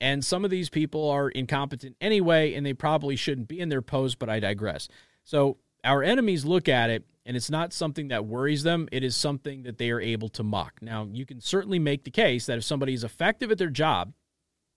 And 0.00 0.24
some 0.24 0.44
of 0.44 0.50
these 0.50 0.68
people 0.68 1.08
are 1.10 1.28
incompetent 1.28 1.96
anyway, 2.00 2.54
and 2.54 2.66
they 2.66 2.74
probably 2.74 3.16
shouldn't 3.16 3.48
be 3.48 3.60
in 3.60 3.68
their 3.68 3.82
post, 3.82 4.18
but 4.18 4.28
I 4.28 4.40
digress. 4.40 4.88
So 5.24 5.56
our 5.82 6.02
enemies 6.02 6.44
look 6.44 6.68
at 6.68 6.90
it, 6.90 7.04
and 7.24 7.36
it's 7.36 7.50
not 7.50 7.72
something 7.72 8.08
that 8.08 8.26
worries 8.26 8.64
them. 8.64 8.88
It 8.92 9.02
is 9.02 9.16
something 9.16 9.62
that 9.62 9.78
they 9.78 9.90
are 9.90 10.00
able 10.00 10.28
to 10.30 10.42
mock. 10.42 10.74
Now, 10.82 11.08
you 11.10 11.24
can 11.24 11.40
certainly 11.40 11.78
make 11.78 12.04
the 12.04 12.10
case 12.10 12.46
that 12.46 12.58
if 12.58 12.64
somebody 12.64 12.92
is 12.92 13.04
effective 13.04 13.50
at 13.50 13.58
their 13.58 13.70
job 13.70 14.12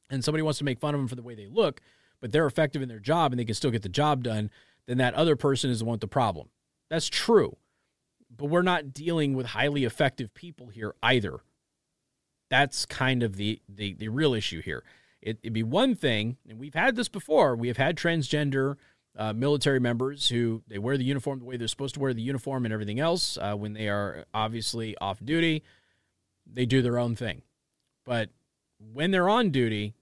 and 0.10 0.24
somebody 0.24 0.44
wants 0.44 0.60
to 0.60 0.66
make 0.66 0.80
fun 0.80 0.94
of 0.94 1.00
them 1.02 1.08
for 1.08 1.16
the 1.16 1.24
way 1.24 1.36
they 1.36 1.48
look, 1.48 1.82
but 2.22 2.32
they're 2.32 2.46
effective 2.46 2.82
in 2.82 2.90
their 2.90 3.00
job 3.00 3.32
and 3.32 3.40
they 3.40 3.46
can 3.46 3.56
still 3.56 3.72
get 3.72 3.82
the 3.82 3.90
job 3.90 4.24
done, 4.24 4.50
then 4.86 4.98
that 4.98 5.14
other 5.14 5.36
person 5.36 5.70
is 5.70 5.80
the 5.80 5.86
one 5.86 5.94
with 5.94 6.02
the 6.02 6.08
problem. 6.08 6.48
That's 6.90 7.10
true. 7.10 7.58
But 8.38 8.46
we're 8.46 8.62
not 8.62 8.94
dealing 8.94 9.34
with 9.34 9.48
highly 9.48 9.84
effective 9.84 10.34
people 10.34 10.68
here 10.68 10.96
either. 11.02 11.40
That's 12.50 12.86
kind 12.86 13.24
of 13.24 13.36
the 13.36 13.62
the, 13.68 13.94
the 13.94 14.10
real 14.10 14.34
issue 14.34 14.62
here. 14.62 14.84
It, 15.22 15.40
would 15.44 15.54
be 15.54 15.64
one 15.64 15.96
thing, 15.96 16.38
and 16.48 16.60
we've 16.60 16.76
had 16.76 16.96
this 16.96 17.10
before. 17.10 17.56
We 17.56 17.68
have 17.68 17.78
had 17.78 17.98
transgender 17.98 18.76
uh, 19.18 19.34
military 19.34 19.80
members 19.80 20.30
who 20.30 20.62
they 20.68 20.78
wear 20.78 20.98
the 20.98 21.04
uniform 21.04 21.40
the 21.40 21.46
way 21.46 21.58
they're 21.58 21.68
supposed 21.68 21.96
to 21.96 22.00
wear 22.00 22.14
the 22.14 22.22
uniform 22.22 22.66
and 22.66 22.74
everything 22.74 23.00
else. 23.00 23.38
Uh, 23.38 23.56
when 23.56 23.74
they 23.74 23.90
are 23.90 24.26
obviously 24.34 24.96
off 25.00 25.20
duty, 25.24 25.64
they 26.46 26.66
do 26.66 26.82
their 26.82 27.00
own 27.00 27.16
thing. 27.16 27.42
But 28.06 28.30
when 28.80 29.12
they're 29.12 29.28
on 29.28 29.50
duty, 29.50 29.96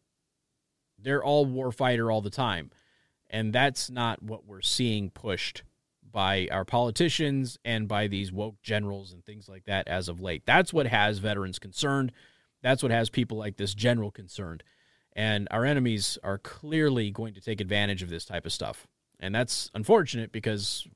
they're 0.99 1.23
all 1.23 1.47
warfighter 1.47 2.11
all 2.11 2.21
the 2.21 2.29
time. 2.29 2.71
And 3.29 3.53
that's 3.53 3.89
not 3.89 4.21
what 4.21 4.45
we're 4.45 4.61
seeing 4.61 5.09
pushed 5.09 5.63
by 6.15 6.47
our 6.49 6.63
politicians 6.63 7.59
and 7.65 7.89
by 7.89 8.07
these 8.07 8.31
woke 8.31 8.55
generals 8.63 9.11
and 9.11 9.25
things 9.25 9.49
like 9.49 9.65
that 9.65 9.85
as 9.89 10.07
of 10.07 10.21
late. 10.21 10.43
That's 10.45 10.71
what 10.71 10.87
has 10.87 11.17
veterans 11.19 11.59
concerned. 11.59 12.13
That's 12.63 12.81
what 12.81 12.93
has 12.93 13.09
people 13.09 13.37
like 13.37 13.57
this 13.57 13.73
general 13.73 14.11
concerned. 14.11 14.63
And 15.11 15.45
our 15.51 15.65
enemies 15.65 16.17
are 16.23 16.37
clearly 16.37 17.11
going 17.11 17.33
to 17.33 17.41
take 17.41 17.59
advantage 17.59 18.01
of 18.01 18.09
this 18.09 18.23
type 18.23 18.45
of 18.45 18.53
stuff. 18.53 18.87
And 19.19 19.35
that's 19.35 19.69
unfortunate 19.75 20.31
because 20.31 20.87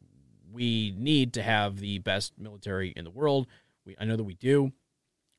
we 0.53 0.93
need 0.97 1.33
to 1.33 1.43
have 1.43 1.81
the 1.81 1.99
best 1.99 2.39
military 2.39 2.93
in 2.95 3.03
the 3.03 3.11
world. 3.11 3.47
We, 3.85 3.97
I 3.99 4.05
know 4.05 4.15
that 4.15 4.23
we 4.23 4.35
do. 4.35 4.71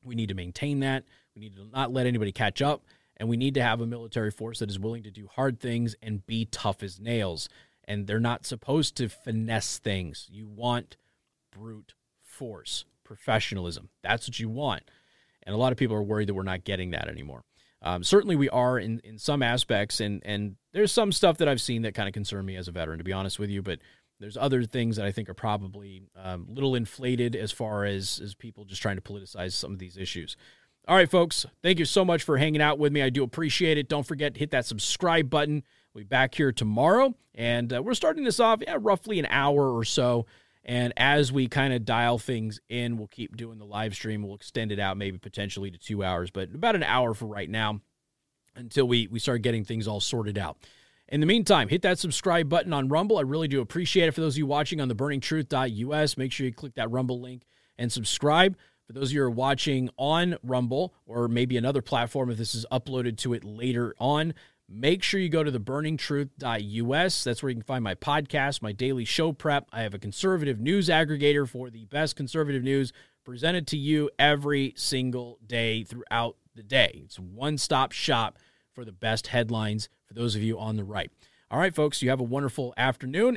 We 0.05 0.13
need 0.13 0.29
to 0.29 0.35
maintain 0.35 0.81
that. 0.81 1.05
We 1.35 1.41
need 1.41 1.55
to 1.55 1.65
not 1.73 1.91
let 1.91 2.05
anybody 2.05 2.31
catch 2.31 2.61
up. 2.61 2.83
And 3.17 3.27
we 3.27 3.35
need 3.35 3.55
to 3.55 3.63
have 3.63 3.81
a 3.81 3.87
military 3.87 4.29
force 4.29 4.59
that 4.59 4.69
is 4.69 4.77
willing 4.77 5.01
to 5.03 5.11
do 5.11 5.25
hard 5.25 5.59
things 5.59 5.95
and 6.03 6.23
be 6.27 6.45
tough 6.45 6.83
as 6.83 6.99
nails. 6.99 7.49
And 7.91 8.07
they're 8.07 8.21
not 8.21 8.45
supposed 8.45 8.95
to 8.97 9.09
finesse 9.09 9.77
things. 9.77 10.27
You 10.31 10.47
want 10.47 10.95
brute 11.51 11.93
force, 12.23 12.85
professionalism. 13.03 13.89
That's 14.01 14.27
what 14.29 14.39
you 14.39 14.47
want. 14.47 14.83
And 15.43 15.53
a 15.53 15.57
lot 15.57 15.73
of 15.73 15.77
people 15.77 15.97
are 15.97 16.01
worried 16.03 16.29
that 16.29 16.33
we're 16.33 16.43
not 16.43 16.63
getting 16.63 16.91
that 16.91 17.09
anymore. 17.09 17.43
Um, 17.81 18.01
certainly, 18.03 18.37
we 18.37 18.47
are 18.49 18.79
in, 18.79 19.01
in 19.03 19.17
some 19.17 19.43
aspects, 19.43 19.99
and 19.99 20.21
and 20.23 20.55
there's 20.71 20.91
some 20.91 21.11
stuff 21.11 21.37
that 21.37 21.49
I've 21.49 21.59
seen 21.59 21.81
that 21.81 21.93
kind 21.93 22.07
of 22.07 22.13
concern 22.13 22.45
me 22.45 22.55
as 22.55 22.69
a 22.69 22.71
veteran, 22.71 22.99
to 22.99 23.03
be 23.03 23.11
honest 23.11 23.39
with 23.39 23.49
you. 23.49 23.61
But 23.61 23.79
there's 24.19 24.37
other 24.37 24.63
things 24.63 24.95
that 24.95 25.05
I 25.05 25.11
think 25.11 25.27
are 25.27 25.33
probably 25.33 26.03
a 26.15 26.29
um, 26.29 26.45
little 26.47 26.75
inflated 26.75 27.35
as 27.35 27.51
far 27.51 27.83
as 27.83 28.21
as 28.23 28.35
people 28.35 28.63
just 28.63 28.81
trying 28.81 28.97
to 28.97 29.01
politicize 29.01 29.51
some 29.51 29.73
of 29.73 29.79
these 29.79 29.97
issues. 29.97 30.37
All 30.87 30.95
right, 30.95 31.09
folks, 31.09 31.45
thank 31.61 31.79
you 31.79 31.85
so 31.85 32.05
much 32.05 32.23
for 32.23 32.37
hanging 32.37 32.61
out 32.61 32.79
with 32.79 32.93
me. 32.93 33.01
I 33.01 33.09
do 33.09 33.23
appreciate 33.23 33.77
it. 33.77 33.89
Don't 33.89 34.05
forget 34.05 34.37
hit 34.37 34.51
that 34.51 34.65
subscribe 34.65 35.29
button. 35.29 35.63
We'll 35.93 36.03
be 36.03 36.07
back 36.07 36.35
here 36.35 36.53
tomorrow, 36.53 37.15
and 37.35 37.73
uh, 37.73 37.83
we're 37.83 37.95
starting 37.95 38.23
this 38.23 38.39
off 38.39 38.59
yeah, 38.61 38.77
roughly 38.79 39.19
an 39.19 39.27
hour 39.29 39.75
or 39.75 39.83
so. 39.83 40.25
And 40.63 40.93
as 40.95 41.31
we 41.31 41.47
kind 41.47 41.73
of 41.73 41.83
dial 41.83 42.17
things 42.17 42.61
in, 42.69 42.97
we'll 42.97 43.07
keep 43.07 43.35
doing 43.35 43.57
the 43.57 43.65
live 43.65 43.93
stream. 43.93 44.21
We'll 44.21 44.35
extend 44.35 44.71
it 44.71 44.79
out 44.79 44.95
maybe 44.95 45.17
potentially 45.17 45.69
to 45.69 45.77
two 45.77 46.03
hours, 46.03 46.31
but 46.31 46.53
about 46.53 46.75
an 46.75 46.83
hour 46.83 47.13
for 47.13 47.25
right 47.25 47.49
now 47.49 47.81
until 48.55 48.87
we, 48.87 49.07
we 49.07 49.19
start 49.19 49.41
getting 49.41 49.65
things 49.65 49.87
all 49.87 49.99
sorted 49.99 50.37
out. 50.37 50.57
In 51.09 51.19
the 51.19 51.25
meantime, 51.25 51.67
hit 51.67 51.81
that 51.81 51.99
subscribe 51.99 52.47
button 52.47 52.71
on 52.71 52.87
Rumble. 52.87 53.17
I 53.17 53.23
really 53.23 53.49
do 53.49 53.59
appreciate 53.59 54.07
it. 54.07 54.13
For 54.13 54.21
those 54.21 54.35
of 54.35 54.37
you 54.37 54.45
watching 54.45 54.79
on 54.79 54.87
the 54.87 54.95
burningtruth.us, 54.95 56.15
make 56.15 56.31
sure 56.31 56.45
you 56.45 56.53
click 56.53 56.75
that 56.75 56.89
Rumble 56.89 57.19
link 57.19 57.43
and 57.77 57.91
subscribe. 57.91 58.55
For 58.87 58.93
those 58.93 59.09
of 59.09 59.13
you 59.13 59.21
who 59.21 59.25
are 59.25 59.31
watching 59.31 59.89
on 59.97 60.37
Rumble 60.41 60.93
or 61.05 61.27
maybe 61.27 61.57
another 61.57 61.81
platform, 61.81 62.29
if 62.29 62.37
this 62.37 62.55
is 62.55 62.65
uploaded 62.71 63.17
to 63.19 63.33
it 63.33 63.43
later 63.43 63.93
on, 63.99 64.33
Make 64.73 65.03
sure 65.03 65.19
you 65.19 65.27
go 65.27 65.43
to 65.43 65.51
theburningtruth.us. 65.51 67.23
That's 67.23 67.43
where 67.43 67.49
you 67.49 67.55
can 67.55 67.63
find 67.63 67.83
my 67.83 67.95
podcast, 67.95 68.61
my 68.61 68.71
daily 68.71 69.03
show 69.03 69.33
prep. 69.33 69.67
I 69.73 69.81
have 69.81 69.93
a 69.93 69.99
conservative 69.99 70.61
news 70.61 70.87
aggregator 70.87 71.47
for 71.47 71.69
the 71.69 71.85
best 71.85 72.15
conservative 72.15 72.63
news 72.63 72.93
presented 73.25 73.67
to 73.67 73.77
you 73.77 74.09
every 74.17 74.73
single 74.77 75.39
day 75.45 75.83
throughout 75.83 76.37
the 76.55 76.63
day. 76.63 77.01
It's 77.03 77.19
one 77.19 77.57
stop 77.57 77.91
shop 77.91 78.39
for 78.71 78.85
the 78.85 78.93
best 78.93 79.27
headlines 79.27 79.89
for 80.05 80.13
those 80.13 80.35
of 80.35 80.41
you 80.41 80.57
on 80.57 80.77
the 80.77 80.85
right. 80.85 81.11
All 81.49 81.59
right, 81.59 81.75
folks, 81.75 82.01
you 82.01 82.09
have 82.09 82.21
a 82.21 82.23
wonderful 82.23 82.73
afternoon. 82.77 83.29